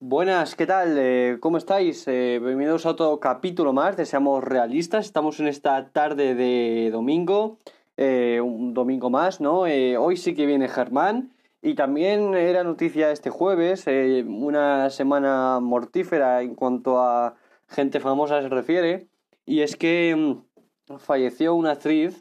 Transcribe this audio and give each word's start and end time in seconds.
Buenas, 0.00 0.54
¿qué 0.54 0.64
tal? 0.64 0.96
Eh, 0.96 1.38
¿Cómo 1.40 1.56
estáis? 1.56 2.06
Eh, 2.06 2.38
bienvenidos 2.40 2.86
a 2.86 2.90
otro 2.90 3.18
capítulo 3.18 3.72
más 3.72 3.96
de 3.96 4.06
Seamos 4.06 4.44
Realistas. 4.44 5.06
Estamos 5.06 5.40
en 5.40 5.48
esta 5.48 5.88
tarde 5.88 6.36
de 6.36 6.90
domingo, 6.92 7.58
eh, 7.96 8.40
un 8.40 8.74
domingo 8.74 9.10
más, 9.10 9.40
¿no? 9.40 9.62
hoy 9.62 10.16
sí 10.16 10.34
que 10.34 10.46
viene 10.46 10.68
Germán 10.68 11.32
y 11.60 11.74
también 11.74 12.34
era 12.34 12.62
noticia 12.62 13.10
este 13.10 13.30
jueves, 13.30 13.86
una 14.26 14.88
semana 14.90 15.58
mortífera 15.60 16.42
en 16.42 16.54
cuanto 16.54 17.00
a 17.00 17.34
gente 17.66 17.98
famosa 17.98 18.40
se 18.40 18.48
refiere, 18.48 19.08
y 19.44 19.62
es 19.62 19.74
que 19.74 20.14
mm, 20.14 20.98
falleció 20.98 21.56
una 21.56 21.72
actriz 21.72 22.18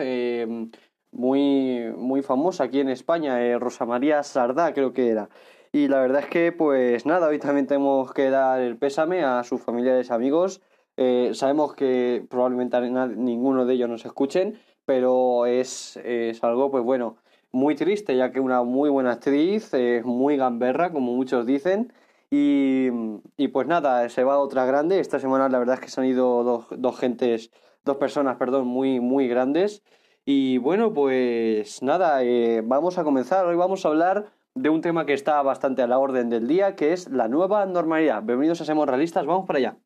muy, 1.13 1.93
muy 1.97 2.21
famosa 2.21 2.65
aquí 2.65 2.79
en 2.79 2.89
España, 2.89 3.57
Rosa 3.59 3.85
María 3.85 4.23
Sardá 4.23 4.73
creo 4.73 4.93
que 4.93 5.09
era. 5.09 5.29
Y 5.75 5.87
la 5.87 6.01
verdad 6.01 6.21
es 6.21 6.27
que, 6.27 6.51
pues 6.51 7.05
nada, 7.07 7.27
hoy 7.29 7.39
también 7.39 7.65
tenemos 7.65 8.13
que 8.13 8.29
dar 8.29 8.61
el 8.61 8.77
pésame 8.77 9.23
a 9.23 9.43
sus 9.43 9.59
familiares 9.59 10.11
amigos. 10.11 10.61
Eh, 10.97 11.31
sabemos 11.33 11.73
que 11.73 12.23
probablemente 12.29 12.79
ninguno 12.79 13.65
de 13.65 13.73
ellos 13.73 13.89
nos 13.89 14.05
escuchen, 14.05 14.59
pero 14.85 15.47
es, 15.47 15.97
es, 15.97 16.43
algo, 16.43 16.69
pues 16.69 16.83
bueno, 16.83 17.17
muy 17.51 17.73
triste, 17.73 18.15
ya 18.15 18.31
que 18.31 18.39
una 18.39 18.61
muy 18.61 18.91
buena 18.91 19.13
actriz, 19.13 19.73
es 19.73 20.05
muy 20.05 20.37
gamberra, 20.37 20.91
como 20.91 21.13
muchos 21.13 21.47
dicen. 21.47 21.91
Y, 22.29 22.89
y, 23.37 23.47
pues 23.47 23.65
nada, 23.67 24.07
se 24.09 24.23
va 24.23 24.37
otra 24.37 24.65
grande. 24.65 24.99
Esta 24.99 25.19
semana 25.19 25.49
la 25.49 25.57
verdad 25.57 25.75
es 25.75 25.81
que 25.81 25.89
se 25.89 26.01
han 26.01 26.07
ido 26.07 26.43
dos, 26.43 26.67
dos 26.77 26.99
gentes, 26.99 27.51
dos 27.83 27.97
personas, 27.97 28.37
perdón, 28.37 28.67
muy, 28.67 28.99
muy 28.99 29.27
grandes. 29.27 29.81
Y 30.25 30.57
bueno, 30.57 30.93
pues 30.93 31.83
nada, 31.83 32.23
eh, 32.23 32.61
vamos 32.63 32.97
a 32.97 33.03
comenzar. 33.03 33.45
Hoy 33.45 33.57
vamos 33.57 33.85
a 33.85 33.89
hablar 33.89 34.31
de 34.55 34.69
un 34.69 34.79
tema 34.79 35.05
que 35.05 35.13
está 35.13 35.41
bastante 35.41 35.81
a 35.81 35.87
la 35.87 35.99
orden 35.99 36.29
del 36.29 36.47
día, 36.47 36.75
que 36.75 36.93
es 36.93 37.09
la 37.09 37.27
nueva 37.27 37.65
normalidad. 37.65 38.23
Bienvenidos 38.23 38.61
a 38.61 38.65
Semos 38.65 38.87
Realistas, 38.87 39.25
vamos 39.25 39.45
para 39.45 39.59
allá. 39.59 39.77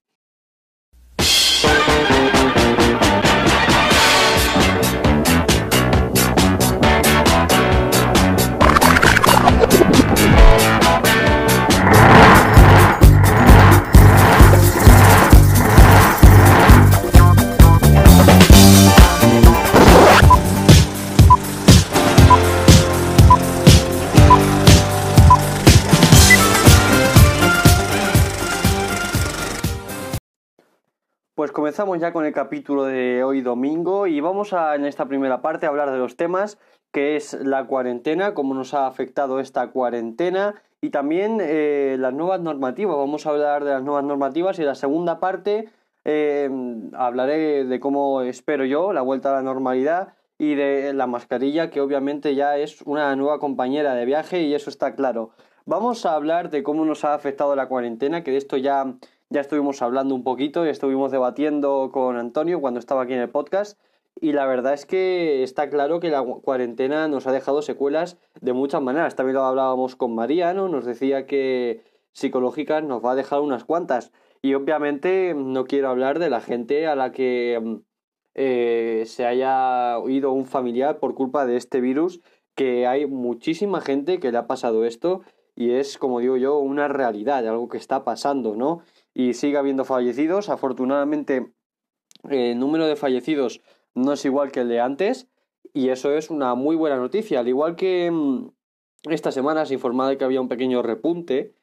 Comenzamos 31.77 32.01
ya 32.01 32.11
con 32.11 32.25
el 32.25 32.33
capítulo 32.33 32.85
de 32.85 33.23
hoy 33.23 33.41
domingo 33.41 34.07
y 34.07 34.19
vamos 34.19 34.51
a 34.51 34.73
en 34.73 34.83
esta 34.83 35.05
primera 35.05 35.43
parte 35.43 35.67
a 35.67 35.69
hablar 35.69 35.91
de 35.91 35.99
los 35.99 36.17
temas 36.17 36.57
que 36.91 37.15
es 37.15 37.33
la 37.33 37.67
cuarentena, 37.67 38.33
cómo 38.33 38.55
nos 38.55 38.73
ha 38.73 38.87
afectado 38.87 39.39
esta 39.39 39.69
cuarentena 39.69 40.55
y 40.81 40.89
también 40.89 41.37
eh, 41.39 41.95
las 41.99 42.15
nuevas 42.15 42.41
normativas. 42.41 42.97
Vamos 42.97 43.27
a 43.27 43.29
hablar 43.29 43.63
de 43.63 43.73
las 43.73 43.83
nuevas 43.83 44.03
normativas 44.03 44.57
y 44.57 44.63
en 44.63 44.69
la 44.69 44.73
segunda 44.73 45.19
parte 45.19 45.69
eh, 46.03 46.49
hablaré 46.93 47.63
de 47.65 47.79
cómo 47.79 48.23
espero 48.23 48.65
yo 48.65 48.91
la 48.91 49.03
vuelta 49.03 49.29
a 49.29 49.33
la 49.33 49.43
normalidad 49.43 50.15
y 50.39 50.55
de 50.55 50.93
la 50.95 51.05
mascarilla 51.05 51.69
que 51.69 51.79
obviamente 51.79 52.33
ya 52.33 52.57
es 52.57 52.81
una 52.81 53.15
nueva 53.15 53.37
compañera 53.37 53.93
de 53.93 54.05
viaje 54.05 54.41
y 54.41 54.55
eso 54.55 54.71
está 54.71 54.95
claro. 54.95 55.29
Vamos 55.67 56.07
a 56.07 56.15
hablar 56.15 56.49
de 56.49 56.63
cómo 56.63 56.85
nos 56.85 57.05
ha 57.05 57.13
afectado 57.13 57.55
la 57.55 57.67
cuarentena, 57.67 58.23
que 58.23 58.31
de 58.31 58.37
esto 58.37 58.57
ya 58.57 58.95
ya 59.29 59.41
estuvimos 59.41 59.81
hablando 59.81 60.15
un 60.15 60.23
poquito 60.23 60.65
y 60.65 60.69
estuvimos 60.69 61.11
debatiendo 61.11 61.89
con 61.91 62.17
Antonio 62.17 62.61
cuando 62.61 62.79
estaba 62.79 63.03
aquí 63.03 63.13
en 63.13 63.19
el 63.19 63.29
podcast 63.29 63.79
y 64.19 64.31
la 64.31 64.45
verdad 64.45 64.73
es 64.73 64.85
que 64.85 65.43
está 65.43 65.69
claro 65.69 65.99
que 65.99 66.09
la 66.09 66.23
cuarentena 66.23 67.07
nos 67.07 67.27
ha 67.27 67.31
dejado 67.31 67.61
secuelas 67.61 68.17
de 68.41 68.53
muchas 68.53 68.81
maneras. 68.81 69.15
También 69.15 69.35
lo 69.35 69.43
hablábamos 69.43 69.95
con 69.95 70.15
Mariano, 70.15 70.69
nos 70.69 70.85
decía 70.85 71.25
que 71.25 71.83
psicológicas 72.13 72.83
nos 72.83 73.03
va 73.03 73.11
a 73.11 73.15
dejar 73.15 73.41
unas 73.41 73.63
cuantas. 73.63 74.11
Y 74.41 74.53
obviamente 74.53 75.33
no 75.35 75.65
quiero 75.65 75.89
hablar 75.89 76.19
de 76.19 76.29
la 76.29 76.41
gente 76.41 76.87
a 76.87 76.95
la 76.95 77.11
que 77.11 77.59
mm, 77.61 77.75
eh, 78.35 79.03
se 79.05 79.25
haya 79.25 79.99
oído 79.99 80.31
un 80.31 80.45
familiar 80.45 80.99
por 80.99 81.13
culpa 81.13 81.45
de 81.45 81.57
este 81.57 81.81
virus, 81.81 82.21
que 82.55 82.87
hay 82.87 83.05
muchísima 83.05 83.81
gente 83.81 84.19
que 84.19 84.31
le 84.31 84.37
ha 84.39 84.47
pasado 84.47 84.83
esto 84.85 85.21
y 85.55 85.71
es, 85.71 85.97
como 85.97 86.19
digo 86.19 86.37
yo, 86.37 86.59
una 86.59 86.87
realidad, 86.87 87.47
algo 87.47 87.67
que 87.67 87.77
está 87.77 88.03
pasando, 88.03 88.55
¿no? 88.55 88.81
Y 89.17 89.33
sigue 89.33 89.57
habiendo 89.57 89.83
fallecidos. 89.83 90.47
Afortunadamente, 90.47 91.51
el 92.29 92.59
número 92.59 92.85
de 92.85 92.95
fallecidos 92.95 93.61
no 93.95 94.13
es 94.13 94.23
igual 94.25 94.51
que 94.51 94.59
el 94.59 94.69
de 94.69 94.79
antes 94.79 95.27
y 95.73 95.89
eso 95.89 96.11
es 96.11 96.29
una 96.29 96.53
muy 96.53 96.75
buena 96.75 96.97
noticia. 96.97 97.39
Al 97.39 97.47
igual 97.47 97.75
que 97.75 98.11
mm, 98.11 98.51
esta 99.09 99.31
semana 99.31 99.65
se 99.65 99.73
informaba 99.73 100.09
de 100.09 100.19
que 100.19 100.23
había 100.23 100.39
un 100.39 100.47
pequeño 100.47 100.83
repunte, 100.83 101.55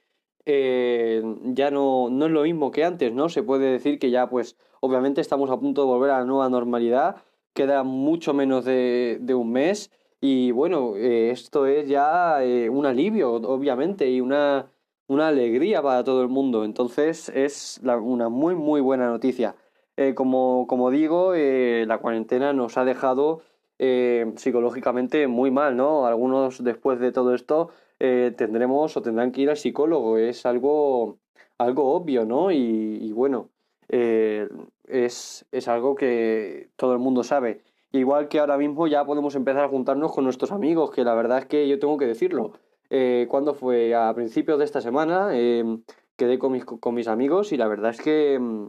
eh, 0.47 1.23
ya 1.45 1.71
no, 1.71 2.09
no 2.11 2.27
es 2.27 2.33
lo 2.33 2.43
mismo 2.43 2.73
que 2.73 2.83
antes, 2.83 3.13
¿no? 3.13 3.29
Se 3.29 3.45
puede 3.45 3.71
decir 3.71 4.01
que 4.01 4.11
ya, 4.11 4.29
pues, 4.29 4.57
obviamente 4.81 5.21
estamos 5.21 5.49
a 5.49 5.61
punto 5.61 5.83
de 5.83 5.87
volver 5.87 6.11
a 6.11 6.19
la 6.19 6.25
nueva 6.25 6.49
normalidad, 6.49 7.23
queda 7.53 7.85
mucho 7.85 8.35
menos 8.35 8.65
de, 8.65 9.19
de 9.21 9.35
un 9.35 9.53
mes 9.53 9.93
y 10.21 10.51
bueno, 10.51 10.97
eh, 10.97 11.31
esto 11.31 11.67
es 11.67 11.89
ya 11.89 12.43
eh, 12.43 12.69
un 12.69 12.85
alivio, 12.85 13.35
obviamente, 13.35 14.11
y 14.11 14.21
una 14.21 14.74
una 15.07 15.29
alegría 15.29 15.83
para 15.83 16.05
todo 16.05 16.23
el 16.23 16.29
mundo. 16.29 16.65
Entonces 16.65 17.29
es 17.31 17.81
una 17.83 18.29
muy 18.29 18.55
muy 18.55 18.81
buena 18.81 19.09
noticia. 19.09 19.55
Eh, 19.97 20.15
como, 20.15 20.67
como, 20.67 20.91
digo, 20.91 21.35
eh, 21.35 21.85
la 21.87 21.99
cuarentena 21.99 22.53
nos 22.53 22.77
ha 22.79 22.85
dejado 22.85 23.43
eh, 23.79 24.33
psicológicamente 24.37 25.29
muy 25.29 25.51
mal, 25.53 25.77
¿no? 25.77 26.07
Algunos 26.07 26.63
después 26.65 26.99
de 27.01 27.13
todo 27.13 27.35
esto 27.35 27.71
tendremos 27.99 28.97
o 28.99 29.03
tendrán 29.03 29.33
que 29.33 29.43
ir 29.43 29.51
al 29.51 29.57
psicólogo. 29.57 30.19
Es 30.19 30.45
algo, 30.47 31.19
algo 31.59 31.95
obvio, 31.95 32.27
¿no? 32.27 32.51
Y, 32.51 32.99
y 33.01 33.13
bueno, 33.13 33.49
es, 33.89 35.47
es 35.53 35.69
algo 35.69 35.95
que 35.95 36.69
todo 36.77 36.93
el 36.93 36.99
mundo 36.99 37.23
sabe. 37.25 37.63
Igual 37.93 38.29
que 38.29 38.41
ahora 38.41 38.59
mismo 38.59 38.87
ya 38.89 39.07
podemos 39.07 39.35
empezar 39.37 39.65
a 39.65 39.69
juntarnos 39.69 40.13
con 40.13 40.25
nuestros 40.25 40.53
amigos, 40.53 40.91
que 40.91 41.05
la 41.05 41.15
verdad 41.15 41.39
es 41.39 41.47
que 41.47 41.67
yo 41.69 41.79
tengo 41.79 41.97
que 41.97 42.07
decirlo 42.07 42.53
eh, 42.91 43.27
cuando 43.29 43.55
fue 43.55 43.95
a 43.95 44.13
principios 44.15 44.59
de 44.59 44.65
esta 44.65 44.81
semana, 44.81 45.37
em, 45.37 45.83
quedé 46.17 46.39
con 46.39 46.53
mis, 46.53 46.65
con 46.65 46.95
mis 46.95 47.09
amigos 47.09 47.53
y 47.53 47.57
la 47.57 47.69
verdad 47.69 47.91
es 47.91 48.01
que 48.01 48.35
em, 48.35 48.69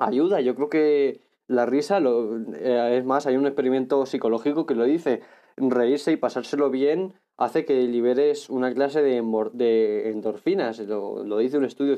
ayuda. 0.00 0.40
Yo 0.40 0.54
creo 0.54 0.68
que 0.68 1.20
la 1.46 1.66
risa, 1.66 2.00
lo, 2.00 2.36
eh, 2.54 2.96
es 2.98 3.04
más, 3.04 3.26
hay 3.26 3.36
un 3.36 3.46
experimento 3.46 4.06
psicológico 4.06 4.66
que 4.66 4.74
lo 4.74 4.84
dice, 4.84 5.22
reírse 5.56 6.12
y 6.12 6.16
pasárselo 6.16 6.70
bien 6.70 7.14
hace 7.36 7.64
que 7.64 7.82
liberes 7.82 8.48
una 8.48 8.72
clase 8.72 9.02
de, 9.02 9.22
de 9.52 10.10
endorfinas, 10.10 10.78
lo, 10.80 11.24
lo, 11.24 11.38
dice 11.38 11.58
un 11.58 11.64
estudio 11.64 11.96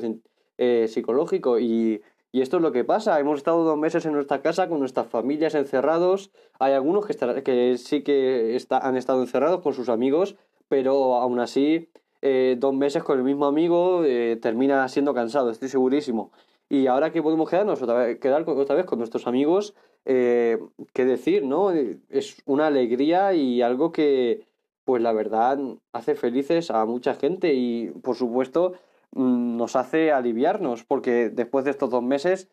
eh, 0.57 0.87
psicológico 0.87 1.59
y, 1.59 2.01
y, 2.31 2.41
esto 2.41 2.57
es 2.57 2.63
lo 2.63 2.71
que 2.71 2.83
pasa. 2.83 3.19
Hemos 3.19 3.37
estado 3.37 3.63
dos 3.63 3.77
meses 3.77 4.05
en 4.05 4.13
nuestra 4.13 4.41
casa 4.41 4.67
con 4.67 4.79
nuestras 4.79 5.07
familias 5.07 5.55
encerrados. 5.55 6.31
Hay 6.59 6.73
algunos 6.73 7.05
que, 7.05 7.43
que 7.43 7.77
sí 7.77 8.03
que 8.03 8.55
está, 8.55 8.79
han 8.79 8.97
estado 8.97 9.21
encerrados 9.21 9.61
con 9.61 9.73
sus 9.73 9.89
amigos 9.89 10.35
pero 10.69 11.15
aún 11.15 11.39
así, 11.39 11.89
eh, 12.21 12.55
dos 12.57 12.73
meses 12.73 13.03
con 13.03 13.17
el 13.17 13.23
mismo 13.23 13.45
amigo 13.45 14.03
eh, 14.05 14.37
termina 14.41 14.87
siendo 14.87 15.13
cansado, 15.13 15.49
estoy 15.49 15.67
segurísimo. 15.67 16.31
Y 16.69 16.87
ahora 16.87 17.11
que 17.11 17.23
podemos 17.23 17.49
quedarnos 17.49 17.81
otra 17.81 17.95
vez, 17.95 18.19
quedar 18.19 18.47
otra 18.47 18.75
vez 18.75 18.85
con 18.85 18.99
nuestros 18.99 19.25
amigos, 19.27 19.73
eh, 20.05 20.59
qué 20.93 21.05
decir, 21.05 21.43
¿no? 21.43 21.71
Es 21.71 22.37
una 22.45 22.67
alegría 22.67 23.33
y 23.33 23.63
algo 23.63 23.91
que, 23.91 24.45
pues 24.85 25.01
la 25.01 25.11
verdad, 25.11 25.57
hace 25.93 26.13
felices 26.15 26.69
a 26.69 26.85
mucha 26.85 27.15
gente 27.15 27.53
y, 27.55 27.89
por 28.03 28.15
supuesto, 28.15 28.73
mm, 29.11 29.57
nos 29.57 29.75
hace 29.75 30.11
aliviarnos, 30.11 30.83
porque 30.83 31.29
después 31.29 31.65
de 31.65 31.71
estos 31.71 31.89
dos 31.89 32.03
meses 32.03 32.49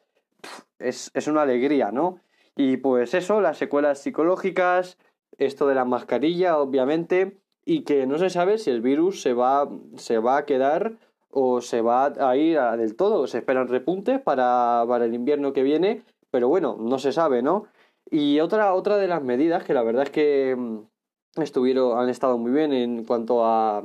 es, 0.78 1.10
es 1.14 1.26
una 1.26 1.42
alegría, 1.42 1.92
¿no? 1.92 2.20
Y 2.56 2.78
pues 2.78 3.12
eso, 3.12 3.42
las 3.42 3.58
secuelas 3.58 3.98
psicológicas, 4.00 4.96
esto 5.36 5.66
de 5.66 5.74
la 5.74 5.84
mascarilla, 5.84 6.58
obviamente, 6.58 7.36
y 7.66 7.82
que 7.82 8.06
no 8.06 8.16
se 8.16 8.30
sabe 8.30 8.56
si 8.56 8.70
el 8.70 8.80
virus 8.80 9.20
se 9.20 9.34
va, 9.34 9.68
se 9.96 10.18
va 10.18 10.38
a 10.38 10.46
quedar 10.46 10.94
o 11.30 11.60
se 11.60 11.82
va 11.82 12.06
a 12.06 12.36
ir 12.36 12.58
del 12.78 12.96
todo. 12.96 13.26
Se 13.26 13.38
esperan 13.38 13.68
repuntes 13.68 14.20
para, 14.20 14.84
para 14.88 15.04
el 15.04 15.14
invierno 15.14 15.52
que 15.52 15.64
viene, 15.64 16.04
pero 16.30 16.48
bueno, 16.48 16.76
no 16.80 16.98
se 16.98 17.12
sabe, 17.12 17.42
¿no? 17.42 17.66
Y 18.08 18.38
otra, 18.40 18.72
otra 18.72 18.96
de 18.98 19.08
las 19.08 19.22
medidas 19.22 19.64
que 19.64 19.74
la 19.74 19.82
verdad 19.82 20.04
es 20.04 20.10
que 20.10 20.54
mm, 20.56 21.42
estuvieron, 21.42 21.98
han 21.98 22.08
estado 22.08 22.38
muy 22.38 22.52
bien 22.52 22.72
en 22.72 23.04
cuanto 23.04 23.44
a, 23.44 23.82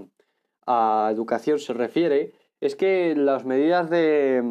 a 0.68 1.10
educación 1.12 1.60
se 1.60 1.74
refiere, 1.74 2.34
es 2.62 2.76
que 2.76 3.16
las 3.16 3.44
medidas 3.44 3.90
de, 3.90 4.44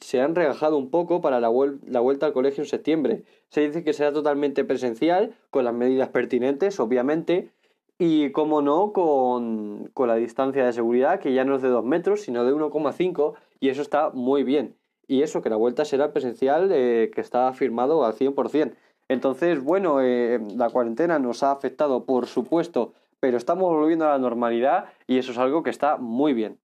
se 0.00 0.20
han 0.20 0.36
relajado 0.36 0.78
un 0.78 0.90
poco 0.90 1.20
para 1.20 1.40
la, 1.40 1.50
la, 1.84 2.00
vuelta 2.00 2.26
al 2.26 2.32
colegio 2.32 2.62
en 2.62 2.70
septiembre. 2.70 3.24
Se 3.48 3.66
dice 3.66 3.82
que 3.82 3.92
será 3.92 4.12
totalmente 4.12 4.64
presencial, 4.64 5.34
con 5.50 5.64
las 5.64 5.74
medidas 5.74 6.10
pertinentes, 6.10 6.78
obviamente, 6.78 7.50
y 7.98 8.30
como 8.32 8.62
no, 8.62 8.92
con, 8.92 9.90
con 9.94 10.08
la 10.08 10.16
distancia 10.16 10.64
de 10.64 10.72
seguridad, 10.72 11.20
que 11.20 11.32
ya 11.32 11.44
no 11.44 11.56
es 11.56 11.62
de 11.62 11.68
2 11.68 11.84
metros, 11.84 12.22
sino 12.22 12.44
de 12.44 12.52
1,5, 12.52 13.34
y 13.60 13.70
eso 13.70 13.82
está 13.82 14.10
muy 14.10 14.42
bien. 14.42 14.76
Y 15.08 15.22
eso, 15.22 15.40
que 15.40 15.50
la 15.50 15.56
vuelta 15.56 15.84
será 15.84 16.12
presencial, 16.12 16.70
eh, 16.72 17.10
que 17.14 17.20
está 17.20 17.52
firmado 17.52 18.04
al 18.04 18.14
100%. 18.14 18.74
Entonces, 19.08 19.62
bueno, 19.62 20.00
eh, 20.00 20.40
la 20.56 20.68
cuarentena 20.70 21.18
nos 21.18 21.42
ha 21.42 21.52
afectado, 21.52 22.04
por 22.04 22.26
supuesto, 22.26 22.92
pero 23.20 23.36
estamos 23.36 23.70
volviendo 23.72 24.04
a 24.04 24.10
la 24.10 24.18
normalidad 24.18 24.86
y 25.06 25.18
eso 25.18 25.32
es 25.32 25.38
algo 25.38 25.62
que 25.62 25.70
está 25.70 25.96
muy 25.96 26.34
bien. 26.34 26.58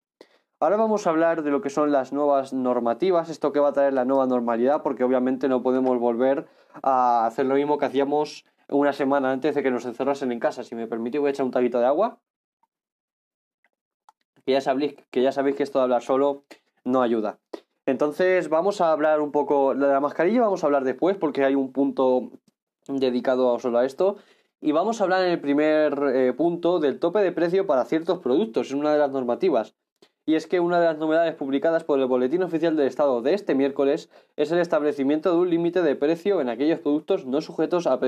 Ahora 0.58 0.76
vamos 0.76 1.06
a 1.06 1.11
hablar 1.11 1.43
de 1.43 1.50
lo 1.50 1.61
que 1.61 1.70
son 1.70 1.90
las 1.90 2.12
nuevas 2.12 2.52
normativas, 2.52 3.31
esto 3.31 3.52
que 3.52 3.58
va 3.58 3.70
a 3.70 3.73
traer 3.73 3.94
la 3.94 4.05
nueva 4.05 4.26
normalidad, 4.26 4.82
porque 4.82 5.02
obviamente 5.02 5.49
no 5.49 5.62
podemos 5.62 5.99
volver 5.99 6.46
a 6.82 7.26
hacer 7.26 7.46
lo 7.46 7.56
mismo 7.56 7.78
que 7.78 7.87
hacíamos 7.87 8.44
una 8.73 8.93
semana 8.93 9.31
antes 9.31 9.55
de 9.55 9.63
que 9.63 9.71
nos 9.71 9.85
encerrasen 9.85 10.33
en 10.33 10.41
casa. 10.41 10.65
Si 10.65 10.75
me 10.75 10.87
permite, 10.87 11.19
voy 11.19 11.29
a 11.29 11.31
echar 11.31 11.47
un 11.47 11.53
taquito 11.53 11.79
de 11.79 11.87
agua. 11.87 12.21
Que 14.45 14.53
ya 14.53 14.61
sabéis 14.61 14.97
que, 15.11 15.23
ya 15.23 15.33
sabéis 15.33 15.57
que 15.57 15.63
esto 15.63 15.79
de 15.79 15.85
hablar 15.85 16.03
solo 16.03 16.45
no 16.85 17.03
ayuda. 17.03 17.39
Entonces 17.87 18.49
vamos 18.49 18.81
a 18.81 18.93
hablar 18.93 19.21
un 19.21 19.33
poco 19.33 19.75
de 19.75 19.87
la 19.87 20.01
mascarilla, 20.01 20.41
vamos 20.41 20.63
a 20.63 20.67
hablar 20.67 20.85
después 20.85 21.17
porque 21.17 21.45
hay 21.45 21.55
un 21.55 21.73
punto 21.73 22.31
dedicado 22.89 23.59
solo 23.59 23.79
a 23.79 23.85
esto. 23.85 24.17
Y 24.61 24.73
vamos 24.73 25.01
a 25.01 25.05
hablar 25.05 25.25
en 25.25 25.33
el 25.33 25.41
primer 25.41 25.93
eh, 26.15 26.33
punto 26.33 26.79
del 26.79 27.01
tope 27.01 27.21
de 27.21 27.33
precio 27.33 27.67
para 27.67 27.85
ciertos 27.85 28.21
productos, 28.21 28.69
es 28.69 28.75
una 28.75 28.93
de 28.93 28.99
las 28.99 29.11
normativas 29.11 29.75
y 30.25 30.35
es 30.35 30.47
que 30.47 30.61
una 30.61 30.79
de 30.79 30.87
las 30.87 30.99
novedades 30.99 31.35
publicadas 31.35 31.85
por 31.85 31.99
el 31.99 32.07
Boletín 32.07 32.43
Oficial 32.43 32.77
del 32.77 32.87
Estado 32.87 33.23
de 33.23 33.35
este 33.35 33.55
miércoles 33.55 34.09
es 34.37 34.53
el 34.53 34.59
establecimiento 34.59 35.33
de 35.33 35.39
un 35.39 35.51
límite 35.51 35.83
de 35.83 35.97
precio 35.97 36.41
en 36.41 36.49
aquellos 36.49 36.79
productos 36.79 37.27
no 37.27 37.41
sujetos 37.41 37.87
a, 37.87 37.99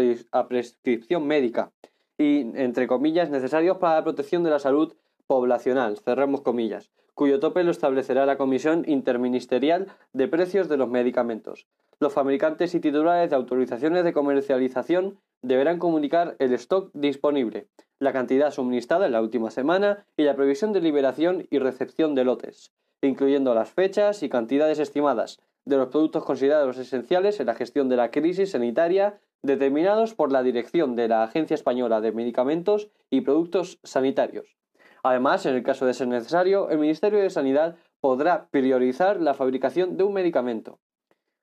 prescripción 0.48 1.26
médica 1.26 1.72
y, 2.16 2.40
entre 2.60 2.86
comillas, 2.86 3.30
necesarios 3.30 3.78
para 3.78 3.96
la 3.96 4.04
protección 4.04 4.44
de 4.44 4.50
la 4.50 4.60
salud 4.60 4.94
poblacional, 5.26 5.98
cerramos 5.98 6.42
comillas, 6.42 6.90
cuyo 7.14 7.40
tope 7.40 7.64
lo 7.64 7.70
establecerá 7.70 8.26
la 8.26 8.36
Comisión 8.36 8.84
Interministerial 8.86 9.86
de 10.12 10.28
Precios 10.28 10.68
de 10.68 10.76
los 10.76 10.88
Medicamentos. 10.88 11.66
Los 12.00 12.12
fabricantes 12.12 12.74
y 12.74 12.80
titulares 12.80 13.30
de 13.30 13.36
autorizaciones 13.36 14.04
de 14.04 14.12
comercialización 14.12 15.18
deberán 15.42 15.78
comunicar 15.78 16.34
el 16.38 16.52
stock 16.54 16.90
disponible, 16.92 17.68
la 18.00 18.12
cantidad 18.12 18.50
suministrada 18.50 19.06
en 19.06 19.12
la 19.12 19.22
última 19.22 19.50
semana 19.50 20.06
y 20.16 20.24
la 20.24 20.34
previsión 20.34 20.72
de 20.72 20.80
liberación 20.80 21.46
y 21.50 21.58
recepción 21.58 22.14
de 22.14 22.24
lotes, 22.24 22.72
incluyendo 23.00 23.54
las 23.54 23.70
fechas 23.70 24.22
y 24.22 24.28
cantidades 24.28 24.78
estimadas 24.80 25.40
de 25.64 25.76
los 25.76 25.88
productos 25.88 26.24
considerados 26.24 26.78
esenciales 26.78 27.40
en 27.40 27.46
la 27.46 27.54
gestión 27.54 27.88
de 27.88 27.96
la 27.96 28.10
crisis 28.10 28.50
sanitaria 28.50 29.20
determinados 29.42 30.14
por 30.14 30.32
la 30.32 30.42
dirección 30.42 30.96
de 30.96 31.08
la 31.08 31.22
Agencia 31.22 31.54
Española 31.54 32.00
de 32.00 32.12
Medicamentos 32.12 32.90
y 33.10 33.20
Productos 33.20 33.78
Sanitarios. 33.84 34.56
Además, 35.04 35.44
en 35.44 35.54
el 35.54 35.62
caso 35.62 35.84
de 35.84 35.92
ser 35.92 36.08
necesario, 36.08 36.70
el 36.70 36.78
Ministerio 36.78 37.20
de 37.20 37.28
Sanidad 37.28 37.76
podrá 38.00 38.48
priorizar 38.50 39.20
la 39.20 39.34
fabricación 39.34 39.98
de 39.98 40.04
un 40.04 40.14
medicamento. 40.14 40.78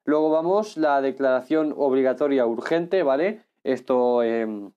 Luego 0.03 0.31
vamos 0.31 0.77
la 0.77 0.99
declaración 0.99 1.71
obligatoria 1.77 2.47
urgente, 2.47 3.03
¿vale? 3.03 3.43
Esto 3.63 4.23
em, 4.23 4.71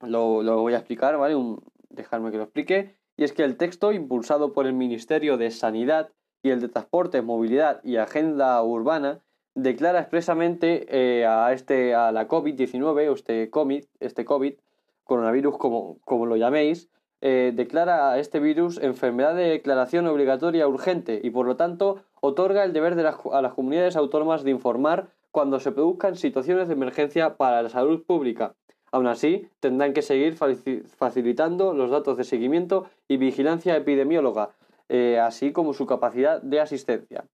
lo, 0.00 0.42
voy 0.60 0.74
a 0.74 0.78
explicar, 0.78 1.18
¿vale? 1.18 1.34
Un, 1.34 1.64
dejarme 1.90 2.30
que 2.30 2.36
lo 2.36 2.44
explique. 2.44 2.94
Y 3.16 3.24
es 3.24 3.32
que 3.32 3.42
el 3.42 3.56
texto, 3.56 3.90
impulsado 3.90 4.52
por 4.52 4.68
el 4.68 4.72
Ministerio 4.72 5.36
de 5.36 5.50
Sanidad 5.50 6.12
y 6.40 6.50
el 6.50 6.60
de 6.60 6.68
Transporte, 6.68 7.22
Movilidad 7.22 7.82
y 7.82 7.96
Agenda 7.96 8.62
Urbana, 8.62 9.18
declara 9.56 9.98
expresamente 9.98 10.86
eh, 10.90 11.26
a, 11.26 11.52
este, 11.52 11.96
a 11.96 12.12
la 12.12 12.28
COVID-19, 12.28 13.10
o 13.10 13.14
este 13.14 13.50
COVID, 13.50 13.84
este 13.98 14.24
COVID, 14.24 14.54
coronavirus 15.02 15.58
como, 15.58 15.98
como 16.04 16.24
lo 16.26 16.36
llaméis, 16.36 16.88
eh, 17.20 17.52
declara 17.54 18.10
a 18.10 18.18
este 18.18 18.40
virus 18.40 18.78
enfermedad 18.82 19.34
de 19.34 19.48
declaración 19.48 20.06
obligatoria 20.06 20.68
urgente 20.68 21.20
y 21.22 21.30
por 21.30 21.46
lo 21.46 21.56
tanto 21.56 22.02
otorga 22.20 22.64
el 22.64 22.72
deber 22.72 22.94
de 22.94 23.06
a 23.06 23.42
las 23.42 23.54
comunidades 23.54 23.96
autónomas 23.96 24.44
de 24.44 24.50
informar 24.50 25.08
cuando 25.30 25.60
se 25.60 25.72
produzcan 25.72 26.16
situaciones 26.16 26.68
de 26.68 26.74
emergencia 26.74 27.36
para 27.36 27.62
la 27.62 27.68
salud 27.68 28.02
pública 28.04 28.54
Aún 28.90 29.06
así, 29.06 29.48
tendrán 29.60 29.92
que 29.92 30.02
seguir 30.02 30.34
facilitando 30.34 31.74
los 31.74 31.90
datos 31.90 32.16
de 32.16 32.24
seguimiento 32.24 32.86
y 33.06 33.18
vigilancia 33.18 33.76
epidemióloga, 33.76 34.50
eh, 34.88 35.18
así 35.18 35.52
como 35.52 35.74
su 35.74 35.86
capacidad 35.86 36.40
de 36.40 36.60
asistencia. 36.60 37.24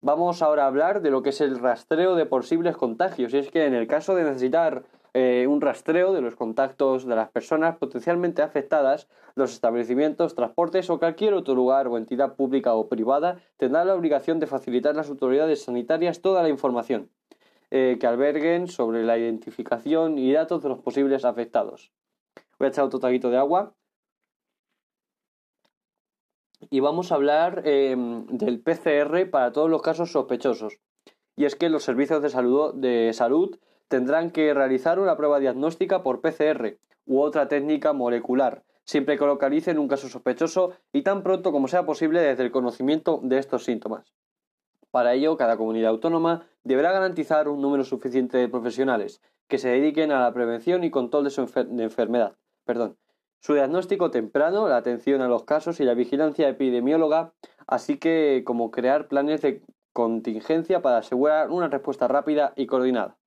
Vamos 0.00 0.42
ahora 0.42 0.64
a 0.64 0.68
hablar 0.68 1.02
de 1.02 1.10
lo 1.10 1.22
que 1.22 1.30
es 1.30 1.40
el 1.40 1.58
rastreo 1.58 2.14
de 2.14 2.26
posibles 2.26 2.76
contagios. 2.76 3.32
Y 3.32 3.38
es 3.38 3.50
que 3.50 3.66
en 3.66 3.74
el 3.74 3.86
caso 3.86 4.14
de 4.14 4.24
necesitar 4.24 4.84
eh, 5.16 5.46
un 5.48 5.60
rastreo 5.60 6.12
de 6.12 6.20
los 6.20 6.34
contactos 6.34 7.06
de 7.06 7.14
las 7.14 7.30
personas 7.30 7.76
potencialmente 7.76 8.42
afectadas, 8.42 9.08
los 9.36 9.52
establecimientos, 9.52 10.34
transportes 10.34 10.90
o 10.90 10.98
cualquier 10.98 11.34
otro 11.34 11.54
lugar 11.54 11.86
o 11.86 11.96
entidad 11.96 12.34
pública 12.34 12.74
o 12.74 12.88
privada 12.88 13.40
tendrán 13.56 13.86
la 13.86 13.94
obligación 13.94 14.40
de 14.40 14.48
facilitar 14.48 14.92
a 14.92 14.96
las 14.96 15.08
autoridades 15.08 15.62
sanitarias 15.62 16.20
toda 16.20 16.42
la 16.42 16.48
información 16.48 17.10
eh, 17.70 17.96
que 18.00 18.06
alberguen 18.08 18.66
sobre 18.66 19.04
la 19.04 19.16
identificación 19.16 20.18
y 20.18 20.32
datos 20.32 20.64
de 20.64 20.68
los 20.68 20.80
posibles 20.80 21.24
afectados. 21.24 21.92
Voy 22.58 22.66
a 22.66 22.68
echar 22.70 22.84
otro 22.84 22.98
taquito 22.98 23.30
de 23.30 23.38
agua. 23.38 23.72
Y 26.70 26.80
vamos 26.80 27.12
a 27.12 27.14
hablar 27.14 27.62
em, 27.66 28.26
del 28.26 28.60
PCR 28.60 29.30
para 29.30 29.52
todos 29.52 29.70
los 29.70 29.82
casos 29.82 30.10
sospechosos. 30.10 30.80
Y 31.36 31.44
es 31.44 31.54
que 31.54 31.68
los 31.68 31.84
servicios 31.84 32.22
de 32.22 32.30
salud, 32.30 32.74
de 32.74 33.12
salud 33.12 33.58
tendrán 33.88 34.30
que 34.30 34.54
realizar 34.54 34.98
una 34.98 35.16
prueba 35.16 35.38
diagnóstica 35.38 36.02
por 36.02 36.20
PCR 36.20 36.78
u 37.06 37.20
otra 37.20 37.48
técnica 37.48 37.92
molecular, 37.92 38.62
siempre 38.84 39.18
que 39.18 39.26
localicen 39.26 39.78
un 39.78 39.88
caso 39.88 40.08
sospechoso 40.08 40.72
y 40.92 41.02
tan 41.02 41.22
pronto 41.22 41.52
como 41.52 41.68
sea 41.68 41.84
posible 41.86 42.20
desde 42.20 42.44
el 42.44 42.50
conocimiento 42.50 43.20
de 43.22 43.38
estos 43.38 43.64
síntomas. 43.64 44.12
Para 44.90 45.14
ello, 45.14 45.36
cada 45.36 45.56
comunidad 45.56 45.90
autónoma 45.90 46.46
deberá 46.62 46.92
garantizar 46.92 47.48
un 47.48 47.60
número 47.60 47.84
suficiente 47.84 48.38
de 48.38 48.48
profesionales 48.48 49.20
que 49.48 49.58
se 49.58 49.68
dediquen 49.68 50.12
a 50.12 50.20
la 50.20 50.32
prevención 50.32 50.84
y 50.84 50.90
control 50.90 51.24
de 51.24 51.30
su 51.30 51.40
enfermedad. 51.42 52.36
Perdón. 52.64 52.96
Su 53.40 53.52
diagnóstico 53.52 54.10
temprano, 54.10 54.68
la 54.68 54.78
atención 54.78 55.20
a 55.20 55.28
los 55.28 55.44
casos 55.44 55.78
y 55.78 55.84
la 55.84 55.92
vigilancia 55.92 56.48
epidemióloga, 56.48 57.34
así 57.66 57.98
que 57.98 58.42
como 58.46 58.70
crear 58.70 59.06
planes 59.08 59.42
de 59.42 59.62
contingencia 59.92 60.80
para 60.80 60.98
asegurar 60.98 61.50
una 61.50 61.68
respuesta 61.68 62.08
rápida 62.08 62.54
y 62.56 62.66
coordinada. 62.66 63.18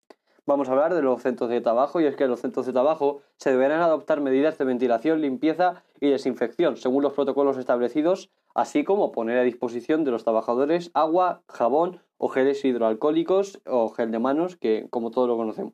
Vamos 0.48 0.70
a 0.70 0.72
hablar 0.72 0.96
de 0.96 1.02
los 1.02 1.22
centros 1.22 1.50
de 1.50 1.62
trabajo 1.62 2.02
y 2.02 2.06
es 2.06 2.16
que 2.16 2.24
en 2.24 2.30
los 2.30 2.40
centros 2.40 2.66
de 2.66 2.72
trabajo 2.72 3.22
se 3.36 3.52
deberán 3.52 3.82
adoptar 3.82 4.22
medidas 4.22 4.58
de 4.58 4.66
ventilación, 4.66 5.22
limpieza 5.22 5.84
y 6.00 6.10
desinfección 6.10 6.78
según 6.78 7.04
los 7.04 7.14
protocolos 7.14 7.58
establecidos 7.58 8.32
así 8.58 8.84
como 8.84 9.12
poner 9.12 9.38
a 9.38 9.44
disposición 9.44 10.04
de 10.04 10.12
los 10.12 10.24
trabajadores 10.24 10.90
agua, 10.96 11.44
jabón 11.48 12.02
o 12.18 12.28
geles 12.28 12.66
hidroalcohólicos 12.66 13.62
o 13.68 13.90
gel 13.90 14.10
de 14.10 14.18
manos, 14.18 14.56
que 14.56 14.88
como 14.90 15.12
todos 15.12 15.28
lo 15.28 15.38
conocemos. 15.38 15.74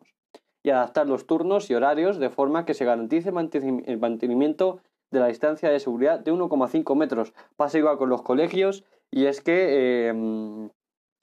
Y 0.63 0.69
adaptar 0.69 1.07
los 1.07 1.25
turnos 1.25 1.69
y 1.69 1.75
horarios 1.75 2.19
de 2.19 2.29
forma 2.29 2.65
que 2.65 2.73
se 2.73 2.83
garantice 2.83 3.29
el 3.29 3.99
mantenimiento 3.99 4.81
de 5.11 5.19
la 5.21 5.27
distancia 5.27 5.69
de 5.69 5.79
seguridad 5.79 6.19
de 6.19 6.33
1,5 6.33 6.95
metros. 6.95 7.33
Pasa 7.55 7.77
igual 7.77 7.97
con 7.97 8.09
los 8.09 8.21
colegios 8.21 8.83
y 9.11 9.27
es 9.27 9.39
que 9.39 10.07
em, 10.09 10.69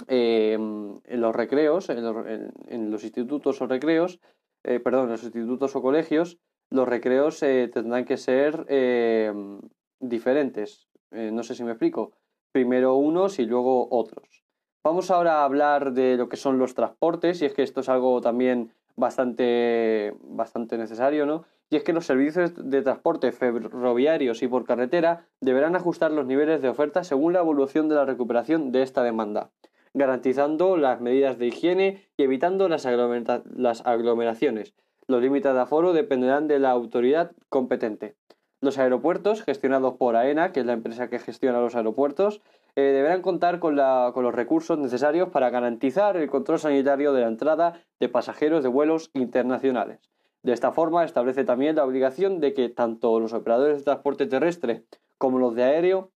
em, 0.09 1.01
en 1.05 1.21
los 1.21 1.35
recreos, 1.35 1.89
en 1.91 2.91
los, 2.91 3.05
institutos 3.05 3.61
o 3.61 3.67
recreos, 3.67 4.21
eh, 4.65 4.81
perdón, 4.81 5.05
en 5.05 5.11
los 5.13 5.23
institutos 5.23 5.75
o 5.77 5.83
colegios, 5.83 6.39
los 6.71 6.89
recreos 6.89 7.43
eh, 7.43 7.69
tendrán 7.73 8.05
que 8.05 8.17
ser 8.17 8.65
em, 8.69 9.61
diferentes. 9.99 10.89
Eh, 11.11 11.31
no 11.33 11.43
sé 11.43 11.55
si 11.55 11.65
me 11.65 11.73
explico. 11.73 12.13
Primero 12.53 12.97
unos 12.97 13.39
y 13.39 13.47
luego 13.47 13.89
otros. 13.91 14.45
Vamos 14.83 15.11
ahora 15.11 15.41
a 15.41 15.45
hablar 15.45 15.93
de 15.93 16.17
lo 16.17 16.29
que 16.29 16.37
son 16.37 16.59
los 16.59 16.75
transportes, 16.75 17.43
y 17.43 17.47
es 17.47 17.55
que 17.55 17.63
esto 17.63 17.81
es 17.81 17.89
algo 17.89 18.21
también 18.21 18.73
bastante, 18.97 20.15
bastante 20.23 20.79
necesario, 20.79 21.27
¿no? 21.27 21.45
Y 21.71 21.77
es 21.77 21.85
que 21.85 21.93
los 21.93 22.07
servicios 22.07 22.53
de 22.57 22.83
transporte 22.83 23.31
ferroviarios 23.31 24.43
y 24.43 24.49
por 24.49 24.65
carretera 24.65 25.27
deberán 25.41 25.77
ajustar 25.77 26.11
los 26.11 26.27
niveles 26.27 26.63
de 26.63 26.69
oferta 26.69 27.05
según 27.05 27.33
la 27.33 27.41
evolución 27.41 27.89
de 27.89 27.95
la 27.95 28.05
recuperación 28.05 28.73
de 28.73 28.83
esta 28.83 29.05
demanda, 29.05 29.51
garantizando 29.95 30.77
las 30.77 31.01
medidas 31.01 31.39
de 31.39 31.47
higiene 31.47 32.09
y 32.17 32.23
evitando 32.23 32.69
las, 32.69 32.87
aglomeraciones. 32.87 34.75
Los 35.07 35.23
límites 35.23 35.53
de 35.53 35.61
aforo 35.61 35.93
dependerán 35.93 36.49
de 36.49 36.59
la 36.59 36.71
autoridad 36.71 37.33
competente. 37.49 38.15
Los 38.61 38.79
aeropuertos, 38.79 39.43
gestionados 39.43 39.95
por 39.95 40.17
AENA, 40.17 40.53
que 40.53 40.61
es 40.61 40.67
la 40.67 40.75
empresa 40.75 41.09
que 41.09 41.19
gestiona 41.19 41.61
los 41.61 41.75
aeropuertos, 41.75 42.43
eh, 42.77 42.83
deberán 42.83 43.23
contar 43.23 43.59
con, 43.59 43.77
con 44.13 44.23
los 44.23 44.35
recursos 44.35 44.79
necesarios 44.79 45.31
para 45.31 45.51
garantizar 45.51 46.17
el 46.17 46.29
control 46.29 46.59
sanitario 46.59 47.13
de 47.13 47.23
la 47.23 47.29
entrada 47.29 47.81
de 47.99 48.09
pasajeros 48.09 48.63
de 48.63 48.69
vuelos 48.69 49.11
internacionales. 49.15 50.11
De 50.43 50.53
esta 50.53 50.73
forma, 50.73 51.05
establece 51.05 51.45
también 51.45 51.77
la 51.77 51.85
obligación 51.85 52.41
de 52.41 52.55
que 52.55 52.69
tanto 52.69 53.19
los 53.19 53.33
operadores 53.33 53.79
de 53.79 53.85
transporte 53.85 54.27
terrestre 54.27 54.85
como 55.19 55.39
los 55.39 55.55
de 55.55 55.65
aéreo 55.65 56.11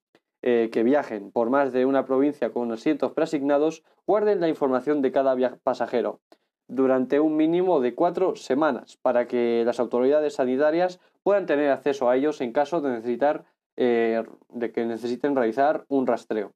eh, 0.46 0.68
que 0.70 0.82
viajen 0.82 1.30
por 1.30 1.48
más 1.48 1.72
de 1.72 1.86
una 1.86 2.04
provincia 2.04 2.52
con 2.52 2.70
asientos 2.70 3.12
preasignados 3.12 3.82
guarden 4.06 4.40
la 4.40 4.48
información 4.50 5.00
de 5.00 5.10
cada 5.10 5.34
pasajero 5.62 6.20
durante 6.68 7.18
un 7.18 7.34
mínimo 7.34 7.80
de 7.80 7.94
cuatro 7.94 8.36
semanas 8.36 8.98
para 9.00 9.26
que 9.26 9.62
las 9.64 9.80
autoridades 9.80 10.34
sanitarias 10.34 11.00
puedan 11.22 11.46
tener 11.46 11.70
acceso 11.70 12.10
a 12.10 12.16
ellos 12.16 12.42
en 12.42 12.52
caso 12.52 12.82
de 12.82 12.90
necesitar 12.90 13.46
eh, 13.78 14.22
de 14.50 14.70
que 14.70 14.84
necesiten 14.84 15.34
realizar 15.34 15.86
un 15.88 16.06
rastreo. 16.06 16.52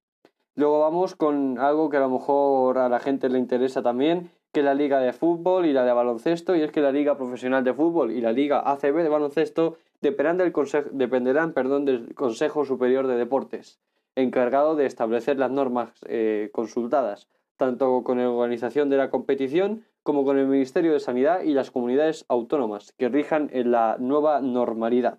Luego 0.54 0.80
vamos 0.80 1.16
con 1.16 1.58
algo 1.58 1.88
que 1.88 1.96
a 1.96 2.00
lo 2.00 2.10
mejor 2.10 2.76
a 2.76 2.90
la 2.90 3.00
gente 3.00 3.30
le 3.30 3.38
interesa 3.38 3.80
también, 3.82 4.30
que 4.52 4.62
la 4.62 4.74
liga 4.74 5.00
de 5.00 5.14
fútbol 5.14 5.64
y 5.64 5.72
la 5.72 5.84
de 5.84 5.92
baloncesto, 5.94 6.54
y 6.54 6.60
es 6.60 6.72
que 6.72 6.82
la 6.82 6.92
liga 6.92 7.16
profesional 7.16 7.64
de 7.64 7.72
fútbol 7.72 8.10
y 8.10 8.20
la 8.20 8.32
liga 8.32 8.70
ACB 8.70 9.02
de 9.02 9.08
baloncesto 9.08 9.78
dependerán 10.00 10.38
del, 10.38 10.52
dependerán, 10.92 11.52
perdón, 11.52 11.84
del 11.84 12.14
Consejo 12.14 12.64
Superior 12.64 13.06
de 13.06 13.16
Deportes, 13.16 13.80
encargado 14.14 14.76
de 14.76 14.86
establecer 14.86 15.38
las 15.38 15.50
normas 15.50 15.92
eh, 16.06 16.50
consultadas, 16.52 17.28
tanto 17.56 18.02
con 18.04 18.18
la 18.18 18.30
organización 18.30 18.88
de 18.90 18.96
la 18.96 19.10
competición 19.10 19.84
como 20.02 20.24
con 20.24 20.38
el 20.38 20.46
Ministerio 20.46 20.92
de 20.92 21.00
Sanidad 21.00 21.42
y 21.42 21.52
las 21.52 21.70
comunidades 21.70 22.24
autónomas, 22.28 22.92
que 22.92 23.08
rijan 23.08 23.50
en 23.52 23.72
la 23.72 23.96
nueva 23.98 24.40
normalidad. 24.40 25.18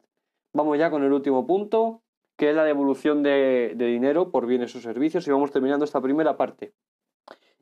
Vamos 0.54 0.78
ya 0.78 0.90
con 0.90 1.04
el 1.04 1.14
último 1.14 1.46
punto, 1.46 2.02
que 2.38 2.50
es 2.50 2.56
la 2.56 2.64
devolución 2.64 3.22
de, 3.22 3.74
de 3.76 3.86
dinero 3.86 4.32
por 4.32 4.48
bienes 4.48 4.76
o 4.76 4.80
servicios, 4.80 5.28
y 5.28 5.32
vamos 5.32 5.52
terminando 5.52 5.86
esta 5.86 6.02
primera 6.02 6.38
parte 6.38 6.74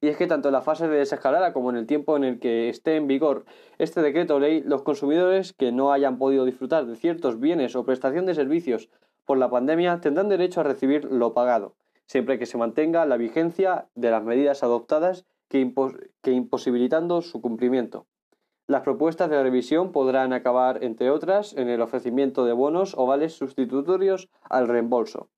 y 0.02 0.10
es 0.10 0.18
que 0.18 0.28
tanto 0.28 0.50
en 0.50 0.54
la 0.54 0.62
fase 0.62 0.88
de 0.88 0.98
desescalada 0.98 1.54
como 1.54 1.70
en 1.70 1.78
el 1.78 1.88
tiempo 1.88 2.16
en 2.18 2.24
el 2.24 2.40
que 2.40 2.70
esté 2.70 2.96
en 2.96 3.08
vigor 3.08 3.46
este 3.78 4.02
decreto 4.02 4.40
ley, 4.40 4.62
los 4.62 4.84
consumidores 4.84 5.54
que 5.54 5.72
no 5.72 5.92
hayan 5.92 6.18
podido 6.18 6.46
disfrutar 6.46 6.86
de 6.86 6.96
ciertos 6.96 7.40
bienes 7.40 7.76
o 7.76 7.86
prestación 7.86 8.26
de 8.26 8.36
servicios 8.36 8.90
por 9.26 9.38
la 9.38 9.50
pandemia 9.50 10.00
tendrán 10.00 10.30
derecho 10.30 10.62
a 10.62 10.64
recibir 10.64 11.06
lo 11.06 11.34
pagado, 11.34 11.76
siempre 12.06 12.40
que 12.40 12.46
se 12.46 12.58
mantenga 12.58 13.06
la 13.06 13.18
vigencia 13.18 13.88
de 13.96 14.12
las 14.12 14.24
medidas 14.24 14.64
adoptadas 14.64 15.26
que, 15.50 15.74
que 16.22 16.32
imposibilitando 16.32 17.22
su 17.22 17.42
cumplimiento. 17.42 18.06
Las 18.68 18.82
propuestas 18.82 19.30
de 19.30 19.42
revisión 19.42 19.94
podrán 19.94 20.34
acabar, 20.34 20.84
entre 20.84 21.10
otras, 21.10 21.54
en 21.54 21.70
el 21.70 21.82
ofrecimiento 21.82 22.44
de 22.44 22.52
bonos 22.52 22.96
o 22.98 23.06
vales 23.06 23.34
sustitutorios 23.34 24.30
al 24.44 24.68
reembolso. 24.68 25.30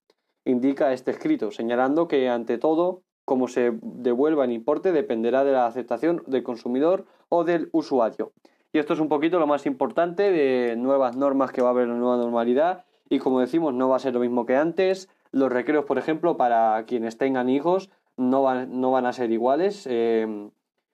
Indica 0.46 0.94
este 0.94 1.12
escrito, 1.12 1.51
señalando 1.51 2.08
que, 2.08 2.28
ante 2.28 2.58
todo, 2.58 3.04
cómo 3.29 3.48
se 3.48 3.77
devuelva 3.83 4.45
el 4.45 4.51
importe 4.51 4.91
dependerá 4.91 5.43
de 5.43 5.51
la 5.51 5.67
aceptación 5.67 6.24
del 6.25 6.41
consumidor 6.41 7.05
o 7.29 7.43
del 7.43 7.69
usuario. 7.74 8.31
Y 8.74 8.79
esto 8.79 8.93
es 8.93 9.00
un 9.00 9.07
poquito 9.07 9.38
lo 9.38 9.45
más 9.45 9.67
importante 9.67 10.31
de 10.31 10.75
nuevas 10.75 11.15
normas 11.15 11.51
que 11.51 11.62
va 11.62 11.67
a 11.67 11.71
haber 11.71 11.83
en 11.83 11.91
la 11.91 12.00
nueva 12.00 12.17
normalidad. 12.17 12.86
Y 13.07 13.19
como 13.19 13.39
decimos, 13.39 13.75
no 13.75 13.88
va 13.88 13.98
a 13.98 14.00
ser 14.00 14.15
lo 14.15 14.19
mismo 14.19 14.48
que 14.48 14.55
antes. 14.55 15.09
Los 15.31 15.51
recreos, 15.51 15.86
por 15.86 16.00
ejemplo, 16.00 16.38
para 16.38 16.83
quienes 16.88 17.19
tengan 17.19 17.50
hijos, 17.50 17.91
no 18.17 18.41
van, 18.41 18.81
no 18.81 18.89
van 18.89 19.05
a 19.05 19.13
ser 19.13 19.31
iguales. 19.31 19.86
Em, 19.86 20.50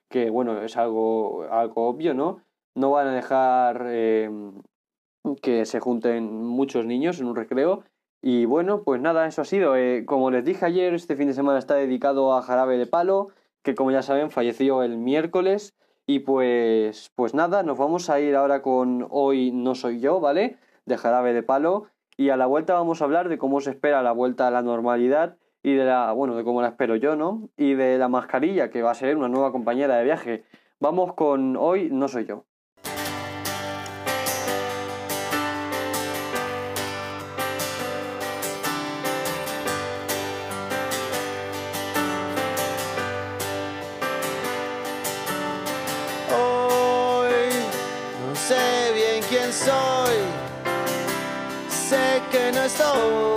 que 0.09 0.29
bueno, 0.29 0.61
es 0.61 0.75
algo, 0.75 1.45
algo 1.49 1.87
obvio, 1.87 2.13
¿no? 2.13 2.41
No 2.75 2.91
van 2.91 3.07
a 3.07 3.13
dejar 3.13 3.87
em, 3.87 4.61
que 5.41 5.63
se 5.63 5.79
junten 5.79 6.43
muchos 6.43 6.85
niños 6.85 7.21
en 7.21 7.27
un 7.27 7.37
recreo 7.37 7.85
y 8.27 8.45
bueno, 8.45 8.81
pues 8.81 8.99
nada, 8.99 9.27
eso 9.27 9.43
ha 9.43 9.45
sido. 9.45 9.75
Eh, 9.75 10.03
como 10.03 10.31
les 10.31 10.43
dije 10.43 10.65
ayer, 10.65 10.95
este 10.95 11.15
fin 11.15 11.27
de 11.27 11.35
semana 11.35 11.59
está 11.59 11.75
dedicado 11.75 12.33
a 12.33 12.41
Jarabe 12.41 12.75
de 12.75 12.87
Palo, 12.87 13.27
que 13.61 13.75
como 13.75 13.91
ya 13.91 14.01
saben 14.01 14.31
falleció 14.31 14.81
el 14.81 14.97
miércoles. 14.97 15.75
Y 16.07 16.21
pues, 16.21 17.11
pues 17.13 17.35
nada, 17.35 17.61
nos 17.61 17.77
vamos 17.77 18.09
a 18.09 18.19
ir 18.19 18.35
ahora 18.35 18.63
con 18.63 19.05
Hoy 19.11 19.51
no 19.51 19.75
soy 19.75 19.99
yo, 19.99 20.19
¿vale? 20.19 20.57
De 20.87 20.97
Jarabe 20.97 21.33
de 21.33 21.43
Palo. 21.43 21.85
Y 22.17 22.29
a 22.29 22.35
la 22.35 22.47
vuelta 22.47 22.73
vamos 22.73 22.99
a 22.99 23.05
hablar 23.05 23.29
de 23.29 23.37
cómo 23.37 23.61
se 23.61 23.69
espera 23.69 24.01
la 24.01 24.11
vuelta 24.11 24.47
a 24.47 24.51
la 24.51 24.63
normalidad 24.63 25.37
y 25.61 25.75
de 25.75 25.85
la, 25.85 26.11
bueno, 26.11 26.35
de 26.35 26.43
cómo 26.43 26.63
la 26.63 26.69
espero 26.69 26.95
yo, 26.95 27.15
¿no? 27.15 27.49
Y 27.57 27.75
de 27.75 27.99
la 27.99 28.07
mascarilla, 28.07 28.71
que 28.71 28.81
va 28.81 28.89
a 28.89 28.95
ser 28.95 29.17
una 29.17 29.29
nueva 29.29 29.51
compañera 29.51 29.97
de 29.97 30.03
viaje. 30.03 30.45
Vamos 30.79 31.13
con 31.13 31.57
Hoy 31.57 31.89
no 31.91 32.07
soy 32.07 32.25
yo. 32.25 32.45
Que 52.75 53.34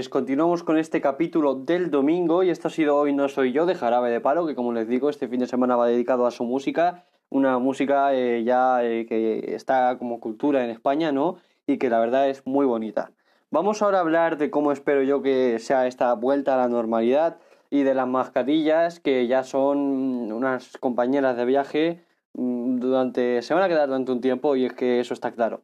pues 0.00 0.08
continuamos 0.08 0.62
con 0.62 0.78
este 0.78 1.02
capítulo 1.02 1.54
del 1.54 1.90
domingo 1.90 2.42
y 2.42 2.48
esto 2.48 2.68
ha 2.68 2.70
sido 2.70 2.96
Hoy 2.96 3.12
no 3.12 3.28
soy 3.28 3.52
yo 3.52 3.66
de 3.66 3.74
Jarabe 3.74 4.08
de 4.08 4.22
Palo, 4.22 4.46
que 4.46 4.54
como 4.54 4.72
les 4.72 4.88
digo, 4.88 5.10
este 5.10 5.28
fin 5.28 5.40
de 5.40 5.46
semana 5.46 5.76
va 5.76 5.88
dedicado 5.88 6.24
a 6.24 6.30
su 6.30 6.44
música, 6.44 7.04
una 7.28 7.58
música 7.58 8.14
eh, 8.14 8.42
ya 8.42 8.82
eh, 8.82 9.04
que 9.04 9.54
está 9.54 9.98
como 9.98 10.18
cultura 10.18 10.64
en 10.64 10.70
España, 10.70 11.12
¿no? 11.12 11.36
Y 11.66 11.76
que 11.76 11.90
la 11.90 12.00
verdad 12.00 12.30
es 12.30 12.46
muy 12.46 12.64
bonita. 12.64 13.12
Vamos 13.50 13.82
ahora 13.82 13.98
a 13.98 14.00
hablar 14.00 14.38
de 14.38 14.50
cómo 14.50 14.72
espero 14.72 15.02
yo 15.02 15.20
que 15.20 15.58
sea 15.58 15.86
esta 15.86 16.14
vuelta 16.14 16.54
a 16.54 16.56
la 16.56 16.68
normalidad 16.68 17.36
y 17.68 17.82
de 17.82 17.92
las 17.92 18.08
mascarillas 18.08 19.00
que 19.00 19.26
ya 19.26 19.42
son 19.42 20.32
unas 20.32 20.78
compañeras 20.78 21.36
de 21.36 21.44
viaje 21.44 22.06
mm, 22.32 22.78
durante 22.78 23.42
se 23.42 23.52
van 23.52 23.64
a 23.64 23.68
quedar 23.68 23.88
durante 23.88 24.12
un 24.12 24.22
tiempo 24.22 24.56
y 24.56 24.64
es 24.64 24.72
que 24.72 24.98
eso 24.98 25.12
está 25.12 25.32
claro. 25.32 25.60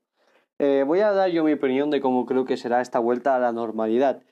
Eh, 0.59 0.85
voy 0.87 1.01
a 1.01 1.13
dar 1.13 1.31
yo 1.31 1.45
mi 1.45 1.53
opinión 1.53 1.91
de 1.91 2.01
cómo 2.01 2.25
creo 2.25 2.45
que 2.47 2.57
será 2.57 2.81
esta 2.81 2.99
vuelta 2.99 3.37
a 3.37 3.39
la 3.39 3.53
normalidad. 3.53 4.23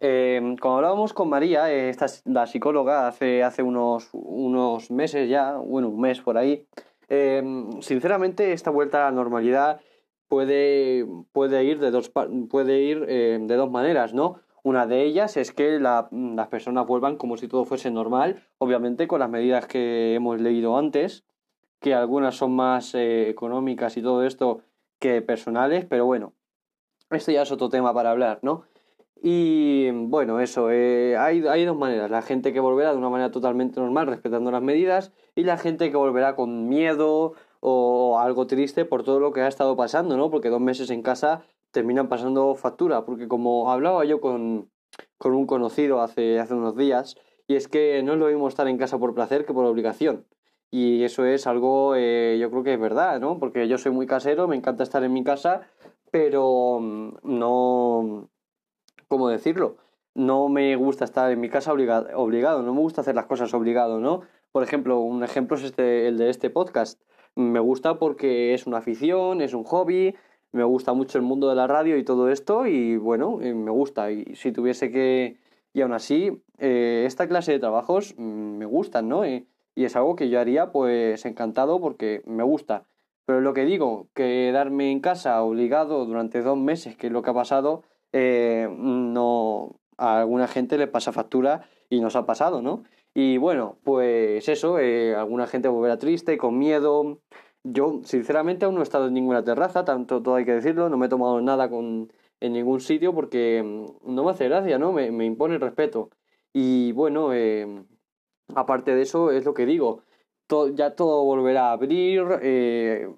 Eh, 0.00 0.56
como 0.60 0.76
hablábamos 0.76 1.12
con 1.12 1.28
María, 1.28 1.72
eh, 1.72 1.94
la 2.24 2.46
psicóloga, 2.46 3.06
hace, 3.06 3.44
hace 3.44 3.62
unos, 3.62 4.08
unos 4.12 4.90
meses 4.90 5.28
ya, 5.28 5.56
bueno, 5.58 5.88
un 5.90 6.00
mes 6.00 6.20
por 6.20 6.38
ahí, 6.38 6.66
sinceramente 7.80 8.52
esta 8.52 8.70
vuelta 8.70 8.98
a 9.06 9.10
la 9.10 9.16
normalidad 9.16 9.80
puede, 10.28 11.04
puede 11.32 11.64
ir, 11.64 11.80
de 11.80 11.90
dos, 11.90 12.10
puede 12.48 12.78
ir 12.82 13.04
de 13.04 13.56
dos 13.56 13.70
maneras, 13.70 14.14
¿no? 14.14 14.36
Una 14.62 14.86
de 14.86 15.02
ellas 15.02 15.36
es 15.36 15.52
que 15.52 15.80
la- 15.80 16.08
las 16.12 16.48
personas 16.48 16.86
vuelvan 16.86 17.16
como 17.16 17.36
si 17.36 17.48
todo 17.48 17.64
fuese 17.64 17.90
normal, 17.90 18.42
obviamente 18.58 19.08
con 19.08 19.18
las 19.20 19.28
medidas 19.30 19.66
que 19.66 20.14
hemos 20.14 20.40
leído 20.40 20.76
antes, 20.76 21.24
que 21.80 21.94
algunas 21.94 22.36
son 22.36 22.52
más 22.52 22.94
económicas 22.94 23.96
y 23.96 24.02
todo 24.02 24.24
esto 24.24 24.60
que 25.00 25.22
personales, 25.22 25.84
pero 25.86 26.06
bueno, 26.06 26.34
esto 27.10 27.32
ya 27.32 27.42
es 27.42 27.50
otro 27.50 27.68
tema 27.68 27.92
para 27.92 28.12
hablar, 28.12 28.38
¿no? 28.42 28.64
Y 29.22 29.90
bueno, 29.90 30.40
eso, 30.40 30.70
eh, 30.70 31.16
hay, 31.18 31.46
hay 31.46 31.64
dos 31.64 31.76
maneras, 31.76 32.10
la 32.10 32.22
gente 32.22 32.52
que 32.52 32.60
volverá 32.60 32.92
de 32.92 32.98
una 32.98 33.10
manera 33.10 33.30
totalmente 33.30 33.80
normal, 33.80 34.06
respetando 34.06 34.50
las 34.50 34.62
medidas, 34.62 35.12
y 35.34 35.42
la 35.42 35.58
gente 35.58 35.90
que 35.90 35.96
volverá 35.96 36.36
con 36.36 36.68
miedo 36.68 37.34
o 37.60 38.18
algo 38.18 38.46
triste 38.46 38.84
por 38.86 39.02
todo 39.02 39.20
lo 39.20 39.32
que 39.32 39.42
ha 39.42 39.48
estado 39.48 39.76
pasando, 39.76 40.16
¿no? 40.16 40.30
Porque 40.30 40.48
dos 40.48 40.60
meses 40.60 40.90
en 40.90 41.02
casa 41.02 41.42
terminan 41.70 42.08
pasando 42.08 42.54
factura, 42.54 43.04
porque 43.04 43.28
como 43.28 43.70
hablaba 43.70 44.04
yo 44.04 44.20
con, 44.20 44.70
con 45.18 45.34
un 45.34 45.46
conocido 45.46 46.00
hace, 46.00 46.38
hace 46.38 46.54
unos 46.54 46.76
días, 46.76 47.16
y 47.46 47.56
es 47.56 47.68
que 47.68 48.02
no 48.02 48.14
es 48.14 48.18
lo 48.18 48.28
mismo 48.28 48.48
estar 48.48 48.68
en 48.68 48.78
casa 48.78 48.98
por 48.98 49.14
placer 49.14 49.44
que 49.44 49.52
por 49.52 49.66
obligación. 49.66 50.26
Y 50.70 51.02
eso 51.02 51.24
es 51.24 51.46
algo, 51.46 51.94
eh, 51.96 52.38
yo 52.40 52.50
creo 52.50 52.62
que 52.62 52.74
es 52.74 52.80
verdad, 52.80 53.20
¿no? 53.20 53.38
Porque 53.38 53.66
yo 53.66 53.76
soy 53.76 53.90
muy 53.92 54.06
casero, 54.06 54.46
me 54.46 54.56
encanta 54.56 54.84
estar 54.84 55.02
en 55.02 55.12
mi 55.12 55.24
casa, 55.24 55.62
pero 56.12 56.78
mm, 56.80 57.16
no, 57.24 58.28
¿cómo 59.08 59.28
decirlo? 59.28 59.78
No 60.14 60.48
me 60.48 60.76
gusta 60.76 61.04
estar 61.04 61.30
en 61.32 61.40
mi 61.40 61.48
casa 61.48 61.72
obliga- 61.72 62.06
obligado, 62.14 62.62
no 62.62 62.72
me 62.74 62.80
gusta 62.80 63.00
hacer 63.00 63.14
las 63.16 63.26
cosas 63.26 63.52
obligado, 63.54 63.98
¿no? 64.00 64.22
Por 64.52 64.62
ejemplo, 64.62 65.00
un 65.00 65.24
ejemplo 65.24 65.56
es 65.56 65.64
este, 65.64 66.08
el 66.08 66.18
de 66.18 66.30
este 66.30 66.50
podcast. 66.50 67.00
Me 67.36 67.60
gusta 67.60 67.98
porque 67.98 68.54
es 68.54 68.66
una 68.66 68.78
afición, 68.78 69.40
es 69.40 69.54
un 69.54 69.64
hobby, 69.64 70.14
me 70.52 70.64
gusta 70.64 70.92
mucho 70.92 71.18
el 71.18 71.22
mundo 71.22 71.48
de 71.48 71.54
la 71.54 71.66
radio 71.68 71.96
y 71.96 72.04
todo 72.04 72.28
esto, 72.28 72.66
y 72.66 72.96
bueno, 72.96 73.38
eh, 73.40 73.54
me 73.54 73.70
gusta. 73.70 74.10
Y 74.10 74.34
si 74.34 74.50
tuviese 74.52 74.90
que. 74.90 75.38
Y 75.72 75.82
aún 75.82 75.92
así, 75.92 76.42
eh, 76.58 77.04
esta 77.06 77.28
clase 77.28 77.52
de 77.52 77.60
trabajos 77.60 78.14
mm, 78.18 78.56
me 78.58 78.66
gustan, 78.66 79.08
¿no? 79.08 79.24
Eh, 79.24 79.46
y 79.74 79.84
es 79.84 79.96
algo 79.96 80.16
que 80.16 80.28
yo 80.28 80.40
haría, 80.40 80.72
pues 80.72 81.24
encantado 81.24 81.80
porque 81.80 82.22
me 82.26 82.42
gusta. 82.42 82.86
Pero 83.26 83.40
lo 83.40 83.54
que 83.54 83.64
digo, 83.64 84.08
quedarme 84.14 84.90
en 84.90 85.00
casa 85.00 85.42
obligado 85.42 86.04
durante 86.04 86.42
dos 86.42 86.58
meses, 86.58 86.96
que 86.96 87.08
es 87.08 87.12
lo 87.12 87.22
que 87.22 87.30
ha 87.30 87.34
pasado, 87.34 87.84
eh, 88.12 88.68
no 88.78 89.80
a 89.98 90.20
alguna 90.20 90.48
gente 90.48 90.78
le 90.78 90.86
pasa 90.86 91.12
factura 91.12 91.68
y 91.88 92.00
nos 92.00 92.16
ha 92.16 92.26
pasado, 92.26 92.62
¿no? 92.62 92.84
Y 93.14 93.38
bueno, 93.38 93.78
pues 93.84 94.48
eso, 94.48 94.78
eh, 94.78 95.14
alguna 95.14 95.46
gente 95.46 95.68
volverá 95.68 95.98
triste, 95.98 96.38
con 96.38 96.58
miedo. 96.58 97.20
Yo, 97.64 98.00
sinceramente, 98.04 98.64
aún 98.64 98.74
no 98.76 98.80
he 98.80 98.84
estado 98.84 99.08
en 99.08 99.14
ninguna 99.14 99.44
terraza, 99.44 99.84
tanto 99.84 100.22
todo 100.22 100.36
hay 100.36 100.44
que 100.44 100.54
decirlo, 100.54 100.88
no 100.88 100.96
me 100.96 101.06
he 101.06 101.08
tomado 101.08 101.40
nada 101.40 101.68
con, 101.68 102.12
en 102.40 102.52
ningún 102.52 102.80
sitio 102.80 103.14
porque 103.14 103.62
mm, 103.62 104.14
no 104.14 104.24
me 104.24 104.30
hace 104.30 104.48
gracia, 104.48 104.78
¿no? 104.78 104.92
Me, 104.92 105.10
me 105.10 105.24
impone 105.26 105.54
el 105.54 105.60
respeto. 105.60 106.10
Y 106.52 106.92
bueno, 106.92 107.32
eh, 107.34 107.84
aparte 108.56 108.94
de 108.94 109.02
eso, 109.02 109.30
es 109.30 109.44
lo 109.44 109.54
que 109.54 109.66
digo, 109.66 110.02
to- 110.46 110.68
ya 110.74 110.94
todo 110.96 111.24
volverá 111.24 111.68
a 111.68 111.72
abrir, 111.72 112.22
eh, 112.42 113.08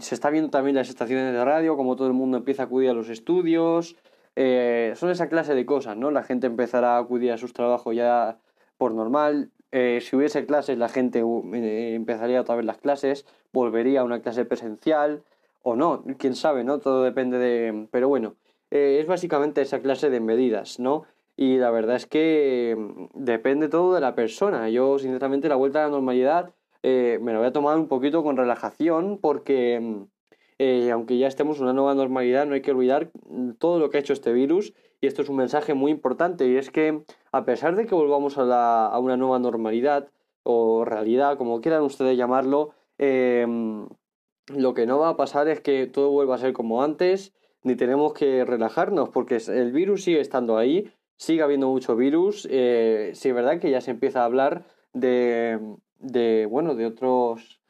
se 0.00 0.14
está 0.14 0.30
viendo 0.30 0.50
también 0.50 0.76
las 0.76 0.88
estaciones 0.88 1.32
de 1.32 1.44
radio, 1.44 1.76
como 1.76 1.96
todo 1.96 2.08
el 2.08 2.14
mundo 2.14 2.36
empieza 2.38 2.62
a 2.62 2.66
acudir 2.66 2.90
a 2.90 2.94
los 2.94 3.08
estudios, 3.08 3.96
eh, 4.36 4.92
son 4.96 5.10
esa 5.10 5.28
clase 5.28 5.54
de 5.54 5.64
cosas, 5.66 5.96
¿no? 5.96 6.10
La 6.10 6.22
gente 6.22 6.46
empezará 6.46 6.96
a 6.96 7.00
acudir 7.00 7.32
a 7.32 7.38
sus 7.38 7.52
trabajos 7.52 7.94
ya 7.94 8.38
por 8.76 8.92
normal, 8.92 9.50
eh, 9.72 10.00
si 10.00 10.16
hubiese 10.16 10.46
clases 10.46 10.78
la 10.78 10.88
gente 10.88 11.20
empezaría 11.94 12.40
otra 12.40 12.56
vez 12.56 12.64
las 12.64 12.78
clases, 12.78 13.26
volvería 13.52 14.00
a 14.00 14.04
una 14.04 14.20
clase 14.20 14.44
presencial 14.44 15.22
o 15.62 15.76
no, 15.76 16.04
quién 16.18 16.34
sabe, 16.34 16.62
¿no? 16.64 16.78
Todo 16.78 17.02
depende 17.02 17.38
de... 17.38 17.88
Pero 17.90 18.08
bueno, 18.08 18.34
es 18.70 19.06
básicamente 19.06 19.62
esa 19.62 19.80
clase 19.80 20.10
de 20.10 20.20
medidas, 20.20 20.78
¿no? 20.78 21.04
Y 21.36 21.56
la 21.58 21.70
verdad 21.70 21.96
es 21.96 22.06
que 22.06 22.76
mm, 22.78 23.06
depende 23.24 23.68
todo 23.68 23.94
de 23.94 24.00
la 24.00 24.14
persona. 24.14 24.68
Yo, 24.70 24.98
sinceramente, 24.98 25.48
la 25.48 25.56
vuelta 25.56 25.80
a 25.80 25.84
la 25.84 25.90
normalidad 25.90 26.54
eh, 26.82 27.18
me 27.22 27.32
la 27.32 27.38
voy 27.38 27.48
a 27.48 27.52
tomar 27.52 27.76
un 27.78 27.88
poquito 27.88 28.22
con 28.22 28.36
relajación 28.36 29.18
porque, 29.20 29.80
mm, 29.80 30.02
eh, 30.58 30.90
aunque 30.92 31.18
ya 31.18 31.26
estemos 31.26 31.56
en 31.58 31.64
una 31.64 31.72
nueva 31.72 31.94
normalidad, 31.94 32.46
no 32.46 32.54
hay 32.54 32.62
que 32.62 32.70
olvidar 32.70 33.10
mm, 33.28 33.52
todo 33.58 33.78
lo 33.78 33.90
que 33.90 33.96
ha 33.96 34.00
hecho 34.00 34.12
este 34.12 34.32
virus. 34.32 34.74
Y 35.00 35.06
esto 35.06 35.22
es 35.22 35.28
un 35.28 35.36
mensaje 35.36 35.74
muy 35.74 35.90
importante 35.90 36.46
y 36.48 36.56
es 36.56 36.70
que, 36.70 37.02
a 37.32 37.44
pesar 37.44 37.76
de 37.76 37.86
que 37.86 37.94
volvamos 37.94 38.38
a, 38.38 38.44
la- 38.44 38.86
a 38.86 38.98
una 38.98 39.16
nueva 39.16 39.38
normalidad 39.38 40.08
o 40.44 40.84
realidad, 40.84 41.36
como 41.36 41.60
quieran 41.60 41.82
ustedes 41.82 42.16
llamarlo, 42.16 42.70
eh, 42.98 43.46
lo 44.54 44.74
que 44.74 44.86
no 44.86 44.98
va 44.98 45.10
a 45.10 45.16
pasar 45.16 45.48
es 45.48 45.60
que 45.60 45.86
todo 45.86 46.10
vuelva 46.10 46.34
a 46.34 46.38
ser 46.38 46.52
como 46.52 46.82
antes, 46.82 47.32
ni 47.62 47.76
tenemos 47.76 48.12
que 48.12 48.44
relajarnos, 48.44 49.08
porque 49.08 49.38
el 49.48 49.72
virus 49.72 50.04
sigue 50.04 50.20
estando 50.20 50.58
ahí, 50.58 50.92
sigue 51.16 51.42
habiendo 51.42 51.68
mucho 51.68 51.96
virus. 51.96 52.46
Eh, 52.50 53.12
sí 53.14 53.28
es 53.28 53.34
verdad 53.34 53.58
que 53.60 53.70
ya 53.70 53.80
se 53.80 53.90
empieza 53.90 54.22
a 54.22 54.24
hablar 54.26 54.64
de, 54.92 55.58
de 55.98 56.46
bueno, 56.50 56.74
de 56.74 56.86
otros, 56.86 57.60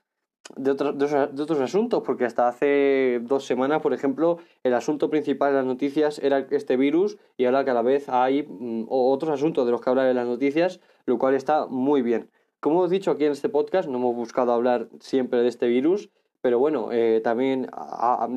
de 0.57 0.71
otros, 0.73 0.99
de 0.99 1.05
otros- 1.07 1.35
de 1.35 1.43
otros 1.43 1.61
asuntos, 1.61 2.03
porque 2.05 2.25
hasta 2.25 2.49
hace 2.49 3.21
dos 3.23 3.45
semanas, 3.45 3.81
por 3.83 3.95
ejemplo, 3.95 4.39
el 4.63 4.75
asunto 4.75 5.09
principal 5.11 5.53
de 5.53 5.59
las 5.59 5.67
noticias 5.67 6.19
era 6.19 6.47
este 6.51 6.77
virus 6.77 7.17
y 7.37 7.45
ahora 7.47 7.65
cada 7.65 7.83
vez 7.83 8.09
hay 8.09 8.43
mm, 8.43 8.87
otros 8.89 9.31
asuntos 9.31 9.65
de 9.67 9.73
los 9.73 9.81
que 9.81 9.91
hablar 9.91 10.09
en 10.09 10.17
las 10.17 10.27
noticias, 10.27 10.81
lo 11.07 11.19
cual 11.19 11.35
está 11.35 11.67
muy 11.67 12.03
bien. 12.03 12.31
Como 12.61 12.77
hemos 12.77 12.91
dicho 12.91 13.11
aquí 13.11 13.25
en 13.27 13.33
este 13.33 13.49
podcast, 13.51 13.89
no 13.89 13.99
hemos 13.99 14.15
buscado 14.17 14.53
hablar 14.53 14.89
siempre 15.01 15.41
de 15.41 15.49
este 15.49 15.67
virus, 15.67 16.09
pero 16.41 16.59
bueno, 16.59 16.91
eh, 16.93 17.21
también 17.25 17.69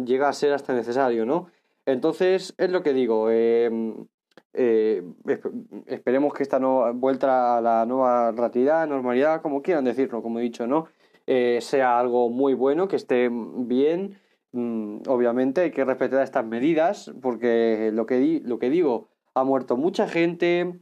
llega 0.06 0.30
a 0.30 0.34
ser 0.34 0.54
hasta 0.54 0.74
necesario, 0.74 1.26
¿no? 1.26 1.48
Entonces, 1.86 2.54
es 2.58 2.72
lo 2.72 2.84
que 2.84 2.92
digo, 2.94 3.28
eh, 3.32 3.70
eh, 4.54 5.04
esp- 5.26 5.84
esperemos 5.88 6.34
que 6.34 6.44
esta 6.44 6.60
nueva 6.60 6.92
vuelta 6.92 7.58
a 7.58 7.62
la 7.62 7.86
nueva 7.86 8.32
realidad, 8.32 8.88
normalidad, 8.88 9.42
como 9.42 9.62
quieran 9.62 9.84
decirlo, 9.86 10.22
como 10.24 10.40
he 10.40 10.44
dicho, 10.44 10.68
¿no? 10.68 10.88
Eh, 11.26 11.60
sea 11.62 12.00
algo 12.00 12.30
muy 12.30 12.54
bueno, 12.54 12.88
que 12.88 12.96
esté 12.96 13.30
bien. 13.32 14.18
Mm, 14.54 15.00
obviamente 15.08 15.62
hay 15.62 15.72
que 15.72 15.84
respetar 15.86 16.22
estas 16.24 16.46
medidas, 16.46 17.12
porque 17.22 17.92
lo 17.94 18.06
que, 18.06 18.18
di- 18.18 18.40
lo 18.40 18.60
que 18.60 18.70
digo, 18.70 19.10
ha 19.34 19.44
muerto 19.44 19.78
mucha 19.78 20.08
gente, 20.08 20.80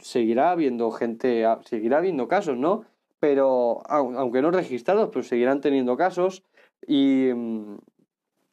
seguirá 0.00 0.50
habiendo 0.52 0.90
gente, 0.92 1.44
seguirá 1.64 1.98
habiendo 1.98 2.28
casos, 2.28 2.56
¿no? 2.56 2.84
Pero 3.20 3.82
au- 3.88 4.16
aunque 4.16 4.40
no 4.40 4.50
registrados, 4.50 5.10
pues 5.12 5.26
seguirán 5.28 5.60
teniendo 5.60 5.96
casos 5.96 6.42
y, 6.86 7.30
mm, 7.34 7.76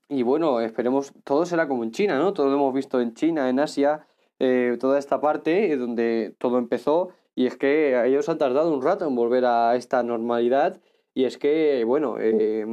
y 0.09 0.23
bueno, 0.23 0.59
esperemos, 0.59 1.13
todo 1.23 1.45
será 1.45 1.67
como 1.67 1.83
en 1.83 1.91
China, 1.91 2.17
¿no? 2.17 2.33
Todo 2.33 2.47
lo 2.47 2.55
hemos 2.55 2.73
visto 2.73 2.99
en 2.99 3.13
China, 3.13 3.49
en 3.49 3.59
Asia, 3.59 4.05
eh, 4.45 4.77
toda 4.77 4.99
esta 4.99 5.21
parte 5.21 5.77
donde 5.77 6.35
todo 6.37 6.57
empezó 6.57 7.11
y 7.33 7.45
es 7.45 7.55
que 7.55 8.05
ellos 8.05 8.27
han 8.27 8.37
tardado 8.37 8.73
un 8.73 8.81
rato 8.81 9.07
en 9.07 9.15
volver 9.15 9.45
a 9.45 9.77
esta 9.77 10.03
normalidad 10.03 10.81
y 11.13 11.23
es 11.23 11.37
que, 11.37 11.85
bueno, 11.85 12.17
eh, 12.19 12.65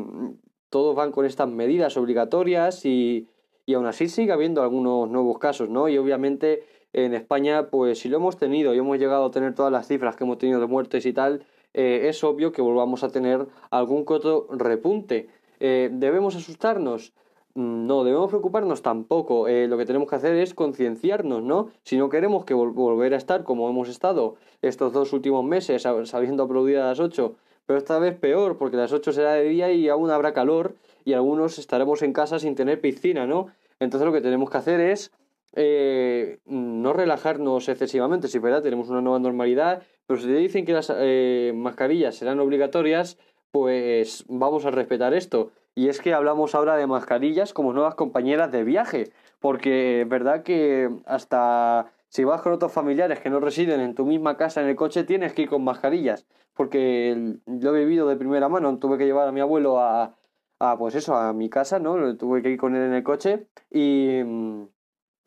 todos 0.68 0.96
van 0.96 1.12
con 1.12 1.26
estas 1.26 1.48
medidas 1.48 1.96
obligatorias 1.96 2.84
y, 2.84 3.28
y 3.66 3.74
aún 3.74 3.86
así 3.86 4.08
sigue 4.08 4.32
habiendo 4.32 4.62
algunos 4.62 5.08
nuevos 5.08 5.38
casos, 5.38 5.68
¿no? 5.68 5.88
Y 5.88 5.96
obviamente 5.96 6.64
en 6.92 7.14
España, 7.14 7.70
pues 7.70 8.00
si 8.00 8.08
lo 8.08 8.16
hemos 8.16 8.36
tenido 8.36 8.74
y 8.74 8.78
hemos 8.78 8.98
llegado 8.98 9.26
a 9.26 9.30
tener 9.30 9.54
todas 9.54 9.70
las 9.70 9.86
cifras 9.86 10.16
que 10.16 10.24
hemos 10.24 10.38
tenido 10.38 10.58
de 10.58 10.66
muertes 10.66 11.06
y 11.06 11.12
tal, 11.12 11.44
eh, 11.72 12.08
es 12.08 12.24
obvio 12.24 12.50
que 12.50 12.62
volvamos 12.62 13.04
a 13.04 13.10
tener 13.10 13.46
algún 13.70 14.04
otro 14.08 14.48
repunte. 14.50 15.28
Eh, 15.60 15.88
¿Debemos 15.92 16.34
asustarnos? 16.34 17.12
No 17.54 18.04
debemos 18.04 18.28
preocuparnos 18.28 18.82
tampoco. 18.82 19.48
Eh, 19.48 19.66
lo 19.66 19.76
que 19.76 19.86
tenemos 19.86 20.08
que 20.08 20.16
hacer 20.16 20.36
es 20.36 20.54
concienciarnos, 20.54 21.42
¿no? 21.42 21.70
Si 21.82 21.96
no 21.96 22.08
queremos 22.08 22.44
que 22.44 22.54
volver 22.54 23.14
a 23.14 23.16
estar 23.16 23.42
como 23.42 23.68
hemos 23.68 23.88
estado 23.88 24.36
estos 24.62 24.92
dos 24.92 25.12
últimos 25.12 25.44
meses, 25.44 25.82
sabiendo 26.04 26.44
aplaudir 26.44 26.78
a 26.78 26.86
las 26.86 27.00
8, 27.00 27.34
pero 27.66 27.78
esta 27.78 27.98
vez 27.98 28.16
peor, 28.16 28.56
porque 28.56 28.76
las 28.76 28.92
8 28.92 29.12
será 29.12 29.32
de 29.34 29.44
día 29.44 29.72
y 29.72 29.88
aún 29.88 30.10
habrá 30.10 30.32
calor 30.32 30.74
y 31.04 31.14
algunos 31.14 31.58
estaremos 31.58 32.02
en 32.02 32.12
casa 32.12 32.38
sin 32.38 32.54
tener 32.54 32.80
piscina, 32.80 33.26
¿no? 33.26 33.48
Entonces 33.80 34.06
lo 34.06 34.12
que 34.12 34.20
tenemos 34.20 34.50
que 34.50 34.58
hacer 34.58 34.80
es 34.80 35.10
eh, 35.54 36.38
no 36.46 36.92
relajarnos 36.92 37.68
excesivamente. 37.68 38.28
Si 38.28 38.38
verdad 38.38 38.62
tenemos 38.62 38.88
una 38.88 39.00
nueva 39.00 39.18
normalidad, 39.18 39.82
pero 40.06 40.20
si 40.20 40.26
te 40.26 40.34
dicen 40.34 40.64
que 40.64 40.72
las 40.72 40.92
eh, 40.94 41.52
mascarillas 41.54 42.14
serán 42.14 42.38
obligatorias, 42.40 43.18
pues 43.50 44.24
vamos 44.28 44.64
a 44.64 44.70
respetar 44.70 45.14
esto. 45.14 45.50
Y 45.74 45.88
es 45.88 46.00
que 46.00 46.14
hablamos 46.14 46.54
ahora 46.54 46.76
de 46.76 46.86
mascarillas 46.86 47.52
como 47.52 47.72
nuevas 47.72 47.94
compañeras 47.94 48.50
de 48.50 48.64
viaje, 48.64 49.12
porque 49.38 50.02
es 50.02 50.08
verdad 50.08 50.42
que 50.42 50.90
hasta 51.06 51.92
si 52.10 52.24
vas 52.24 52.42
con 52.42 52.52
otros 52.52 52.72
familiares 52.72 53.20
que 53.20 53.30
no 53.30 53.38
residen 53.38 53.80
en 53.80 53.94
tu 53.94 54.04
misma 54.04 54.36
casa 54.36 54.60
en 54.60 54.66
el 54.66 54.76
coche, 54.76 55.04
tienes 55.04 55.32
que 55.32 55.42
ir 55.42 55.48
con 55.48 55.62
mascarillas, 55.62 56.26
porque 56.54 57.36
lo 57.46 57.76
he 57.76 57.84
vivido 57.84 58.08
de 58.08 58.16
primera 58.16 58.48
mano, 58.48 58.78
tuve 58.78 58.98
que 58.98 59.06
llevar 59.06 59.28
a 59.28 59.32
mi 59.32 59.40
abuelo 59.40 59.80
a, 59.80 60.16
a 60.58 60.76
pues 60.76 60.96
eso, 60.96 61.14
a 61.14 61.32
mi 61.32 61.48
casa, 61.48 61.78
¿no? 61.78 62.16
Tuve 62.16 62.42
que 62.42 62.50
ir 62.50 62.58
con 62.58 62.74
él 62.74 62.82
en 62.82 62.94
el 62.94 63.04
coche 63.04 63.46
y, 63.70 64.18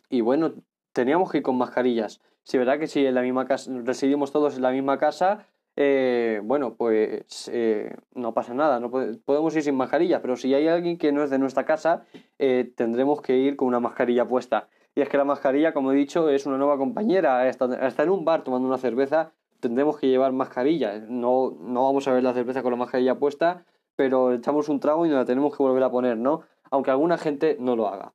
y 0.09 0.21
bueno, 0.21 0.55
teníamos 0.91 1.31
que 1.31 1.37
ir 1.37 1.43
con 1.43 1.57
mascarillas. 1.57 2.21
Si 2.43 2.57
es 2.57 2.59
verdad 2.65 2.79
que 2.79 2.87
si 2.87 3.05
en 3.05 3.15
la 3.15 3.21
misma 3.21 3.45
casa, 3.45 3.71
residimos 3.85 4.33
todos 4.33 4.57
en 4.57 4.61
la 4.61 4.71
misma 4.71 4.97
casa, 4.97 5.47
eh, 5.75 6.39
bueno, 6.43 6.75
pues 6.75 7.49
eh, 7.51 7.95
no 8.13 8.33
pasa 8.33 8.53
nada, 8.53 8.79
no 8.79 8.91
podemos 8.91 9.55
ir 9.55 9.63
sin 9.63 9.75
mascarilla, 9.75 10.21
pero 10.21 10.35
si 10.35 10.53
hay 10.53 10.67
alguien 10.67 10.97
que 10.97 11.11
no 11.11 11.23
es 11.23 11.29
de 11.29 11.39
nuestra 11.39 11.65
casa, 11.65 12.05
eh, 12.37 12.71
tendremos 12.75 13.21
que 13.21 13.37
ir 13.37 13.55
con 13.55 13.67
una 13.67 13.79
mascarilla 13.79 14.27
puesta. 14.27 14.69
Y 14.95 15.01
es 15.01 15.09
que 15.09 15.17
la 15.17 15.25
mascarilla, 15.25 15.73
como 15.73 15.91
he 15.91 15.95
dicho, 15.95 16.29
es 16.29 16.45
una 16.45 16.57
nueva 16.57 16.77
compañera. 16.77 17.41
Hasta, 17.41 18.03
en 18.03 18.09
un 18.09 18.25
bar 18.25 18.43
tomando 18.43 18.67
una 18.67 18.77
cerveza 18.77 19.31
tendremos 19.59 19.97
que 19.97 20.07
llevar 20.07 20.31
mascarilla. 20.33 20.99
No, 20.99 21.57
no 21.59 21.83
vamos 21.85 22.07
a 22.07 22.13
ver 22.13 22.21
la 22.21 22.33
cerveza 22.33 22.61
con 22.61 22.71
la 22.71 22.77
mascarilla 22.77 23.17
puesta, 23.17 23.65
pero 23.95 24.33
echamos 24.33 24.69
un 24.69 24.79
trago 24.79 25.05
y 25.05 25.09
nos 25.09 25.17
la 25.17 25.25
tenemos 25.25 25.55
que 25.57 25.63
volver 25.63 25.81
a 25.81 25.89
poner, 25.89 26.17
¿no? 26.17 26.41
Aunque 26.69 26.91
alguna 26.91 27.17
gente 27.17 27.57
no 27.59 27.75
lo 27.75 27.87
haga. 27.87 28.13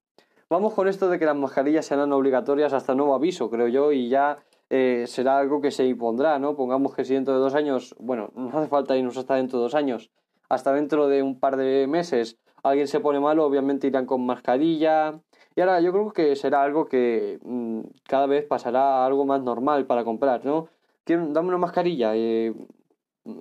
Vamos 0.50 0.72
con 0.74 0.88
esto 0.88 1.10
de 1.10 1.18
que 1.18 1.26
las 1.26 1.36
mascarillas 1.36 1.86
serán 1.86 2.12
obligatorias 2.12 2.72
hasta 2.72 2.94
nuevo 2.94 3.14
aviso, 3.14 3.50
creo 3.50 3.68
yo, 3.68 3.92
y 3.92 4.08
ya 4.08 4.38
eh, 4.70 5.04
será 5.06 5.38
algo 5.38 5.60
que 5.60 5.70
se 5.70 5.86
impondrá, 5.86 6.38
¿no? 6.38 6.56
Pongamos 6.56 6.94
que 6.94 7.04
si 7.04 7.14
dentro 7.14 7.34
de 7.34 7.40
dos 7.40 7.54
años, 7.54 7.94
bueno, 7.98 8.30
no 8.34 8.48
hace 8.58 8.68
falta 8.68 8.96
irnos 8.96 9.16
hasta 9.16 9.34
dentro 9.36 9.58
de 9.58 9.64
dos 9.64 9.74
años, 9.74 10.10
hasta 10.48 10.72
dentro 10.72 11.08
de 11.08 11.22
un 11.22 11.38
par 11.38 11.56
de 11.56 11.86
meses 11.86 12.38
alguien 12.62 12.88
se 12.88 13.00
pone 13.00 13.20
malo, 13.20 13.44
obviamente 13.44 13.86
irán 13.86 14.06
con 14.06 14.24
mascarilla. 14.26 15.20
Y 15.54 15.60
ahora 15.60 15.80
yo 15.80 15.92
creo 15.92 16.12
que 16.12 16.36
será 16.36 16.62
algo 16.62 16.86
que 16.86 17.38
mm, 17.42 17.80
cada 18.04 18.26
vez 18.26 18.44
pasará 18.46 19.04
algo 19.04 19.26
más 19.26 19.42
normal 19.42 19.86
para 19.86 20.04
comprar, 20.04 20.44
¿no? 20.44 20.68
dame 21.06 21.48
una 21.48 21.58
mascarilla. 21.58 22.12
Eh, 22.14 22.54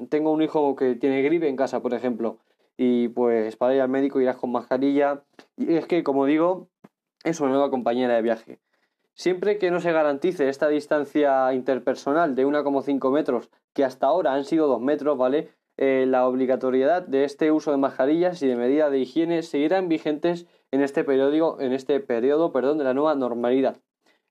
tengo 0.09 0.31
un 0.31 0.41
hijo 0.41 0.75
que 0.75 0.95
tiene 0.95 1.21
gripe 1.21 1.47
en 1.49 1.55
casa, 1.55 1.81
por 1.81 1.93
ejemplo, 1.93 2.39
y 2.77 3.09
pues 3.09 3.55
para 3.57 3.75
ir 3.75 3.81
al 3.81 3.89
médico 3.89 4.21
irás 4.21 4.37
con 4.37 4.51
mascarilla. 4.51 5.23
Y 5.57 5.75
es 5.75 5.85
que, 5.85 6.03
como 6.03 6.25
digo, 6.25 6.69
es 7.23 7.39
una 7.39 7.49
nueva 7.51 7.69
compañera 7.69 8.15
de 8.15 8.21
viaje. 8.21 8.59
Siempre 9.17 9.57
que 9.57 9.71
no 9.71 9.79
se 9.79 9.91
garantice 9.91 10.47
esta 10.47 10.67
distancia 10.67 11.51
interpersonal 11.51 12.35
de 12.35 12.45
1,5 12.45 13.11
metros, 13.11 13.49
que 13.73 13.83
hasta 13.83 14.05
ahora 14.05 14.33
han 14.33 14.45
sido 14.45 14.67
2 14.67 14.79
metros, 14.79 15.17
¿vale? 15.17 15.49
Eh, 15.75 16.05
la 16.07 16.27
obligatoriedad 16.27 17.01
de 17.01 17.23
este 17.23 17.51
uso 17.51 17.71
de 17.71 17.77
mascarillas 17.77 18.43
y 18.43 18.47
de 18.47 18.55
medidas 18.55 18.91
de 18.91 18.99
higiene 18.99 19.41
seguirán 19.41 19.89
vigentes 19.89 20.45
en 20.69 20.81
este 20.81 21.03
periodo, 21.03 21.59
en 21.59 21.73
este 21.73 21.99
periodo 21.99 22.51
perdón, 22.51 22.77
de 22.77 22.83
la 22.83 22.93
nueva 22.93 23.15
normalidad. 23.15 23.77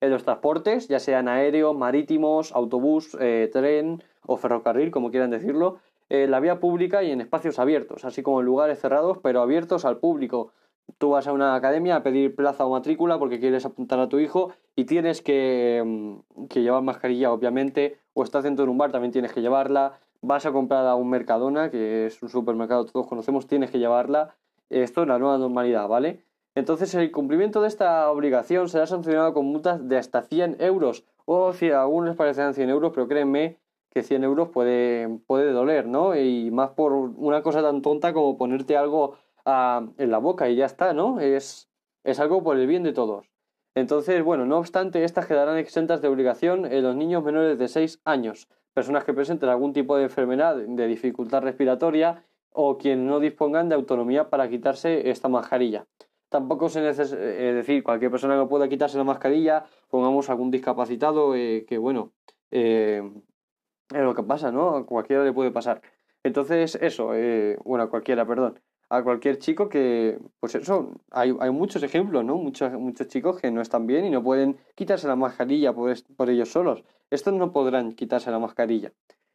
En 0.01 0.11
los 0.11 0.22
transportes, 0.22 0.87
ya 0.87 1.01
sean 1.01 1.27
aéreos, 1.27 1.77
marítimos, 1.77 2.53
autobús, 2.53 3.16
eh, 3.18 3.51
tren 3.53 4.05
o 4.25 4.37
ferrocarril, 4.37 4.92
como 4.92 5.11
quieran 5.11 5.31
decirlo, 5.31 5.81
en 6.11 6.31
la 6.31 6.38
vía 6.38 6.61
pública 6.61 7.03
y 7.03 7.11
en 7.11 7.20
espacios 7.20 7.59
abiertos, 7.59 8.05
así 8.05 8.22
como 8.22 8.38
en 8.38 8.46
lugares 8.46 8.79
cerrados, 8.79 9.18
pero 9.20 9.40
abiertos 9.42 9.85
al 9.85 9.99
público, 9.99 10.53
tú 10.99 11.11
vas 11.11 11.27
a 11.27 11.33
una 11.33 11.55
academia 11.55 11.96
a 11.96 12.03
pedir 12.03 12.35
plaza 12.35 12.64
o 12.66 12.70
matrícula 12.70 13.18
porque 13.18 13.40
quieres 13.40 13.66
apuntar 13.66 13.99
a 13.99 14.09
tu 14.09 14.18
hijo 14.18 14.53
y 14.75 14.85
tienes 14.85 15.22
que, 15.22 15.83
mm, 15.85 16.46
que, 16.46 16.62
llevar 16.62 16.83
mascarilla, 16.83 17.33
obviamente, 17.33 17.99
o 18.14 18.22
estás 18.22 18.44
dentro 18.44 18.64
de 18.64 18.70
un 18.70 18.79
bar, 18.79 18.92
también 18.92 19.12
tienes 19.12 19.33
que 19.33 19.42
llevarla, 19.42 19.99
vas 20.22 20.46
a 20.46 20.53
comprar 20.53 20.87
a 20.87 20.94
un 20.94 21.09
Mercadona, 21.11 21.70
que 21.70 22.07
es 22.07 22.22
un 22.22 22.29
supermercado 22.29 22.85
que 22.87 22.92
todos 22.92 23.07
conocemos, 23.07 23.46
tienes 23.46 23.70
que 23.70 23.79
llevarla. 23.79 24.35
Esto 24.70 25.03
es 25.03 25.09
la 25.09 25.18
nueva 25.18 25.38
normalidad, 25.38 25.88
¿vale? 25.88 26.25
Entonces 26.55 26.94
el 26.94 27.12
cumplimiento 27.12 27.61
de 27.61 27.68
esta 27.68 28.11
obligación 28.11 28.68
será 28.68 28.87
sancionado 28.87 29.35
con 29.35 29.44
multas 29.46 29.88
de 29.88 29.99
hasta 29.99 30.22
100 30.22 30.57
euros. 30.61 31.05
O 31.27 31.53
si 31.53 31.70
a 31.70 31.83
algunos 31.83 32.09
les 32.09 32.16
parecerán 32.16 32.55
100 32.55 32.70
euros, 32.70 32.92
pero 32.94 33.07
créanme 33.07 33.59
que 33.90 34.03
100 34.03 34.25
euros 34.25 34.49
puede, 34.49 35.18
puede 35.27 35.53
doler, 35.53 35.87
¿no? 35.87 36.16
Y 36.16 36.51
más 36.51 36.70
por 36.70 36.92
una 36.92 37.42
cosa 37.42 37.62
tan 37.62 37.83
tonta 37.83 38.12
como 38.12 38.38
ponerte 38.38 38.77
algo 38.77 39.16
en 39.46 40.11
la 40.11 40.18
boca 40.18 40.48
y 40.48 40.56
ya 40.56 40.66
está, 40.66 40.92
¿no? 40.92 41.20
Es, 41.20 41.68
es 42.04 42.18
algo 42.18 42.42
por 42.42 42.56
el 42.59 42.66
bien 42.66 42.82
de 42.82 42.92
todos. 42.92 43.30
Entonces, 43.74 44.24
bueno, 44.24 44.46
no 44.46 44.59
obstante, 44.59 45.04
estas 45.04 45.26
quedarán 45.26 45.59
exentas 45.59 46.00
de 46.00 46.09
obligación 46.09 46.64
en 46.64 46.82
los 46.82 46.96
niños 46.96 47.22
menores 47.22 47.59
de 47.59 47.68
6 47.68 48.00
años, 48.04 48.48
personas 48.72 49.04
que 49.04 49.12
presenten 49.12 49.48
algún 49.48 49.72
tipo 49.72 49.96
de 49.96 50.04
enfermedad 50.04 50.56
de 50.56 50.87
dificultad 50.87 51.42
respiratoria 51.42 52.24
o 52.50 52.78
quienes 52.78 53.06
no 53.06 53.20
dispongan 53.20 53.68
de 53.68 53.74
autonomía 53.74 54.30
para 54.30 54.48
quitarse 54.48 55.11
esta 55.11 55.28
mascarilla. 55.28 55.87
Tampoco 56.28 56.68
se 56.68 56.80
necesita, 56.80 57.22
es 57.22 57.54
decir, 57.54 57.85
cualquier 57.85 58.11
persona 58.11 58.40
que 58.40 58.48
pueda 58.48 58.68
quitarse 58.68 58.98
la 58.98 59.04
mascarilla, 59.04 59.66
pongamos 59.88 60.28
algún 60.30 60.50
discapacitado, 60.50 61.37
eh, 61.37 61.66
que 61.68 61.78
bueno, 61.78 62.12
eh, 62.50 63.02
es 63.94 64.02
lo 64.02 64.14
que 64.14 64.22
pasa, 64.22 64.50
¿no? 64.50 64.70
A 64.70 64.87
cualquiera 64.87 65.22
le 65.22 65.32
puede 65.32 65.52
pasar. 65.52 65.82
Entonces, 66.24 66.76
eso, 66.80 67.14
eh, 67.14 67.59
bueno, 67.64 67.85
a 67.85 67.90
cualquiera, 67.90 68.26
perdón 68.26 68.59
a 68.88 69.03
cualquier 69.03 69.38
chico 69.38 69.68
que, 69.68 70.18
pues 70.40 70.55
eso, 70.55 70.92
hay, 71.11 71.35
hay 71.40 71.51
muchos 71.51 71.83
ejemplos, 71.83 72.25
¿no? 72.25 72.37
Muchos, 72.37 72.72
muchos 72.72 73.09
chicos 73.09 73.40
que 73.40 73.51
no 73.51 73.61
están 73.61 73.87
bien 73.87 74.05
y 74.05 74.11
no 74.11 74.22
pueden 74.22 74.59
quitarse 74.75 75.09
la 75.09 75.16
mascarilla 75.16 75.72
por, 75.72 75.92
por 76.16 76.31
ellos 76.31 76.51
solos. 76.51 76.85
Estos 77.11 77.35
no 77.35 77.53
podrán 77.53 77.92
quitarse 77.92 78.31
la 78.31 78.38
mascarilla. 78.38 78.92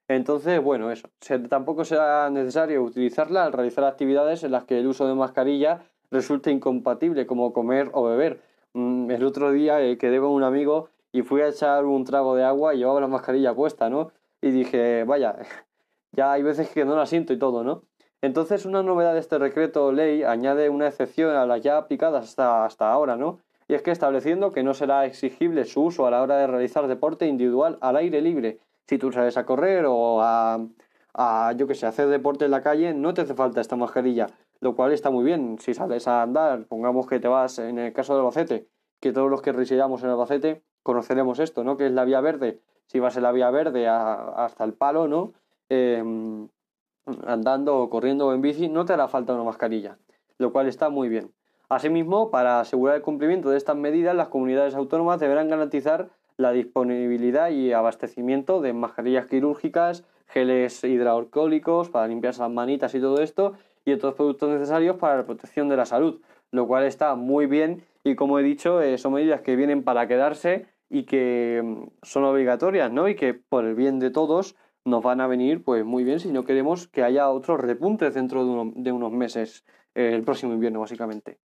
Entonces, 0.07 0.61
bueno, 0.61 0.91
eso. 0.91 1.09
tampoco 1.49 1.85
será 1.85 2.29
necesario 2.29 2.83
utilizarla 2.83 3.45
al 3.45 3.53
realizar 3.53 3.83
actividades 3.85 4.43
en 4.43 4.51
las 4.51 4.65
que 4.65 4.79
el 4.79 4.87
uso 4.87 5.07
de 5.07 5.15
mascarilla 5.15 5.83
resulte 6.11 6.51
incompatible, 6.51 7.25
como 7.25 7.53
comer 7.53 7.89
o 7.93 8.03
beber. 8.03 8.41
Mm, 8.73 9.11
el 9.11 9.23
otro 9.23 9.51
día 9.51 9.81
eh, 9.81 9.97
quedé 9.97 10.19
con 10.19 10.29
un 10.29 10.43
amigo 10.43 10.89
y 11.11 11.21
fui 11.23 11.41
a 11.41 11.47
echar 11.47 11.85
un 11.85 12.03
trago 12.03 12.35
de 12.35 12.43
agua 12.43 12.73
y 12.73 12.79
llevaba 12.79 13.01
la 13.01 13.07
mascarilla 13.07 13.53
puesta, 13.53 13.89
¿no? 13.89 14.11
Y 14.41 14.51
dije, 14.51 15.03
vaya, 15.05 15.37
ya 16.11 16.33
hay 16.33 16.43
veces 16.43 16.69
que 16.69 16.85
no 16.85 16.95
la 16.95 17.05
siento 17.05 17.33
y 17.33 17.39
todo, 17.39 17.63
¿no? 17.63 17.83
Entonces, 18.21 18.65
una 18.65 18.83
novedad 18.83 19.13
de 19.13 19.19
este 19.19 19.39
decreto 19.39 19.91
ley 19.91 20.21
añade 20.21 20.69
una 20.69 20.87
excepción 20.87 21.35
a 21.35 21.45
las 21.47 21.61
ya 21.61 21.77
aplicadas 21.77 22.25
hasta, 22.25 22.65
hasta 22.65 22.91
ahora, 22.91 23.15
¿no? 23.15 23.39
Y 23.67 23.73
es 23.73 23.81
que 23.81 23.91
estableciendo 23.91 24.51
que 24.51 24.63
no 24.63 24.73
será 24.75 25.05
exigible 25.05 25.65
su 25.65 25.83
uso 25.83 26.05
a 26.05 26.11
la 26.11 26.21
hora 26.21 26.37
de 26.37 26.45
realizar 26.45 26.87
deporte 26.87 27.25
individual 27.25 27.77
al 27.81 27.95
aire 27.95 28.21
libre. 28.21 28.59
Si 28.87 28.97
tú 28.99 29.11
sales 29.11 29.37
a 29.37 29.45
correr 29.45 29.85
o 29.87 30.21
a, 30.21 30.59
a 31.15 31.53
yo 31.53 31.65
que 31.65 31.73
sé, 31.73 31.87
hacer 31.87 32.09
deporte 32.09 32.45
en 32.45 32.51
la 32.51 32.61
calle, 32.61 32.93
no 32.93 33.13
te 33.13 33.21
hace 33.21 33.33
falta 33.33 33.59
esta 33.59 33.75
mascarilla, 33.75 34.27
lo 34.59 34.75
cual 34.75 34.91
está 34.91 35.09
muy 35.09 35.23
bien. 35.23 35.57
Si 35.59 35.73
sales 35.73 36.07
a 36.07 36.21
andar, 36.21 36.65
pongamos 36.65 37.07
que 37.07 37.19
te 37.19 37.27
vas, 37.27 37.57
en 37.57 37.79
el 37.79 37.93
caso 37.93 38.13
de 38.13 38.19
Albacete, 38.19 38.67
que 38.99 39.13
todos 39.13 39.31
los 39.31 39.41
que 39.41 39.51
residamos 39.51 40.03
en 40.03 40.09
Albacete 40.09 40.61
conoceremos 40.83 41.39
esto, 41.39 41.63
¿no? 41.63 41.75
Que 41.77 41.87
es 41.87 41.91
la 41.91 42.05
vía 42.05 42.21
verde. 42.21 42.59
Si 42.85 42.99
vas 42.99 43.15
en 43.17 43.23
la 43.23 43.31
vía 43.31 43.49
verde 43.49 43.87
hasta 43.87 44.63
el 44.63 44.73
palo, 44.73 45.07
¿no? 45.07 45.33
Eh, 45.69 46.03
andando 47.25 47.77
o 47.77 47.89
corriendo 47.89 48.27
o 48.27 48.33
en 48.33 48.41
bici, 48.41 48.69
no 48.69 48.85
te 48.85 48.93
hará 48.93 49.07
falta 49.07 49.33
una 49.33 49.43
mascarilla, 49.43 49.97
lo 50.37 50.51
cual 50.51 50.67
está 50.67 50.89
muy 50.89 51.09
bien. 51.09 51.31
Asimismo, 51.69 52.31
para 52.31 52.59
asegurar 52.59 52.97
el 52.97 53.01
cumplimiento 53.01 53.49
de 53.49 53.57
estas 53.57 53.77
medidas, 53.77 54.15
las 54.15 54.27
comunidades 54.27 54.75
autónomas 54.75 55.19
deberán 55.19 55.49
garantizar 55.49 56.09
la 56.37 56.51
disponibilidad 56.51 57.49
y 57.49 57.71
abastecimiento 57.71 58.61
de 58.61 58.73
mascarillas 58.73 59.27
quirúrgicas, 59.27 60.03
geles 60.27 60.83
hidroalcohólicos 60.83 61.89
para 61.89 62.07
limpiarse 62.07 62.41
las 62.41 62.51
manitas 62.51 62.93
y 62.95 62.99
todo 62.99 63.21
esto, 63.21 63.53
y 63.85 63.93
otros 63.93 64.15
productos 64.15 64.49
necesarios 64.49 64.97
para 64.97 65.17
la 65.17 65.25
protección 65.25 65.69
de 65.69 65.77
la 65.77 65.85
salud, 65.85 66.21
lo 66.51 66.67
cual 66.67 66.85
está 66.85 67.15
muy 67.15 67.45
bien 67.45 67.83
y 68.03 68.15
como 68.15 68.39
he 68.39 68.43
dicho, 68.43 68.81
eh, 68.81 68.97
son 68.97 69.13
medidas 69.13 69.41
que 69.41 69.55
vienen 69.55 69.83
para 69.83 70.07
quedarse 70.07 70.65
y 70.89 71.03
que 71.03 71.61
mm, 71.63 71.83
son 72.01 72.23
obligatorias, 72.23 72.91
¿no? 72.91 73.07
Y 73.07 73.15
que 73.15 73.33
por 73.33 73.65
el 73.65 73.75
bien 73.75 73.99
de 73.99 74.09
todos 74.09 74.55
nos 74.85 75.03
van 75.03 75.21
a 75.21 75.27
venir 75.27 75.63
pues 75.63 75.85
muy 75.85 76.03
bien 76.03 76.19
si 76.19 76.31
no 76.31 76.43
queremos 76.43 76.87
que 76.87 77.03
haya 77.03 77.29
otros 77.29 77.59
repuntes 77.59 78.13
dentro 78.13 78.43
de, 78.43 78.51
uno, 78.51 78.73
de 78.75 78.91
unos 78.91 79.11
meses, 79.11 79.65
eh, 79.95 80.11
el 80.13 80.23
próximo 80.23 80.53
invierno 80.53 80.79
básicamente. 80.79 81.39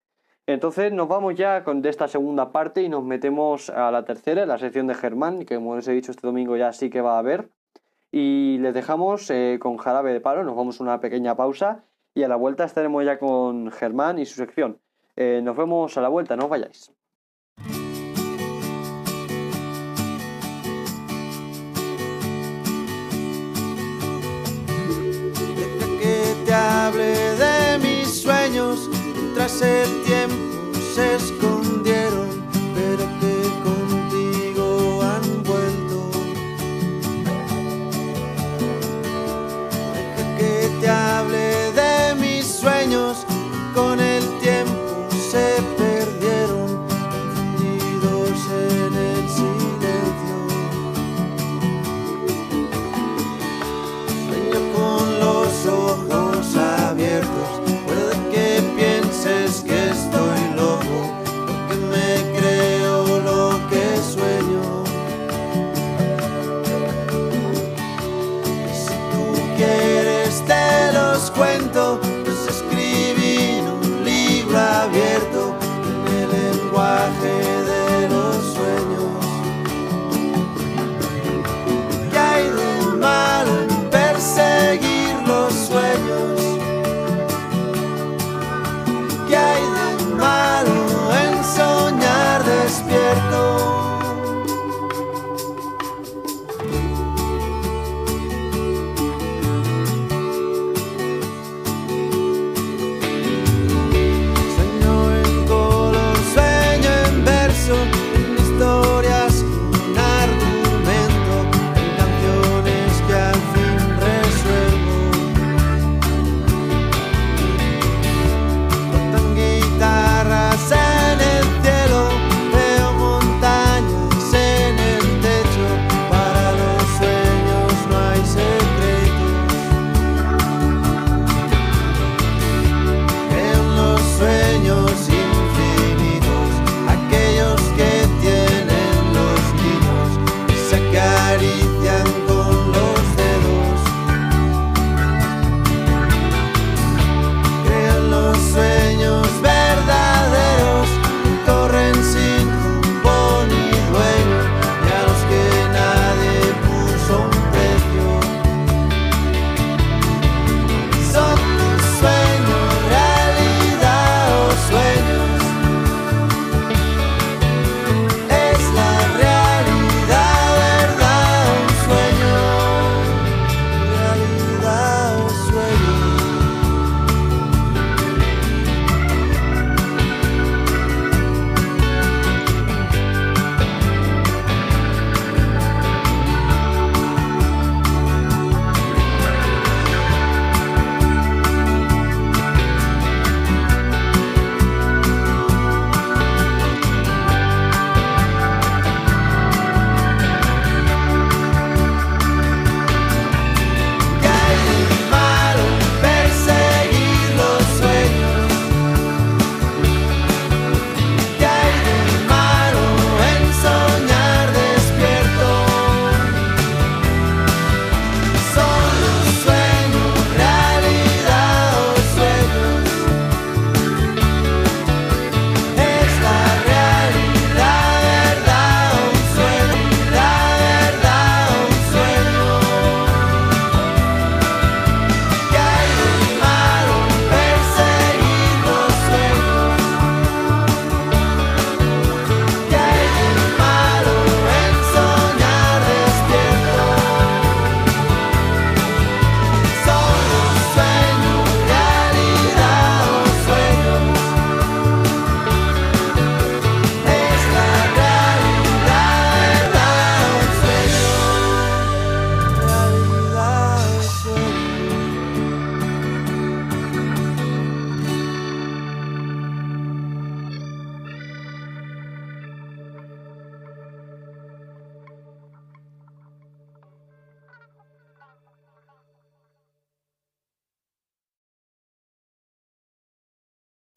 Entonces 0.47 0.92
nos 0.92 1.09
vamos 1.09 1.35
ya 1.35 1.64
con, 1.64 1.81
de 1.81 1.88
esta 1.88 2.07
segunda 2.07 2.53
parte 2.53 2.83
y 2.83 2.88
nos 2.88 3.03
metemos 3.03 3.70
a 3.70 3.90
la 3.90 4.05
tercera, 4.05 4.44
la 4.44 4.59
sección 4.59 4.87
de 4.87 4.94
Germán, 4.94 5.47
que 5.47 5.55
como 5.55 5.77
les 5.77 5.88
he 5.88 5.92
dicho 5.92 6.11
este 6.11 6.27
domingo 6.27 6.57
ya 6.57 6.73
sí 6.73 6.90
que 6.90 7.01
va 7.01 7.16
a 7.16 7.18
haber. 7.18 7.49
Y 8.12 8.59
les 8.59 8.75
dejamos 8.75 9.29
eh, 9.31 9.59
con 9.61 9.77
jarabe 9.79 10.12
de 10.12 10.20
palo, 10.20 10.44
nos 10.44 10.55
vamos 10.55 10.81
a 10.81 10.85
una 10.85 11.01
pequeña 11.01 11.35
pausa 11.35 11.85
y 12.14 12.23
a 12.23 12.29
la 12.29 12.37
vuelta 12.37 12.64
estaremos 12.64 13.05
ya 13.05 13.18
con 13.18 13.73
Germán 13.73 14.18
y 14.18 14.27
su 14.27 14.37
sección. 14.37 14.79
Eh, 15.16 15.40
nos 15.42 15.57
vemos 15.57 15.97
a 15.97 16.01
la 16.01 16.09
vuelta, 16.09 16.37
no 16.37 16.44
os 16.44 16.51
vayáis. 16.51 16.92
culpable 26.85 27.14
de 27.37 27.79
mis 27.79 28.23
sueños, 28.23 28.90
tras 29.35 29.62
el 29.62 30.03
tiempo 30.03 30.79
se 30.94 31.14
escondieron. 31.16 32.34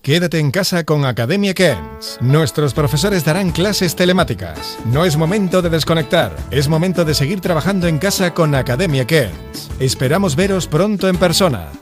Quédate 0.08 0.40
en 0.40 0.52
casa 0.52 0.86
con 0.86 1.04
Academia 1.04 1.54
Kens. 1.54 2.18
Nuestros 2.22 2.74
profesores 2.74 3.26
darán 3.26 3.52
clases 3.52 3.94
telemáticas. 3.94 4.80
No 4.86 5.04
es 5.04 5.18
momento 5.18 5.62
de 5.62 5.70
desconectar, 5.70 6.34
es 6.50 6.70
momento 6.70 7.04
de 7.04 7.14
seguir 7.14 7.42
trabajando 7.42 7.88
en 7.88 7.98
casa 7.98 8.34
con 8.34 8.56
Academia 8.56 9.06
Kens. 9.06 9.70
Esperamos 9.82 10.38
veros 10.38 10.66
pronto 10.68 11.10
en 11.10 11.18
persona. 11.18 11.74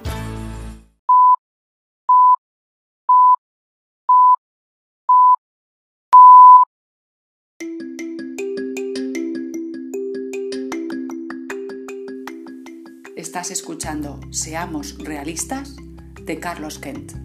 Estás 13.15 13.51
escuchando 13.51 14.19
Seamos 14.31 14.97
Realistas 14.97 15.75
de 16.23 16.39
Carlos 16.39 16.79
Kent. 16.79 17.24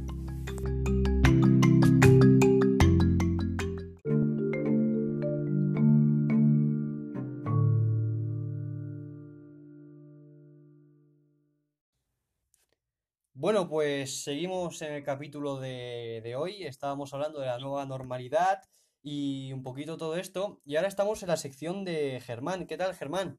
Pues 14.00 14.22
seguimos 14.22 14.80
en 14.80 14.94
el 14.94 15.04
capítulo 15.04 15.60
de, 15.60 16.22
de 16.24 16.34
hoy. 16.34 16.64
Estábamos 16.64 17.12
hablando 17.12 17.38
de 17.38 17.48
la 17.48 17.58
nueva 17.58 17.84
normalidad 17.84 18.62
y 19.02 19.52
un 19.52 19.62
poquito 19.62 19.98
todo 19.98 20.16
esto. 20.16 20.62
Y 20.64 20.76
ahora 20.76 20.88
estamos 20.88 21.22
en 21.22 21.28
la 21.28 21.36
sección 21.36 21.84
de 21.84 22.18
Germán. 22.24 22.66
¿Qué 22.66 22.78
tal, 22.78 22.94
Germán? 22.94 23.38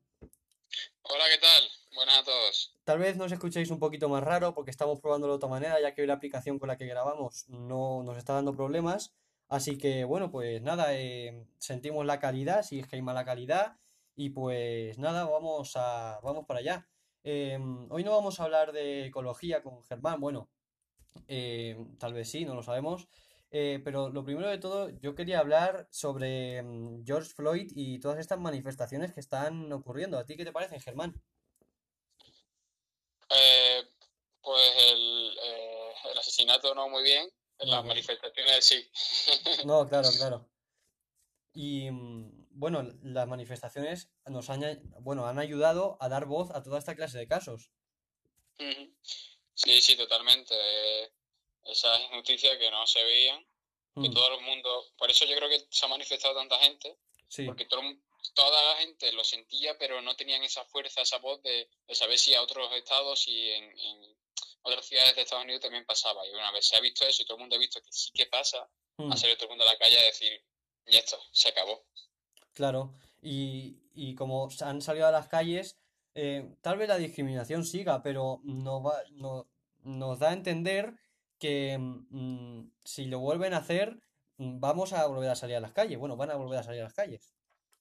Hola, 1.02 1.24
¿qué 1.32 1.40
tal? 1.40 1.64
Buenas 1.96 2.20
a 2.20 2.24
todos. 2.26 2.78
Tal 2.84 3.00
vez 3.00 3.18
nos 3.18 3.32
escuchéis 3.32 3.72
un 3.72 3.80
poquito 3.80 4.08
más 4.08 4.22
raro 4.22 4.54
porque 4.54 4.70
estamos 4.70 5.02
probándolo 5.02 5.34
de 5.34 5.38
otra 5.38 5.50
manera, 5.50 5.82
ya 5.82 5.96
que 5.96 6.02
hoy 6.02 6.08
la 6.08 6.14
aplicación 6.14 6.60
con 6.60 6.68
la 6.68 6.78
que 6.78 6.86
grabamos 6.86 7.46
no 7.50 8.04
nos 8.04 8.20
está 8.20 8.34
dando 8.34 8.56
problemas. 8.56 9.16
Así 9.50 9.80
que, 9.80 10.04
bueno, 10.04 10.30
pues 10.30 10.62
nada, 10.62 10.94
eh, 10.94 11.44
sentimos 11.58 12.06
la 12.06 12.20
calidad, 12.20 12.62
si 12.62 12.82
es 12.82 12.88
que 12.88 12.98
hay 12.98 13.02
mala 13.02 13.26
calidad. 13.26 13.78
Y 14.16 14.30
pues 14.30 15.00
nada, 15.00 15.26
vamos 15.26 15.72
a, 15.76 16.20
vamos 16.22 16.46
para 16.46 16.60
allá. 16.60 16.88
Em, 17.24 17.92
hoy 17.92 18.04
no 18.04 18.12
vamos 18.12 18.40
a 18.40 18.44
hablar 18.44 18.72
de 18.72 19.06
ecología 19.06 19.62
con 19.62 19.84
Germán, 19.84 20.20
bueno, 20.20 20.50
em, 21.28 21.98
tal 21.98 22.14
vez 22.14 22.30
sí, 22.30 22.46
no 22.46 22.56
lo 22.56 22.64
sabemos. 22.64 23.08
Eh, 23.54 23.82
pero 23.84 24.10
lo 24.10 24.24
primero 24.24 24.50
de 24.50 24.58
todo, 24.60 24.90
yo 25.02 25.14
quería 25.14 25.40
hablar 25.40 25.88
sobre 25.92 26.58
em, 26.58 27.04
George 27.06 27.34
Floyd 27.34 27.70
y 27.76 28.00
todas 28.00 28.20
estas 28.20 28.40
manifestaciones 28.40 29.14
que 29.14 29.20
están 29.20 29.72
ocurriendo. 29.74 30.18
¿A 30.18 30.26
ti 30.26 30.38
qué 30.38 30.46
te 30.46 30.54
parecen, 30.54 30.80
Germán? 30.80 31.22
Eh, 33.30 33.84
pues 34.42 34.74
el, 34.92 35.38
eh, 35.44 35.94
el 36.12 36.18
asesinato 36.18 36.74
no 36.74 36.90
muy 36.90 37.04
bien, 37.04 37.30
las 37.60 37.84
manifestaciones 37.86 38.66
sí. 38.66 38.90
No, 39.66 39.88
claro, 39.88 40.08
claro. 40.18 40.50
Y 41.54 41.92
mm, 41.92 42.41
bueno, 42.54 42.84
las 43.04 43.28
manifestaciones 43.28 44.10
nos 44.26 44.50
han, 44.50 44.62
bueno, 45.00 45.26
han 45.26 45.40
ayudado 45.40 45.98
a 46.00 46.10
dar 46.10 46.26
voz 46.26 46.52
a 46.52 46.64
toda 46.64 46.80
esta 46.80 46.96
clase 46.96 47.18
de 47.18 47.28
casos. 47.28 47.72
Sí, 49.54 49.82
sí, 49.82 49.96
totalmente. 49.96 50.56
Eh, 50.56 51.12
Esas 51.66 52.00
injusticias 52.02 52.58
que 52.58 52.72
no 52.72 52.86
se 52.88 53.04
veían, 53.04 53.40
que 53.96 54.10
Mm, 54.10 54.14
todo 54.14 54.40
el 54.40 54.42
mundo... 54.46 54.86
Por 54.98 55.12
eso 55.12 55.26
yo 55.26 55.36
creo 55.36 55.50
que 55.50 55.68
se 55.70 55.86
ha 55.86 55.90
manifestado 55.90 56.34
tanta 56.34 56.58
gente, 56.60 56.98
sí, 57.28 57.46
porque 57.46 57.66
todo, 57.66 57.82
toda 58.34 58.64
la 58.64 58.80
gente 58.82 59.12
lo 59.12 59.24
sentía, 59.24 59.78
pero 59.78 60.02
no 60.02 60.16
tenían 60.16 60.42
esa 60.44 60.64
fuerza, 60.66 61.02
esa 61.02 61.18
voz 61.18 61.42
de, 61.44 61.70
de 61.88 61.96
saber 61.96 62.18
si 62.18 62.34
a 62.34 62.42
otros 62.42 62.72
estados 62.74 63.28
y 63.28 63.52
en, 63.52 63.64
en 63.78 64.18
otras 64.62 64.86
ciudades 64.86 65.16
de 65.16 65.24
Estados 65.24 65.44
Unidos 65.44 65.62
también 65.62 65.86
pasaba. 65.86 66.26
Y 66.26 66.32
una 66.32 66.52
vez 66.52 66.68
se 66.68 66.78
ha 66.78 66.80
visto 66.80 67.06
eso 67.06 67.22
y 67.22 67.26
todo 67.26 67.36
el 67.36 67.42
mundo 67.42 67.58
ha 67.58 67.60
visto 67.60 67.82
que 67.82 67.92
sí 67.92 68.12
que 68.14 68.28
pasa, 68.28 68.70
mm, 68.98 69.12
ha 69.12 69.18
salido 69.18 69.38
todo 69.38 69.48
el 69.48 69.52
mundo 69.52 69.66
a 69.66 69.74
la 69.74 69.78
calle 69.78 70.00
a 70.00 70.04
decir, 70.04 70.42
y 70.86 70.96
esto, 70.96 71.22
se 71.32 71.50
acabó. 71.50 71.86
Claro. 72.54 72.94
Y, 73.22 73.78
y 73.94 74.16
como 74.16 74.50
han 74.62 74.82
salido 74.82 75.08
a 75.08 75.12
las 75.12 75.28
calles, 75.28 75.78
eh, 76.16 76.56
tal 76.62 76.78
vez 76.78 76.88
la 76.90 76.98
discriminación 76.98 77.66
siga, 77.66 78.02
pero 78.04 78.42
nos 78.44 78.86
va, 78.86 79.02
no- 79.12 79.48
nos 79.84 80.20
da 80.20 80.30
a 80.30 80.34
entender 80.34 80.94
que 81.40 81.78
mm, 81.80 82.72
si 82.86 83.06
lo 83.06 83.20
vuelven 83.20 83.54
a 83.54 83.58
hacer, 83.58 83.96
mm, 84.38 84.60
vamos 84.60 84.94
a 84.94 85.06
volver 85.08 85.30
a 85.30 85.36
salir 85.36 85.56
a 85.56 85.60
las 85.62 85.74
calles. 85.74 85.98
Bueno, 85.98 86.16
van 86.18 86.32
a 86.32 86.36
volver 86.36 86.60
a 86.60 86.64
salir 86.64 86.82
a 86.82 86.86
las 86.86 86.94
calles. 86.94 87.34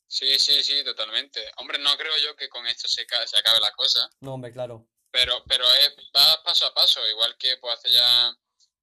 Sí, 0.07 0.39
sí, 0.39 0.63
sí, 0.63 0.83
totalmente. 0.85 1.41
Hombre, 1.59 1.79
no 1.79 1.97
creo 1.97 2.13
yo 2.25 2.35
que 2.37 2.49
con 2.49 2.67
esto 2.67 2.89
se, 2.89 3.07
se 3.27 3.39
acabe 3.39 3.61
la 3.61 3.71
cosa, 3.73 4.11
No, 4.21 4.35
hombre, 4.35 4.53
claro. 4.53 4.89
pero, 5.11 5.43
pero 5.47 5.65
es, 5.75 5.95
va 6.17 6.43
paso 6.43 6.67
a 6.67 6.75
paso, 6.75 7.01
igual 7.09 7.37
que 7.39 7.57
pues 7.61 7.75
hace 7.79 7.93
ya 7.93 8.31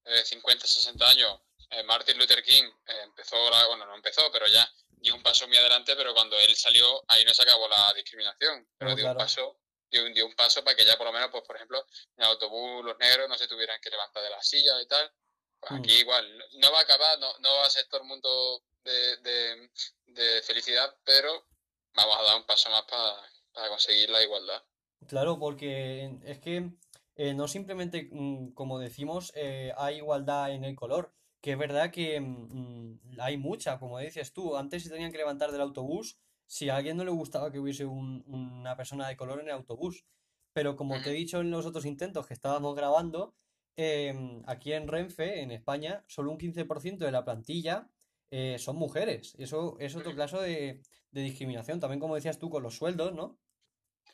eh, 0.05 0.23
50, 0.23 0.65
60 0.65 1.09
años, 1.09 1.41
eh, 1.71 1.83
Martin 1.83 2.17
Luther 2.17 2.41
King 2.43 2.63
eh, 2.63 2.93
empezó, 3.03 3.35
la, 3.49 3.67
bueno, 3.67 3.85
no 3.85 3.95
empezó, 3.95 4.21
pero 4.31 4.47
ya 4.47 4.69
dio 4.97 5.15
un 5.15 5.23
paso 5.23 5.47
muy 5.47 5.57
adelante, 5.57 5.95
pero 5.95 6.13
cuando 6.13 6.37
él 6.39 6.55
salió, 6.55 7.03
ahí 7.07 7.23
no 7.25 7.33
se 7.33 7.43
acabó 7.43 7.67
la 7.67 7.93
discriminación, 7.93 8.67
pero 8.77 8.91
No, 8.91 8.97
dio 8.97 9.11
un 9.11 9.17
paso, 9.17 9.59
dio, 9.89 10.03
un- 10.05 10.13
dio 10.13 10.25
un 10.25 10.35
paso 10.35 10.63
para 10.63 10.75
que 10.75 10.85
ya 10.85 10.97
por 10.97 11.05
lo 11.07 11.13
menos, 11.13 11.29
pues 11.31 11.43
por 11.43 11.55
ejemplo, 11.55 11.79
en 12.17 12.23
el 12.23 12.29
autobús 12.29 12.83
los 12.85 12.97
negros 12.99 13.29
no 13.29 13.37
se 13.37 13.47
tuvieran 13.47 13.79
que 13.81 13.89
levantar 13.89 14.23
de 14.23 14.29
la 14.29 14.41
silla 14.41 14.81
y 14.81 14.87
tal. 14.87 15.11
Pues 15.59 15.71
Mm. 15.71 15.75
aquí 15.75 15.93
igual, 15.93 16.37
no- 16.37 16.45
no 16.59 16.71
va 16.71 16.79
a 16.79 16.83
acabar, 16.83 17.19
no, 17.19 17.37
no 17.39 17.55
va 17.55 17.65
a 17.65 17.69
ser 17.69 17.87
todo 17.87 18.01
el 18.01 18.07
mundo 18.07 18.63
de, 18.83 19.17
de, 19.17 19.69
de 20.07 20.41
felicidad, 20.43 20.95
pero 21.03 21.47
vamos 21.93 22.17
a 22.19 22.23
dar 22.23 22.35
un 22.37 22.45
paso 22.45 22.69
más 22.69 22.83
para, 22.83 23.15
para 23.53 23.69
conseguir 23.69 24.09
la 24.09 24.21
igualdad. 24.23 24.63
Claro, 25.07 25.39
porque 25.39 26.11
es 26.25 26.39
que 26.39 26.69
eh, 27.15 27.33
no 27.33 27.47
simplemente, 27.47 28.07
mm, 28.11 28.53
como 28.53 28.77
decimos, 28.79 29.31
eh, 29.35 29.73
hay 29.77 29.97
igualdad 29.97 30.51
en 30.51 30.63
el 30.63 30.75
color, 30.75 31.13
que 31.41 31.51
es 31.53 31.57
verdad 31.57 31.91
que 31.91 32.19
mm, 32.19 32.99
hay 33.19 33.37
mucha, 33.37 33.79
como 33.79 33.99
dices 33.99 34.33
tú, 34.33 34.55
antes 34.57 34.83
se 34.83 34.89
tenían 34.89 35.11
que 35.11 35.17
levantar 35.17 35.51
del 35.51 35.61
autobús 35.61 36.17
si 36.45 36.69
a 36.69 36.77
alguien 36.77 36.97
no 36.97 37.03
le 37.03 37.11
gustaba 37.11 37.51
que 37.51 37.59
hubiese 37.59 37.85
un- 37.85 38.23
una 38.27 38.75
persona 38.77 39.07
de 39.07 39.17
color 39.17 39.39
en 39.41 39.47
el 39.47 39.53
autobús. 39.53 40.05
Pero 40.53 40.75
como 40.75 41.01
te 41.01 41.09
he 41.11 41.13
dicho 41.13 41.41
en 41.41 41.51
los 41.51 41.65
otros 41.65 41.85
intentos 41.85 42.25
que 42.25 42.33
estábamos 42.33 42.75
grabando, 42.75 43.35
em, 43.75 44.41
aquí 44.47 44.73
en 44.73 44.87
Renfe, 44.87 45.41
en 45.41 45.51
España, 45.51 46.03
solo 46.07 46.31
un 46.31 46.37
15% 46.37 47.05
de 47.05 47.11
la 47.11 47.23
plantilla 47.25 47.89
eh, 48.31 48.57
son 48.59 48.75
mujeres. 48.77 49.35
Eso 49.37 49.77
es 49.79 49.95
otro 49.95 50.15
caso 50.15 50.41
de, 50.41 50.81
de 51.11 51.21
discriminación, 51.21 51.79
también 51.79 51.99
como 51.99 52.15
decías 52.15 52.39
tú 52.39 52.49
con 52.49 52.63
los 52.63 52.75
sueldos, 52.75 53.13
¿no? 53.13 53.39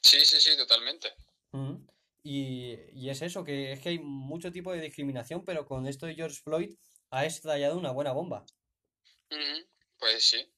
Sí, 0.01 0.19
sí, 0.25 0.37
sí, 0.39 0.57
totalmente. 0.57 1.09
Y, 2.23 2.75
y 2.93 3.09
es 3.09 3.21
eso, 3.21 3.43
que 3.43 3.71
es 3.73 3.79
que 3.79 3.89
hay 3.89 3.99
mucho 3.99 4.51
tipo 4.51 4.71
de 4.71 4.81
discriminación, 4.81 5.43
pero 5.45 5.65
con 5.65 5.87
esto 5.87 6.05
de 6.05 6.15
George 6.15 6.41
Floyd 6.41 6.75
ha 7.11 7.25
estallado 7.25 7.77
una 7.77 7.91
buena 7.91 8.11
bomba. 8.13 8.45
Ujú, 9.31 9.67
Pues 9.97 10.23
sí. 10.25 10.49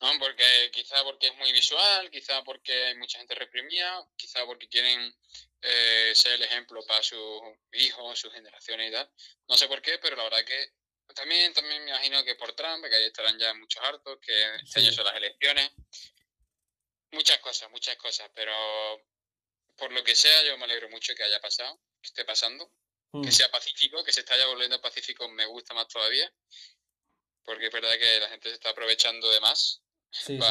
No, 0.00 0.12
porque 0.20 0.70
quizá 0.72 1.02
porque 1.02 1.26
es 1.28 1.34
muy 1.36 1.52
visual, 1.52 2.10
quizá 2.10 2.42
porque 2.44 2.72
hay 2.72 2.94
mucha 2.96 3.18
gente 3.18 3.34
reprimida, 3.34 4.08
quizá 4.16 4.46
porque 4.46 4.68
quieren 4.68 5.12
eh, 5.62 6.12
ser 6.14 6.32
el 6.32 6.42
ejemplo 6.42 6.84
para 6.86 7.02
sus 7.02 7.42
hijos, 7.72 8.18
sus 8.18 8.32
generaciones 8.32 8.90
y 8.90 8.92
tal. 8.92 9.10
No 9.48 9.56
sé 9.56 9.66
por 9.66 9.82
qué, 9.82 9.98
pero 9.98 10.14
la 10.16 10.24
verdad 10.24 10.44
que 10.44 10.72
también, 11.14 11.52
también 11.52 11.84
me 11.84 11.90
imagino 11.90 12.22
que 12.24 12.36
por 12.36 12.52
Trump, 12.54 12.84
que 12.86 12.94
ahí 12.94 13.04
estarán 13.06 13.38
ya 13.38 13.52
muchos 13.54 13.82
hartos, 13.82 14.18
que 14.20 14.54
este 14.56 14.80
año 14.80 14.90
Sí. 14.90 14.96
son 14.96 15.04
las 15.06 15.16
elecciones. 15.16 15.70
Muchas 17.10 17.38
cosas, 17.38 17.70
muchas 17.70 17.96
cosas, 17.96 18.30
pero 18.34 18.52
por 19.76 19.92
lo 19.92 20.04
que 20.04 20.14
sea, 20.14 20.42
yo 20.44 20.56
me 20.58 20.64
alegro 20.64 20.88
mucho 20.90 21.14
que 21.14 21.24
haya 21.24 21.40
pasado, 21.40 21.80
que 22.02 22.08
esté 22.08 22.24
pasando, 22.24 22.70
que 23.22 23.30
Mm, 23.30 23.32
sea 23.32 23.50
pacífico, 23.50 24.04
que 24.04 24.12
se 24.12 24.20
está 24.20 24.36
ya 24.36 24.46
volviendo 24.46 24.80
pacífico, 24.80 25.28
me 25.30 25.46
gusta 25.46 25.72
más 25.74 25.88
todavía, 25.88 26.30
porque 27.48 27.68
es 27.68 27.72
verdad 27.72 27.92
que 27.98 28.20
la 28.20 28.28
gente 28.28 28.50
se 28.50 28.56
está 28.56 28.70
aprovechando 28.70 29.30
de 29.30 29.40
más 29.40 29.82
Sí, 30.10 30.38
sí. 30.38 30.46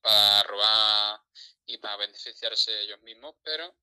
para 0.00 0.42
robar 0.44 1.20
y 1.66 1.78
para 1.78 1.96
beneficiarse 1.96 2.82
ellos 2.82 3.02
mismos, 3.02 3.34
pero 3.42 3.74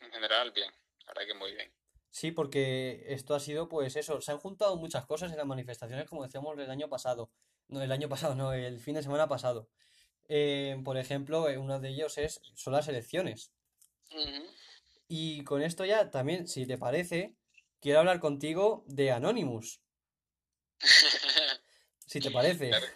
en 0.00 0.10
general 0.10 0.50
bien, 0.50 0.72
la 1.06 1.12
verdad 1.14 1.26
que 1.26 1.34
muy 1.34 1.52
bien. 1.54 1.72
Sí, 2.10 2.32
porque 2.32 3.04
esto 3.06 3.34
ha 3.36 3.40
sido, 3.40 3.68
pues 3.68 3.94
eso, 3.94 4.20
se 4.20 4.32
han 4.32 4.38
juntado 4.38 4.76
muchas 4.76 5.06
cosas 5.06 5.30
en 5.30 5.38
las 5.38 5.46
manifestaciones, 5.46 6.08
como 6.08 6.24
decíamos 6.24 6.58
el 6.58 6.70
año 6.70 6.88
pasado. 6.88 7.30
No, 7.68 7.80
el 7.80 7.92
año 7.92 8.08
pasado, 8.08 8.34
no, 8.34 8.52
el 8.52 8.80
fin 8.80 8.94
de 8.94 9.02
semana 9.04 9.28
pasado. 9.28 9.68
Eh, 10.28 10.80
por 10.84 10.98
ejemplo, 10.98 11.48
eh, 11.48 11.58
uno 11.58 11.78
de 11.78 11.90
ellos 11.90 12.18
es, 12.18 12.40
son 12.56 12.72
las 12.72 12.88
elecciones. 12.88 13.52
Y 15.06 15.44
con 15.44 15.62
esto 15.62 15.84
ya 15.84 16.10
también, 16.10 16.48
si 16.48 16.66
te 16.66 16.76
parece, 16.76 17.36
quiero 17.80 18.00
hablar 18.00 18.18
contigo 18.18 18.84
de 18.86 19.12
Anonymous, 19.12 19.80
si 22.08 22.20
te 22.20 22.30
parece. 22.30 22.68
Claro. 22.70 22.86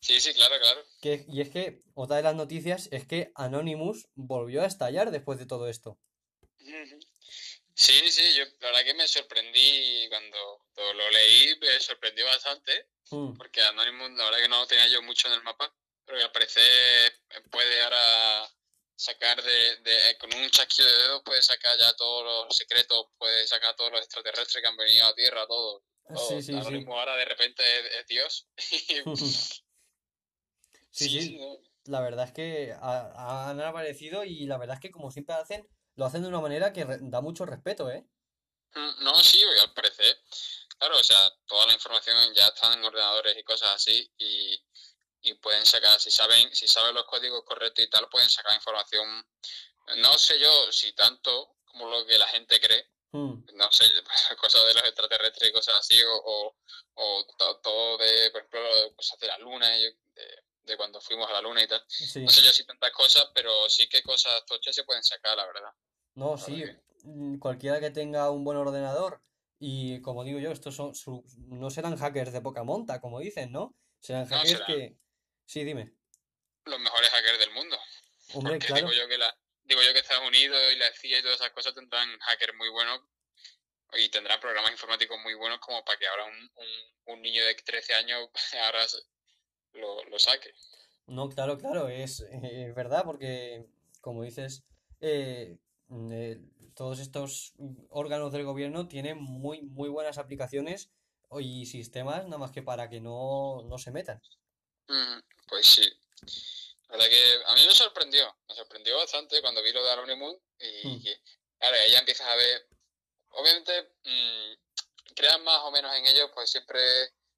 Sí, 0.00 0.20
sí, 0.20 0.32
claro, 0.34 0.54
claro. 0.60 0.84
Que, 1.00 1.24
y 1.28 1.40
es 1.40 1.50
que 1.50 1.82
otra 1.94 2.16
de 2.16 2.22
las 2.22 2.34
noticias 2.34 2.88
es 2.92 3.06
que 3.06 3.32
Anonymous 3.34 4.08
volvió 4.14 4.62
a 4.62 4.66
estallar 4.66 5.10
después 5.10 5.38
de 5.38 5.46
todo 5.46 5.68
esto. 5.68 5.98
Sí, 7.74 8.10
sí, 8.10 8.34
yo 8.34 8.44
la 8.60 8.68
verdad 8.70 8.84
que 8.84 8.94
me 8.94 9.06
sorprendí 9.06 10.08
cuando, 10.08 10.66
cuando 10.74 10.94
lo 10.94 11.10
leí, 11.10 11.56
me 11.60 11.80
sorprendió 11.80 12.24
bastante, 12.26 12.88
Mm, 13.10 13.38
porque 13.38 13.62
Anonymous 13.62 14.10
la 14.18 14.24
verdad 14.24 14.40
que 14.42 14.48
no 14.48 14.60
lo 14.60 14.66
tenía 14.66 14.86
yo 14.88 15.00
mucho 15.00 15.28
en 15.28 15.34
el 15.34 15.42
mapa, 15.42 15.74
pero 16.04 16.18
que 16.18 16.24
al 16.24 16.32
parecer 16.32 17.12
puede 17.50 17.80
ahora 17.82 18.46
sacar 18.94 19.42
de, 19.42 19.76
de- 19.78 20.18
con 20.18 20.34
un 20.34 20.50
chasquido 20.50 20.86
de 20.90 20.94
dedos, 21.04 21.22
puede 21.24 21.42
sacar 21.42 21.78
ya 21.78 21.94
todos 21.96 22.46
los 22.46 22.54
secretos, 22.56 23.06
puede 23.16 23.46
sacar 23.46 23.74
todos 23.76 23.92
los 23.92 24.00
extraterrestres 24.02 24.60
que 24.62 24.68
han 24.68 24.76
venido 24.76 25.06
a 25.06 25.14
Tierra, 25.14 25.46
todo. 25.46 25.84
Sí, 26.16 26.42
sí, 26.42 26.52
ahora 26.88 27.16
de 27.16 27.24
repente 27.24 27.62
es, 27.62 28.00
es 28.00 28.06
Dios. 28.06 28.48
Sí, 30.90 31.08
Sí, 31.08 31.08
sí, 31.10 31.22
sí, 31.22 31.36
no. 31.38 31.56
la 31.84 32.00
verdad 32.00 32.24
es 32.26 32.32
que 32.32 32.72
ha- 32.80 33.48
han 33.50 33.60
aparecido 33.60 34.24
y 34.24 34.46
la 34.46 34.56
verdad 34.58 34.76
es 34.76 34.80
que 34.80 34.90
como 34.90 35.10
siempre 35.10 35.34
hacen, 35.36 35.68
lo 35.96 36.06
hacen 36.06 36.22
de 36.22 36.28
una 36.28 36.40
manera 36.40 36.72
que 36.72 36.84
da 37.00 37.20
mucho 37.20 37.44
respeto, 37.46 37.90
¿eh? 37.90 38.04
Mm, 38.74 39.04
No, 39.04 39.14
sí, 39.22 39.40
al 39.60 39.72
parecer. 39.74 40.18
Claro, 40.78 40.98
o 40.98 41.02
sea, 41.04 41.30
toda 41.46 41.66
la 41.66 41.74
información 41.74 42.16
ya 42.34 42.46
está 42.46 42.72
en 42.72 42.84
ordenadores 42.84 43.36
y 43.36 43.42
cosas 43.44 43.70
así 43.74 44.10
y, 44.18 44.58
y 45.22 45.34
pueden 45.34 45.66
sacar, 45.66 45.98
si 46.00 46.10
saben, 46.10 46.54
si 46.54 46.66
saben 46.68 46.94
los 46.94 47.04
códigos 47.06 47.44
correctos 47.44 47.84
y 47.84 47.90
tal, 47.90 48.08
pueden 48.08 48.28
sacar 48.30 48.54
información. 48.54 49.24
No 49.98 50.18
sé 50.18 50.38
yo 50.40 50.72
si 50.72 50.92
tanto 50.94 51.56
como 51.64 51.88
lo 51.88 52.06
que 52.06 52.18
la 52.18 52.26
gente 52.28 52.60
cree, 52.60 52.86
Mm, 53.12 53.44
no 53.54 53.72
sé, 53.72 53.84
cosas 54.40 54.66
de 54.66 54.74
los 54.74 54.84
extraterrestres 54.84 55.50
y 55.50 55.52
cosas 55.52 55.76
así, 55.78 56.00
o, 56.02 56.14
o, 56.16 56.56
o 56.94 57.26
to- 57.38 57.60
todo 57.60 57.98
de, 57.98 58.30
por 58.30 58.40
ejemplo, 58.40 58.60
cosas 58.96 59.18
de 59.18 59.26
la 59.28 59.38
luna, 59.38 59.68
de, 59.70 59.96
de 60.62 60.76
cuando 60.76 61.00
fuimos 61.00 61.28
a 61.30 61.32
la 61.32 61.40
luna 61.40 61.62
y 61.62 61.66
tal. 61.66 61.82
sí. 61.88 62.20
No 62.20 62.30
sé 62.30 62.42
yo 62.42 62.52
si 62.52 62.64
tantas 62.66 62.90
cosas, 62.92 63.26
pero 63.34 63.50
sí 63.70 63.88
que 63.88 64.02
cosas 64.02 64.44
tochas 64.46 64.74
se 64.74 64.84
pueden 64.84 65.02
sacar, 65.02 65.36
la 65.36 65.46
verdad. 65.46 65.70
No, 66.14 66.32
La 66.32 66.38
sí, 66.38 66.60
verdad 66.62 66.82
mm, 67.04 67.38
cualquiera 67.38 67.80
que 67.80 67.90
tenga 67.90 68.30
un 68.30 68.44
buen 68.44 68.58
ordenador 68.58 69.22
y 69.58 70.02
como 70.02 70.24
digo 70.24 70.38
yo, 70.40 70.50
estos 70.52 70.74
son 70.76 70.94
su- 70.94 71.24
no 71.48 71.70
serán 71.70 71.96
hackers 71.96 72.32
de 72.32 72.42
poca 72.42 72.62
monta, 72.64 73.00
como 73.00 73.20
dicen, 73.20 73.50
¿no? 73.52 73.74
Serán 74.00 74.28
No, 74.28 74.36
hackers 74.36 74.50
serán. 74.50 74.66
que... 74.66 74.98
Sí, 75.46 75.64
dime. 75.64 75.94
los 76.66 76.78
mejores 76.80 77.08
hackers 77.08 77.38
del 77.38 77.50
mundo. 77.52 77.78
Hombre, 78.34 78.52
Porque 78.58 78.66
claro. 78.66 78.88
digo 78.88 78.92
yo 79.02 79.08
que 79.08 79.16
la, 79.16 79.37
digo 79.68 79.82
yo 79.82 79.92
que 79.92 80.00
Estados 80.00 80.26
Unidos 80.26 80.60
y 80.72 80.76
la 80.76 80.90
CIA 80.92 81.18
y 81.18 81.22
todas 81.22 81.40
esas 81.40 81.52
cosas 81.52 81.74
tendrán 81.74 82.18
hackers 82.18 82.54
muy 82.56 82.70
buenos 82.70 83.00
y 83.94 84.08
tendrán 84.08 84.40
programas 84.40 84.72
informáticos 84.72 85.18
muy 85.22 85.34
buenos 85.34 85.60
como 85.60 85.84
para 85.84 85.98
que 85.98 86.06
ahora 86.06 86.24
un, 86.24 86.50
un, 86.56 87.14
un 87.14 87.22
niño 87.22 87.44
de 87.44 87.54
13 87.54 87.94
años 87.94 88.28
ahora 88.64 88.84
lo, 89.74 90.04
lo 90.04 90.18
saque. 90.18 90.52
No, 91.06 91.28
claro, 91.28 91.58
claro, 91.58 91.88
es, 91.88 92.20
es 92.20 92.74
verdad, 92.74 93.04
porque 93.04 93.66
como 94.00 94.22
dices, 94.22 94.64
eh, 95.00 95.58
mm, 95.88 96.12
eh, 96.12 96.40
todos 96.74 96.98
estos 96.98 97.54
órganos 97.90 98.32
del 98.32 98.44
gobierno 98.44 98.88
tienen 98.88 99.18
muy, 99.18 99.62
muy 99.62 99.88
buenas 99.88 100.18
aplicaciones 100.18 100.90
y 101.40 101.66
sistemas, 101.66 102.24
nada 102.24 102.38
más 102.38 102.52
que 102.52 102.62
para 102.62 102.88
que 102.88 103.00
no, 103.00 103.62
no 103.64 103.78
se 103.78 103.90
metan. 103.90 104.22
Pues 105.48 105.66
sí. 105.66 105.82
La 106.88 106.96
verdad 106.96 107.10
que 107.10 107.42
a 107.46 107.54
mí 107.54 107.66
me 107.66 107.74
sorprendió, 107.74 108.36
me 108.48 108.54
sorprendió 108.54 108.96
bastante 108.96 109.40
cuando 109.42 109.62
vi 109.62 109.72
lo 109.72 109.84
de 109.84 109.90
Anonymous 109.92 110.36
y 110.58 110.88
Mm. 110.88 111.02
que, 111.02 111.20
claro, 111.58 111.76
ahí 111.76 111.90
ya 111.92 111.98
empiezas 111.98 112.26
a 112.26 112.34
ver, 112.36 112.66
obviamente, 113.30 113.92
mm, 114.04 115.14
crean 115.14 115.42
más 115.44 115.60
o 115.64 115.70
menos 115.70 115.94
en 115.96 116.06
ellos, 116.06 116.30
pues 116.34 116.50
siempre 116.50 116.80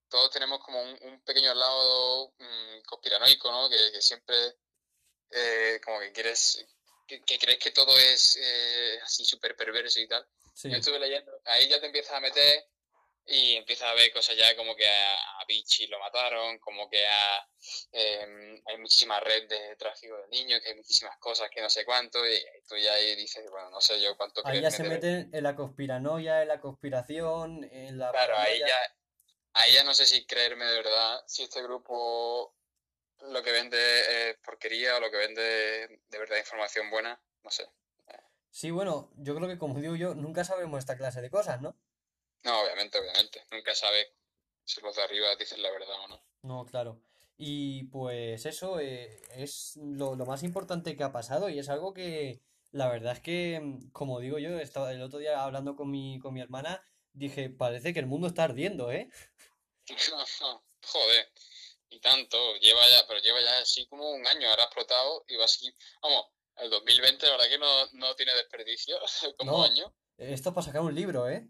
todos 0.08 0.30
tenemos 0.30 0.60
como 0.64 0.80
un, 0.82 0.98
un 1.02 1.20
pequeño 1.24 1.54
lado 1.54 2.32
mm, 2.38 2.80
conspiranoico, 2.86 3.50
¿no? 3.50 3.68
Que, 3.68 3.92
que 3.92 4.00
siempre 4.02 4.56
eh, 5.30 5.80
como 5.84 6.00
que 6.00 6.12
quieres, 6.12 6.64
que, 7.06 7.22
que 7.22 7.38
crees 7.38 7.58
que 7.58 7.70
todo 7.70 7.96
es 7.98 8.36
eh, 8.40 9.00
así 9.02 9.24
súper 9.24 9.56
perverso 9.56 10.00
y 10.00 10.06
tal. 10.08 10.26
Sí, 10.54 10.70
Yo 10.70 10.76
estuve 10.76 10.98
leyendo, 10.98 11.32
ahí 11.46 11.68
ya 11.68 11.80
te 11.80 11.86
empiezas 11.86 12.12
a 12.14 12.20
meter 12.20 12.66
y 13.30 13.56
empiezas 13.56 13.88
a 13.88 13.94
ver 13.94 14.12
cosas 14.12 14.36
ya 14.36 14.56
como 14.56 14.74
que 14.74 14.86
a, 14.86 15.14
a 15.40 15.44
Vichy 15.46 15.86
lo 15.86 15.98
mataron, 16.00 16.58
como 16.58 16.88
que 16.90 17.06
a, 17.06 17.48
em, 17.92 18.60
hay 18.66 18.78
muchísima 18.78 19.20
red 19.20 19.48
de 19.48 19.76
tráfico 19.76 20.16
de 20.16 20.28
niños, 20.28 20.60
que 20.60 20.70
hay 20.70 20.76
muchísimas 20.76 21.16
cosas 21.18 21.48
que 21.48 21.62
no 21.62 21.70
sé 21.70 21.84
cuánto, 21.84 22.18
y 22.26 22.38
tú 22.68 22.76
ya 22.76 22.94
ahí 22.94 23.14
dices, 23.14 23.48
bueno, 23.50 23.70
no 23.70 23.80
sé 23.80 24.00
yo 24.00 24.16
cuánto 24.16 24.42
ahí 24.44 24.60
ya 24.60 24.70
se 24.70 24.82
meten 24.82 25.30
en 25.32 25.42
la 25.44 25.54
conspiranoia, 25.54 26.42
en 26.42 26.48
la 26.48 26.60
conspiración, 26.60 27.64
en 27.70 27.98
la 27.98 28.10
Claro, 28.10 28.36
ahí 28.36 28.58
ya, 28.58 28.78
ahí 29.54 29.74
ya 29.74 29.84
no 29.84 29.94
sé 29.94 30.06
si 30.06 30.26
creerme 30.26 30.64
de 30.64 30.76
verdad, 30.76 31.22
si 31.26 31.44
este 31.44 31.62
grupo 31.62 32.56
lo 33.20 33.42
que 33.42 33.52
vende 33.52 34.30
es 34.30 34.38
porquería 34.38 34.96
o 34.96 35.00
lo 35.00 35.10
que 35.10 35.18
vende 35.18 35.42
de 36.08 36.18
verdad 36.18 36.38
información 36.38 36.90
buena, 36.90 37.20
no 37.44 37.50
sé. 37.50 37.68
Sí, 38.50 38.72
bueno, 38.72 39.12
yo 39.16 39.36
creo 39.36 39.48
que 39.48 39.58
como 39.58 39.78
digo 39.78 39.94
yo, 39.94 40.14
nunca 40.16 40.42
sabemos 40.42 40.80
esta 40.80 40.96
clase 40.96 41.20
de 41.20 41.30
cosas, 41.30 41.60
¿no? 41.60 41.76
No, 42.44 42.60
obviamente, 42.62 42.98
obviamente, 42.98 43.44
nunca 43.50 43.74
sabes 43.74 44.08
si 44.64 44.80
los 44.80 44.96
de 44.96 45.02
arriba 45.02 45.34
dicen 45.36 45.62
la 45.62 45.70
verdad 45.70 45.96
o 46.04 46.08
no. 46.08 46.24
No, 46.42 46.66
claro. 46.66 47.02
Y 47.36 47.84
pues 47.84 48.44
eso 48.46 48.80
eh, 48.80 49.22
es 49.34 49.76
lo, 49.76 50.14
lo 50.14 50.26
más 50.26 50.42
importante 50.42 50.96
que 50.96 51.04
ha 51.04 51.12
pasado 51.12 51.48
y 51.48 51.58
es 51.58 51.68
algo 51.68 51.92
que 51.94 52.42
la 52.70 52.88
verdad 52.88 53.14
es 53.14 53.20
que, 53.20 53.60
como 53.92 54.20
digo 54.20 54.38
yo, 54.38 54.58
estaba 54.58 54.92
el 54.92 55.02
otro 55.02 55.18
día 55.18 55.42
hablando 55.42 55.74
con 55.74 55.90
mi, 55.90 56.18
con 56.18 56.34
mi 56.34 56.40
hermana, 56.40 56.82
dije, 57.12 57.50
parece 57.50 57.92
que 57.92 58.00
el 58.00 58.06
mundo 58.06 58.28
está 58.28 58.44
ardiendo, 58.44 58.92
¿eh? 58.92 59.08
Joder, 60.82 61.32
y 61.90 62.00
tanto, 62.00 62.56
lleva 62.56 62.88
ya, 62.88 63.06
pero 63.06 63.20
lleva 63.20 63.40
ya 63.40 63.58
así 63.58 63.86
como 63.86 64.10
un 64.10 64.26
año, 64.26 64.48
ahora 64.48 64.62
ha 64.62 64.66
explotado 64.66 65.24
y 65.28 65.36
va 65.36 65.44
a 65.44 65.48
seguir. 65.48 65.74
Vamos, 66.02 66.26
el 66.56 66.70
2020 66.70 67.26
la 67.26 67.32
verdad 67.32 67.48
que 67.48 67.58
no, 67.58 67.86
no 67.92 68.14
tiene 68.16 68.34
desperdicio 68.34 68.96
como 69.38 69.52
No. 69.52 69.64
año. 69.64 69.94
Esto 70.16 70.50
es 70.50 70.54
para 70.54 70.66
sacar 70.66 70.82
un 70.82 70.94
libro, 70.94 71.28
¿eh? 71.28 71.48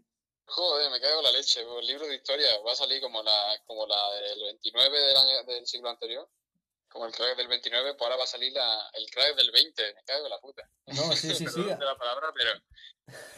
Joder, 0.53 0.91
me 0.91 0.99
cago 0.99 1.19
en 1.19 1.23
la 1.23 1.31
leche, 1.31 1.61
el 1.61 1.87
libro 1.87 2.05
de 2.07 2.15
historia 2.15 2.47
va 2.65 2.73
a 2.73 2.75
salir 2.75 3.01
como 3.01 3.23
la, 3.23 3.61
como 3.65 3.87
la 3.87 4.11
del 4.15 4.43
29 4.43 4.99
del 4.99 5.17
año, 5.17 5.43
del 5.45 5.65
siglo 5.65 5.89
anterior, 5.89 6.29
como 6.89 7.05
el 7.05 7.13
crack 7.13 7.37
del 7.37 7.47
29, 7.47 7.93
pues 7.93 8.01
ahora 8.01 8.17
va 8.17 8.25
a 8.25 8.27
salir 8.27 8.51
la, 8.51 8.89
el 8.93 9.09
crack 9.09 9.35
del 9.37 9.49
20, 9.49 9.93
me 9.93 10.03
cago 10.03 10.25
en 10.25 10.29
la 10.29 10.39
puta. 10.39 10.69
No, 10.87 11.15
sí, 11.15 11.33
sí, 11.33 11.47
sí. 11.47 11.63
La 11.63 11.97
palabra, 11.97 12.33
pero 12.35 12.51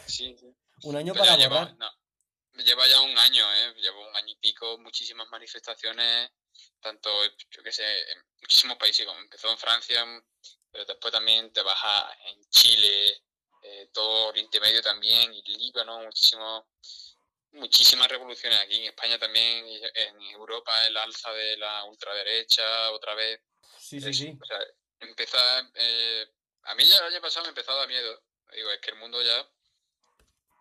sí, 0.06 0.36
sí. 0.36 0.52
Un 0.82 0.96
año 0.96 1.12
Pero 1.12 1.24
para 1.24 1.36
lleva, 1.36 1.60
borrar. 1.60 1.76
no, 1.76 1.90
lleva 2.64 2.86
ya 2.88 3.00
un 3.00 3.16
año, 3.16 3.46
¿eh? 3.54 3.74
Lleva 3.76 4.08
un 4.08 4.16
año 4.16 4.32
y 4.32 4.36
pico, 4.36 4.76
muchísimas 4.78 5.28
manifestaciones, 5.28 6.32
tanto, 6.80 7.10
yo 7.50 7.62
qué 7.62 7.70
sé, 7.70 7.84
en 8.10 8.18
muchísimos 8.40 8.76
países, 8.76 9.06
como 9.06 9.20
empezó 9.20 9.48
en 9.50 9.58
Francia, 9.58 10.04
pero 10.72 10.84
después 10.84 11.12
también 11.12 11.52
te 11.52 11.62
vas 11.62 11.78
a, 11.80 12.12
en 12.26 12.44
Chile, 12.50 13.22
eh, 13.62 13.88
todo 13.92 14.28
Oriente 14.28 14.60
Medio 14.60 14.82
también, 14.82 15.32
y 15.32 15.42
Líbano, 15.56 16.00
muchísimo, 16.00 16.68
muchísimas 17.54 18.08
revoluciones 18.08 18.58
aquí 18.60 18.76
en 18.80 18.84
España 18.88 19.18
también, 19.18 19.64
en 19.94 20.22
Europa 20.32 20.72
el 20.86 20.96
alza 20.96 21.32
de 21.32 21.56
la 21.56 21.84
ultraderecha, 21.84 22.90
otra 22.92 23.14
vez. 23.14 23.40
Sí, 23.78 24.00
sí, 24.00 24.10
Es- 24.10 24.16
sí. 24.16 24.38
O 24.40 24.44
sea, 24.44 24.58
empieza, 25.00 25.38
eh, 25.74 26.26
a 26.64 26.74
mí 26.74 26.84
ya 26.84 26.98
el 26.98 27.12
año 27.14 27.20
pasado 27.20 27.44
me 27.44 27.50
empezó 27.50 27.72
a 27.72 27.76
dar 27.76 27.88
miedo. 27.88 28.22
Digo, 28.54 28.70
es 28.70 28.80
que 28.80 28.90
el 28.90 28.98
mundo 28.98 29.22
ya, 29.22 29.48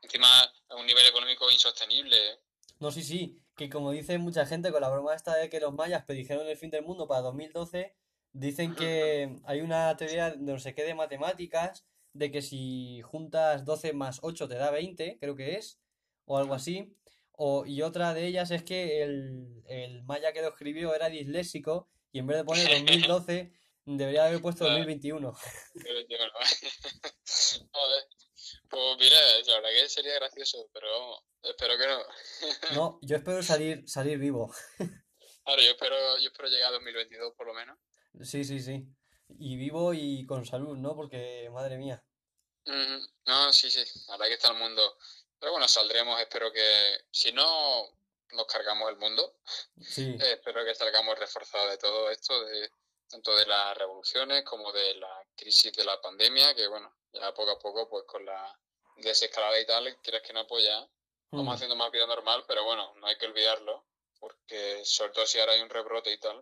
encima 0.02 0.28
a 0.70 0.76
un 0.76 0.86
nivel 0.86 1.06
económico 1.08 1.50
insostenible. 1.52 2.40
No, 2.80 2.92
sí, 2.92 3.04
sí. 3.04 3.40
Que 3.56 3.70
como 3.70 3.92
dice 3.92 4.18
mucha 4.18 4.46
gente 4.46 4.72
con 4.72 4.82
la 4.82 4.90
broma 4.90 5.14
esta 5.16 5.36
de 5.36 5.50
que 5.50 5.60
los 5.60 5.74
mayas 5.74 6.06
predijeron 6.06 6.48
el 6.48 6.58
fin 6.58 6.72
del 6.72 6.84
mundo 6.84 7.08
para 7.08 7.22
2012, 7.22 7.96
dicen 8.32 8.76
que 8.76 9.30
hay 9.46 9.62
una 9.62 9.96
teoría 9.96 10.32
de 10.32 10.38
no 10.38 10.60
sé 10.60 10.74
qué 10.74 10.84
de 10.84 10.96
matemáticas, 10.96 11.86
de 12.14 12.32
que 12.32 12.42
si 12.42 13.02
juntas 13.04 13.64
12 13.64 13.94
más 13.94 14.20
8 14.24 14.48
te 14.48 14.56
da 14.56 14.72
20, 14.72 15.18
creo 15.20 15.36
que 15.36 15.56
es, 15.56 15.80
o 16.26 16.38
algo 16.38 16.54
así. 16.54 16.96
O, 17.32 17.66
y 17.66 17.82
otra 17.82 18.14
de 18.14 18.28
ellas 18.28 18.52
es 18.52 18.64
que 18.64 19.02
el, 19.02 19.64
el 19.68 20.04
maya 20.04 20.34
que 20.34 20.42
lo 20.42 20.50
escribió 20.50 20.94
era 20.94 21.10
disléxico 21.10 21.90
y 22.12 22.20
en 22.20 22.28
vez 22.28 22.38
de 22.38 22.44
poner 22.44 22.70
2012 22.70 23.52
debería 23.86 24.26
haber 24.26 24.42
puesto 24.42 24.66
2021. 24.66 25.34
Pero 25.74 26.00
yo 26.08 26.18
no. 26.18 26.34
Joder. 27.72 28.04
Pues 28.70 28.98
mira, 29.00 29.18
la 29.48 29.56
verdad 29.56 29.70
que 29.70 29.90
sería 29.90 30.16
gracioso, 30.16 30.70
pero 30.74 30.88
vamos, 30.92 31.20
espero 31.44 31.78
que 31.78 31.88
no. 31.88 32.00
No, 32.76 33.00
yo 33.02 33.18
espero 33.18 33.42
salir, 33.44 33.84
salir 33.88 34.18
vivo. 34.18 34.54
Claro, 34.78 35.62
yo 35.62 35.72
espero, 35.72 35.96
yo 36.20 36.28
espero 36.30 36.50
llegar 36.50 36.70
a 36.70 36.74
2022 36.74 37.34
por 37.36 37.48
lo 37.48 37.54
menos. 37.54 37.78
Sí, 38.22 38.44
sí, 38.44 38.60
sí. 38.60 38.86
Y 39.28 39.58
vivo 39.58 39.94
y 39.94 40.26
con 40.26 40.46
salud, 40.46 40.78
¿no? 40.78 40.96
Porque, 40.96 41.50
madre 41.52 41.78
mía. 41.78 42.04
Ujú. 42.66 43.08
No, 43.26 43.52
sí, 43.52 43.70
sí, 43.70 43.84
la 44.08 44.14
verdad 44.14 44.28
que 44.28 44.34
está 44.34 44.52
el 44.52 44.58
mundo. 44.58 44.82
Pero 45.44 45.52
bueno, 45.52 45.68
saldremos, 45.68 46.22
espero 46.22 46.54
que, 46.54 47.02
si 47.12 47.34
no 47.34 47.84
nos 48.32 48.46
cargamos 48.48 48.90
el 48.90 48.96
mundo, 48.96 49.36
Sí, 49.82 50.12
Eh, 50.12 50.18
espero 50.40 50.64
que 50.64 50.74
salgamos 50.74 51.20
reforzados 51.20 51.70
de 51.70 51.78
todo 51.80 52.10
esto, 52.10 52.46
de, 52.46 52.72
tanto 53.10 53.36
de 53.36 53.46
las 53.46 53.78
revoluciones 53.78 54.46
como 54.46 54.72
de 54.72 54.96
la 54.96 55.28
crisis 55.36 55.74
de 55.74 55.84
la 55.84 56.00
pandemia, 56.00 56.56
que 56.56 56.66
bueno, 56.70 56.96
ya 57.12 57.34
poco 57.34 57.52
a 57.52 57.60
poco, 57.60 57.90
pues 57.90 58.06
con 58.06 58.24
la 58.26 58.58
desescalada 58.96 59.60
y 59.60 59.66
tal, 59.66 59.98
quieres 60.02 60.22
que 60.22 60.32
no, 60.32 60.48
pues 60.48 60.64
ya 60.64 60.80
vamos 61.32 61.52
Mm. 61.52 61.56
haciendo 61.56 61.76
más 61.76 61.92
vida 61.92 62.08
normal, 62.08 62.46
pero 62.48 62.64
bueno, 62.64 62.94
no 62.96 63.08
hay 63.08 63.18
que 63.18 63.26
olvidarlo, 63.26 63.84
porque 64.22 64.86
sobre 64.86 65.12
todo 65.12 65.26
si 65.26 65.40
ahora 65.42 65.52
hay 65.52 65.62
un 65.62 65.70
rebrote 65.70 66.14
y 66.14 66.20
tal, 66.20 66.42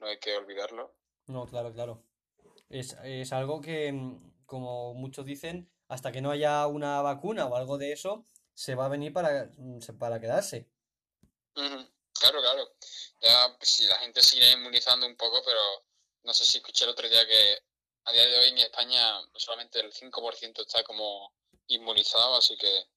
no 0.00 0.08
hay 0.08 0.18
que 0.18 0.36
olvidarlo. 0.36 0.92
No, 1.28 1.46
claro, 1.46 1.72
claro. 1.72 2.02
Es, 2.68 2.96
es 3.04 3.32
algo 3.32 3.60
que, 3.60 3.92
mm, 3.92 4.44
como 4.44 4.92
muchos 4.94 5.24
dicen, 5.24 5.70
hasta 5.94 6.12
que 6.12 6.20
no 6.20 6.30
haya 6.30 6.66
una 6.66 7.00
vacuna 7.02 7.46
o 7.46 7.56
algo 7.56 7.78
de 7.78 7.92
eso, 7.92 8.26
se 8.52 8.74
va 8.74 8.86
a 8.86 8.88
venir 8.88 9.12
para, 9.12 9.50
mm, 9.56 9.78
para 9.98 10.20
quedarse. 10.20 10.68
Claro, 11.54 12.40
claro. 12.40 12.76
Ya 13.20 13.54
pues, 13.58 13.70
si 13.70 13.84
la 13.86 13.96
gente 13.98 14.22
sigue 14.22 14.50
inmunizando 14.52 15.06
un 15.06 15.16
poco, 15.16 15.42
pero 15.44 15.60
no 16.24 16.32
sé 16.34 16.44
si 16.44 16.58
escuché 16.58 16.84
el 16.84 16.90
otro 16.90 17.08
día 17.08 17.26
que 17.26 17.58
a 18.04 18.12
día 18.12 18.26
de 18.26 18.38
hoy 18.38 18.48
en 18.48 18.58
España 18.58 19.20
solamente 19.34 19.80
el 19.80 19.92
5% 19.92 20.62
está 20.62 20.82
como 20.84 21.34
inmunizado, 21.68 22.36
así 22.36 22.56
que 22.56 22.88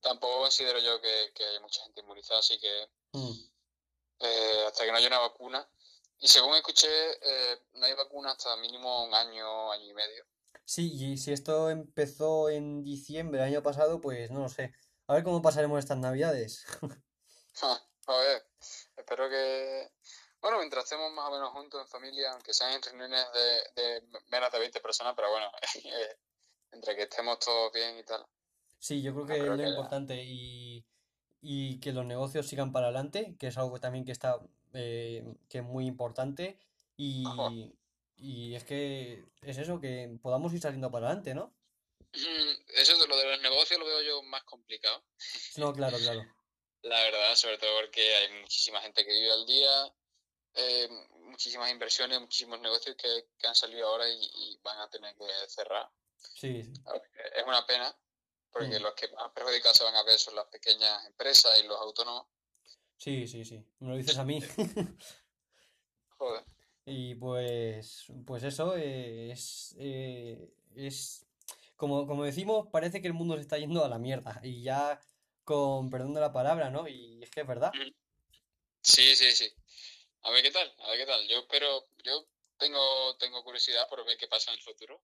tampoco 0.00 0.40
considero 0.42 0.78
yo 0.78 1.00
que, 1.00 1.32
que 1.34 1.44
haya 1.44 1.60
mucha 1.60 1.82
gente 1.82 2.00
inmunizada, 2.00 2.40
así 2.40 2.58
que 2.58 2.88
Mm. 3.12 3.32
eh, 4.20 4.64
hasta 4.66 4.84
que 4.84 4.90
no 4.92 4.98
haya 4.98 5.08
una 5.08 5.18
vacuna. 5.20 5.68
Y 6.18 6.28
según 6.28 6.54
escuché, 6.56 6.88
eh, 6.88 7.62
no 7.74 7.86
hay 7.86 7.94
vacuna 7.94 8.32
hasta 8.32 8.56
mínimo 8.56 9.04
un 9.04 9.14
año, 9.14 9.70
año 9.72 9.84
y 9.84 9.94
medio. 9.94 10.26
Sí, 10.66 10.92
y 10.92 11.16
si 11.16 11.32
esto 11.32 11.70
empezó 11.70 12.50
en 12.50 12.82
diciembre 12.82 13.38
del 13.38 13.48
año 13.52 13.62
pasado, 13.62 14.00
pues 14.00 14.32
no 14.32 14.40
lo 14.40 14.48
sé. 14.48 14.72
A 15.06 15.14
ver 15.14 15.22
cómo 15.22 15.40
pasaremos 15.40 15.78
estas 15.78 15.98
navidades. 15.98 16.66
A 18.08 18.18
ver, 18.18 18.42
espero 18.96 19.28
que, 19.28 19.90
bueno, 20.40 20.58
mientras 20.58 20.84
estemos 20.84 21.12
más 21.12 21.28
o 21.28 21.32
menos 21.32 21.50
juntos 21.50 21.80
en 21.80 21.88
familia, 21.88 22.32
aunque 22.32 22.52
sean 22.52 22.72
en 22.72 22.82
reuniones 22.82 23.24
de, 23.32 23.82
de 23.82 24.02
menos 24.30 24.50
de 24.52 24.58
20 24.58 24.80
personas, 24.80 25.14
pero 25.16 25.30
bueno, 25.30 25.46
eh, 25.84 26.16
entre 26.72 26.96
que 26.96 27.02
estemos 27.02 27.38
todos 27.38 27.72
bien 27.72 27.98
y 27.98 28.04
tal. 28.04 28.24
Sí, 28.78 29.02
yo 29.02 29.12
creo 29.12 29.24
No 29.24 29.34
que 29.34 29.40
es 29.40 29.46
lo 29.46 29.56
que 29.56 29.68
importante 29.68 30.22
y, 30.24 30.84
y 31.40 31.80
que 31.80 31.92
los 31.92 32.04
negocios 32.04 32.46
sigan 32.46 32.72
para 32.72 32.86
adelante, 32.86 33.36
que 33.38 33.48
es 33.48 33.58
algo 33.58 33.78
también 33.78 34.04
que 34.04 34.12
está 34.12 34.40
eh, 34.72 35.24
que 35.48 35.58
es 35.58 35.64
muy 35.64 35.86
importante 35.86 36.58
y. 36.96 37.24
y 38.16 38.54
es 38.54 38.64
que 38.64 39.24
es 39.42 39.58
eso, 39.58 39.80
que 39.80 40.18
podamos 40.22 40.52
ir 40.54 40.60
saliendo 40.60 40.90
para 40.90 41.06
adelante, 41.06 41.34
¿no? 41.34 41.54
Mm, 42.12 42.62
Eso 42.76 42.96
de 42.98 43.08
lo 43.08 43.16
de 43.16 43.24
los 43.32 43.40
negocios 43.42 43.78
lo 43.78 43.86
veo 43.86 44.02
yo 44.02 44.22
más 44.24 44.42
complicado. 44.44 45.04
No, 45.56 45.72
claro, 45.72 45.96
claro. 45.98 46.20
La 46.82 47.02
verdad, 47.02 47.34
sobre 47.34 47.58
todo 47.58 47.70
porque 47.80 48.14
hay 48.16 48.40
muchísima 48.40 48.80
gente 48.80 49.04
que 49.04 49.12
vive 49.12 49.32
al 49.32 49.46
día, 49.46 49.94
eh, 50.54 50.88
muchísimas 51.22 51.70
inversiones, 51.70 52.20
muchísimos 52.20 52.60
negocios 52.60 52.94
que, 52.96 53.28
que 53.38 53.46
han 53.46 53.54
salido 53.54 53.88
ahora 53.88 54.08
y, 54.08 54.20
y 54.22 54.58
van 54.62 54.78
a 54.80 54.88
tener 54.88 55.14
que 55.16 55.24
cerrar. 55.48 55.90
Sí, 56.16 56.62
sí. 56.62 56.72
Es 57.34 57.44
una 57.46 57.66
pena, 57.66 57.94
porque 58.50 58.78
Mm. 58.78 58.82
los 58.82 58.94
que 58.94 59.08
más 59.08 59.32
perjudicados 59.32 59.76
se 59.76 59.84
van 59.84 59.96
a 59.96 60.02
ver 60.04 60.18
son 60.18 60.34
las 60.36 60.46
pequeñas 60.46 61.04
empresas 61.06 61.58
y 61.62 61.66
los 61.66 61.78
autónomos. 61.80 62.26
Sí, 62.98 63.26
sí, 63.26 63.44
sí. 63.44 63.62
Me 63.80 63.90
lo 63.90 63.96
dices 63.96 64.16
a 64.16 64.24
mí. 64.24 64.40
Joder. 66.18 66.44
Y 66.86 67.16
pues, 67.16 68.06
pues 68.24 68.44
eso 68.44 68.76
eh, 68.76 69.32
es, 69.32 69.74
eh, 69.78 70.48
es 70.76 71.26
como, 71.74 72.06
como 72.06 72.22
decimos, 72.24 72.68
parece 72.70 73.02
que 73.02 73.08
el 73.08 73.12
mundo 73.12 73.34
se 73.34 73.42
está 73.42 73.58
yendo 73.58 73.84
a 73.84 73.88
la 73.88 73.98
mierda. 73.98 74.40
Y 74.42 74.62
ya 74.62 75.00
con 75.42 75.90
perdón 75.90 76.14
de 76.14 76.20
la 76.20 76.32
palabra, 76.32 76.70
¿no? 76.70 76.86
Y 76.88 77.20
es 77.22 77.30
que 77.30 77.40
es 77.40 77.46
verdad. 77.46 77.72
Sí, 78.82 79.16
sí, 79.16 79.32
sí. 79.32 79.48
A 80.22 80.30
ver 80.30 80.42
qué 80.42 80.52
tal, 80.52 80.72
a 80.78 80.90
ver 80.90 80.98
qué 81.00 81.06
tal. 81.06 81.26
Yo 81.28 81.38
espero, 81.40 81.88
yo 82.04 82.24
tengo, 82.56 83.16
tengo 83.18 83.42
curiosidad 83.42 83.88
por 83.88 84.04
ver 84.06 84.16
qué 84.16 84.28
pasa 84.28 84.52
en 84.52 84.56
el 84.58 84.62
futuro. 84.62 85.02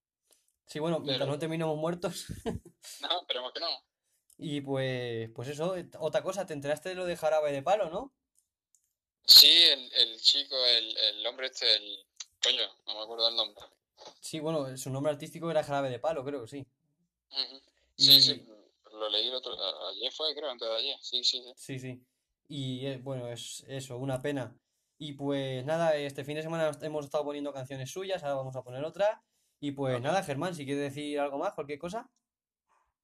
Sí, 0.67 0.79
bueno, 0.79 1.01
mientras 1.01 1.19
Pero- 1.27 1.33
no 1.33 1.39
terminemos 1.39 1.77
muertos. 1.77 2.27
No, 3.01 3.21
esperemos 3.21 3.53
que 3.53 3.61
no. 3.61 3.69
Y 4.39 4.61
pues, 4.61 5.31
pues 5.37 5.47
eso, 5.49 5.77
otra 6.01 6.23
cosa, 6.23 6.47
te 6.47 6.53
enteraste 6.53 6.89
de 6.89 6.95
lo 6.97 7.05
de 7.05 7.17
Jarabe 7.17 7.53
de 7.53 7.63
Palo, 7.63 7.91
¿no? 7.91 8.13
Sí, 9.25 9.65
el, 9.65 9.93
el 9.93 10.21
chico, 10.21 10.57
el, 10.67 10.97
el 10.97 11.27
hombre 11.27 11.47
este, 11.47 11.75
el... 11.77 12.07
Coño, 12.43 12.67
no 12.87 12.95
me 12.95 13.03
acuerdo 13.03 13.27
del 13.27 13.37
nombre. 13.37 13.65
Sí, 14.21 14.41
bueno, 14.41 14.77
su 14.77 14.91
nombre 14.91 15.13
artístico 15.13 15.51
era 15.51 15.63
Jarabe 15.63 15.91
de 15.91 16.01
Palo, 16.01 16.25
creo 16.25 16.43
que 16.43 16.49
sí. 16.49 16.67
Sí, 17.97 18.21
sí, 18.21 18.47
lo 18.91 19.09
leí 19.09 19.29
el 19.29 19.35
otro, 19.35 19.57
ayer 19.89 20.13
fue, 20.13 20.35
creo, 20.35 20.51
antes 20.51 20.69
de 20.69 20.77
ayer. 20.77 20.99
Sí, 21.01 21.23
sí, 21.23 21.43
sí. 21.43 21.53
Sí, 21.57 21.79
sí. 21.79 22.07
Y 22.49 22.87
eh, 22.87 22.99
bueno, 22.99 23.29
es 23.29 23.65
eso, 23.69 23.97
una 23.97 24.21
pena. 24.21 24.57
Y 24.99 25.13
pues 25.13 25.65
nada, 25.65 25.97
este 25.97 26.25
fin 26.25 26.37
de 26.37 26.43
semana 26.43 26.71
hemos 26.83 27.05
estado 27.05 27.25
poniendo 27.25 27.53
canciones 27.53 27.91
suyas, 27.91 28.23
ahora 28.23 28.37
vamos 28.37 28.57
a 28.57 28.63
poner 28.63 28.85
otra. 28.85 29.23
Y 29.61 29.73
pues 29.73 30.01
nada, 30.01 30.23
Germán, 30.25 30.55
si 30.55 30.65
quieres 30.65 30.83
decir 30.83 31.21
algo 31.21 31.39
más, 31.39 31.55
cualquier 31.55 31.79
cosa. 31.79 32.11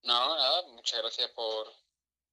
No, 0.02 0.36
nada, 0.36 0.66
muchas 0.68 1.00
gracias 1.00 1.30
por, 1.30 1.72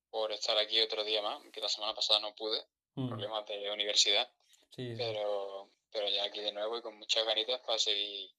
por 0.09 0.31
estar 0.31 0.57
aquí 0.57 0.81
otro 0.81 1.03
día 1.03 1.21
más, 1.21 1.41
que 1.51 1.61
la 1.61 1.69
semana 1.69 1.93
pasada 1.93 2.19
no 2.19 2.33
pude, 2.35 2.65
Mm, 2.95 3.09
problemas 3.09 3.45
de 3.45 3.71
universidad, 3.71 4.29
sí, 4.71 4.87
sí. 4.89 4.95
pero, 4.97 5.69
pero 5.91 6.09
ya 6.09 6.23
aquí 6.25 6.39
de 6.39 6.53
nuevo 6.53 6.77
y 6.77 6.81
con 6.81 6.97
muchas 6.97 7.25
ganitas 7.25 7.59
para 7.65 7.77
seguir, 7.77 8.31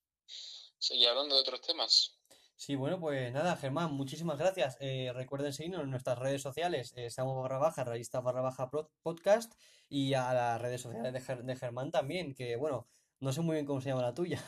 seguir 0.79 1.09
hablando 1.09 1.35
de 1.35 1.43
otros 1.43 1.61
temas. 1.61 2.19
Sí, 2.59 2.75
bueno, 2.75 2.99
pues 2.99 3.31
nada, 3.35 3.55
Germán, 3.57 3.93
muchísimas 3.93 4.39
gracias. 4.39 4.79
Eh, 4.81 5.13
recuerden 5.15 5.53
seguirnos 5.53 5.83
en 5.83 5.91
nuestras 5.91 6.19
redes 6.19 6.41
sociales, 6.41 6.95
eh, 6.97 7.09
barra 7.19 7.59
baja, 7.59 7.85
revista 7.85 8.21
barra 8.21 8.41
baja 8.41 8.71
podcast, 9.03 9.53
y 9.91 10.15
a 10.15 10.33
las 10.33 10.63
redes 10.63 10.81
sociales 10.81 11.13
de, 11.13 11.21
Ger- 11.21 11.43
de 11.43 11.55
Germán 11.57 11.91
también, 11.91 12.35
que 12.35 12.57
bueno, 12.57 12.89
no 13.21 13.33
sé 13.33 13.43
muy 13.43 13.57
bien 13.57 13.67
cómo 13.67 13.83
se 13.83 13.91
llama 13.91 14.03
la 14.03 14.15
tuya. 14.15 14.43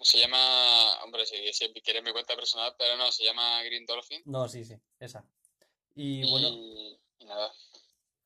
Se 0.00 0.18
llama, 0.18 1.04
hombre, 1.04 1.24
si, 1.26 1.52
si 1.52 1.72
quieres 1.74 2.02
mi 2.02 2.12
cuenta 2.12 2.34
personal, 2.34 2.74
pero 2.76 2.96
no, 2.96 3.10
se 3.12 3.24
llama 3.24 3.62
Green 3.62 3.86
Dolphin. 3.86 4.22
No, 4.24 4.48
sí, 4.48 4.64
sí, 4.64 4.74
esa. 4.98 5.24
Y 5.94 6.28
bueno, 6.28 6.48
y 6.48 7.24
nada, 7.24 7.52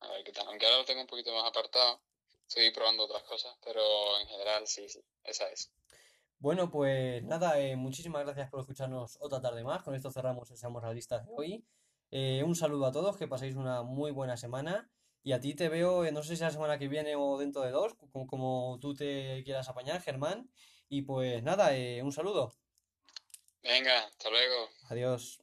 a 0.01 0.09
ver 0.09 0.23
qué 0.23 0.31
tal. 0.31 0.47
Aunque 0.47 0.65
ahora 0.65 0.79
lo 0.79 0.85
tengo 0.85 1.01
un 1.01 1.07
poquito 1.07 1.33
más 1.33 1.47
apartado, 1.47 2.01
estoy 2.47 2.71
probando 2.71 3.03
otras 3.03 3.23
cosas, 3.23 3.55
pero 3.63 3.81
en 4.19 4.27
general 4.27 4.67
sí, 4.67 4.87
sí, 4.89 4.99
esa 5.23 5.47
es. 5.49 5.71
bueno, 6.39 6.69
pues 6.69 7.23
nada, 7.23 7.59
eh, 7.59 7.75
muchísimas 7.75 8.23
gracias 8.25 8.49
por 8.49 8.61
escucharnos 8.61 9.17
otra 9.21 9.41
tarde 9.41 9.63
más. 9.63 9.83
Con 9.83 9.95
esto 9.95 10.11
cerramos 10.11 10.49
el 10.51 10.57
Seamos 10.57 10.83
Realistas 10.83 11.25
de 11.25 11.31
hoy. 11.35 11.65
Eh, 12.11 12.43
un 12.45 12.55
saludo 12.55 12.87
a 12.87 12.91
todos, 12.91 13.17
que 13.17 13.27
paséis 13.27 13.55
una 13.55 13.83
muy 13.83 14.11
buena 14.11 14.37
semana. 14.37 14.91
Y 15.23 15.33
a 15.33 15.39
ti 15.39 15.53
te 15.53 15.69
veo, 15.69 16.03
eh, 16.03 16.11
no 16.11 16.23
sé 16.23 16.35
si 16.35 16.41
la 16.41 16.49
semana 16.49 16.79
que 16.79 16.87
viene 16.87 17.15
o 17.15 17.37
dentro 17.37 17.61
de 17.61 17.71
dos, 17.71 17.93
como, 17.93 18.25
como 18.27 18.79
tú 18.81 18.95
te 18.95 19.43
quieras 19.43 19.69
apañar, 19.69 20.01
Germán. 20.01 20.51
Y 20.89 21.03
pues 21.03 21.43
nada, 21.43 21.71
un 22.03 22.11
saludo. 22.11 22.53
Venga, 23.63 24.05
hasta 24.05 24.29
luego. 24.29 24.69
Adiós. 24.89 25.41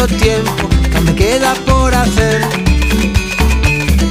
Mucho 0.00 0.16
tiempo, 0.16 0.68
que 0.90 1.00
me 1.00 1.14
queda 1.14 1.54
por 1.66 1.94
hacer. 1.94 2.40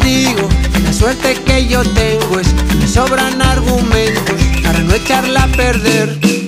Digo, 0.04 0.48
la 0.84 0.94
suerte 0.94 1.36
que 1.46 1.68
yo 1.68 1.82
tengo 1.82 2.40
es 2.40 2.48
que 2.48 2.76
me 2.76 2.88
sobran 2.88 3.42
argumentos 3.42 4.36
para 4.64 4.80
no 4.80 4.94
echarla 4.94 5.44
a 5.44 5.48
perder. 5.48 6.39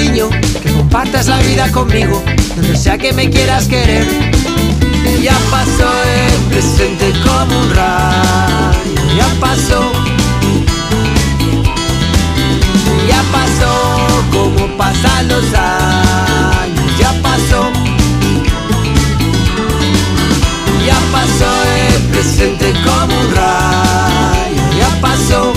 Cariño, 0.00 0.30
que 0.62 0.72
compartas 0.72 1.26
la 1.26 1.38
vida 1.40 1.70
conmigo, 1.72 2.22
donde 2.56 2.76
sea 2.76 2.96
que 2.96 3.12
me 3.12 3.28
quieras 3.28 3.66
querer. 3.66 4.06
Ya 5.22 5.36
pasó 5.50 5.90
el 6.04 6.40
presente 6.50 7.12
como 7.22 7.60
un 7.60 7.70
rayo, 7.74 9.16
ya 9.16 9.28
pasó. 9.40 9.92
Ya 13.08 13.22
pasó 13.32 14.06
como 14.32 14.76
pasan 14.78 15.28
los 15.28 15.44
años, 15.54 16.98
ya 16.98 17.12
pasó. 17.22 17.70
Ya 20.86 20.98
pasó 21.12 21.50
el 21.76 22.02
presente 22.04 22.72
como 22.84 23.20
un 23.20 23.34
rayo, 23.34 24.62
ya 24.78 25.00
pasó. 25.00 25.52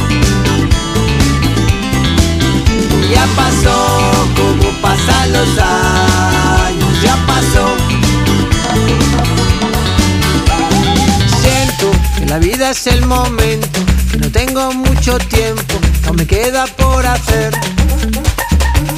Ya 3.10 3.26
pasó 3.36 4.13
pasan 5.06 5.34
los 5.34 5.58
años, 5.58 7.02
ya 7.02 7.16
pasó. 7.26 7.76
Siento 11.42 11.92
que 12.18 12.26
la 12.26 12.40
vida 12.40 12.72
es 12.72 12.88
el 12.88 13.06
momento, 13.06 13.80
que 14.12 14.18
no 14.18 14.32
tengo 14.32 14.72
mucho 14.74 15.18
tiempo, 15.18 15.76
aún 16.08 16.18
me 16.18 16.26
queda 16.26 16.66
por 16.68 17.06
hacer. 17.06 17.54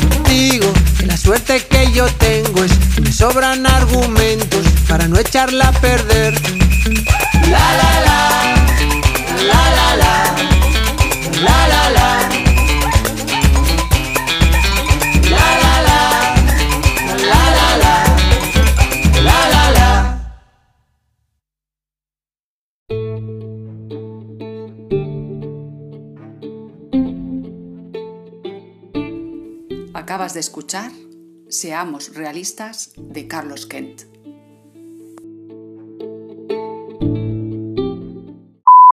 contigo, 0.10 0.72
que 1.00 1.06
la 1.06 1.18
suerte 1.18 1.66
que 1.70 1.92
yo 1.92 2.08
tengo 2.20 2.64
es 2.64 2.72
que 2.96 3.02
me 3.02 3.12
sobran 3.12 3.66
argumentos 3.66 4.66
para 4.88 5.08
no 5.08 5.18
echarla 5.18 5.70
a 5.70 5.72
perder. 5.74 6.34
La 7.50 7.74
la, 7.80 7.92
la 8.06 9.62
la 9.78 9.96
la, 9.96 10.36
la 11.42 11.68
la 11.68 11.90
la. 11.90 12.06
La 12.30 12.45
De 30.34 30.40
escuchar 30.40 30.92
Seamos 31.50 32.16
realistas 32.16 32.94
de 32.98 33.28
Carlos 33.28 33.68
Kent. 33.68 34.15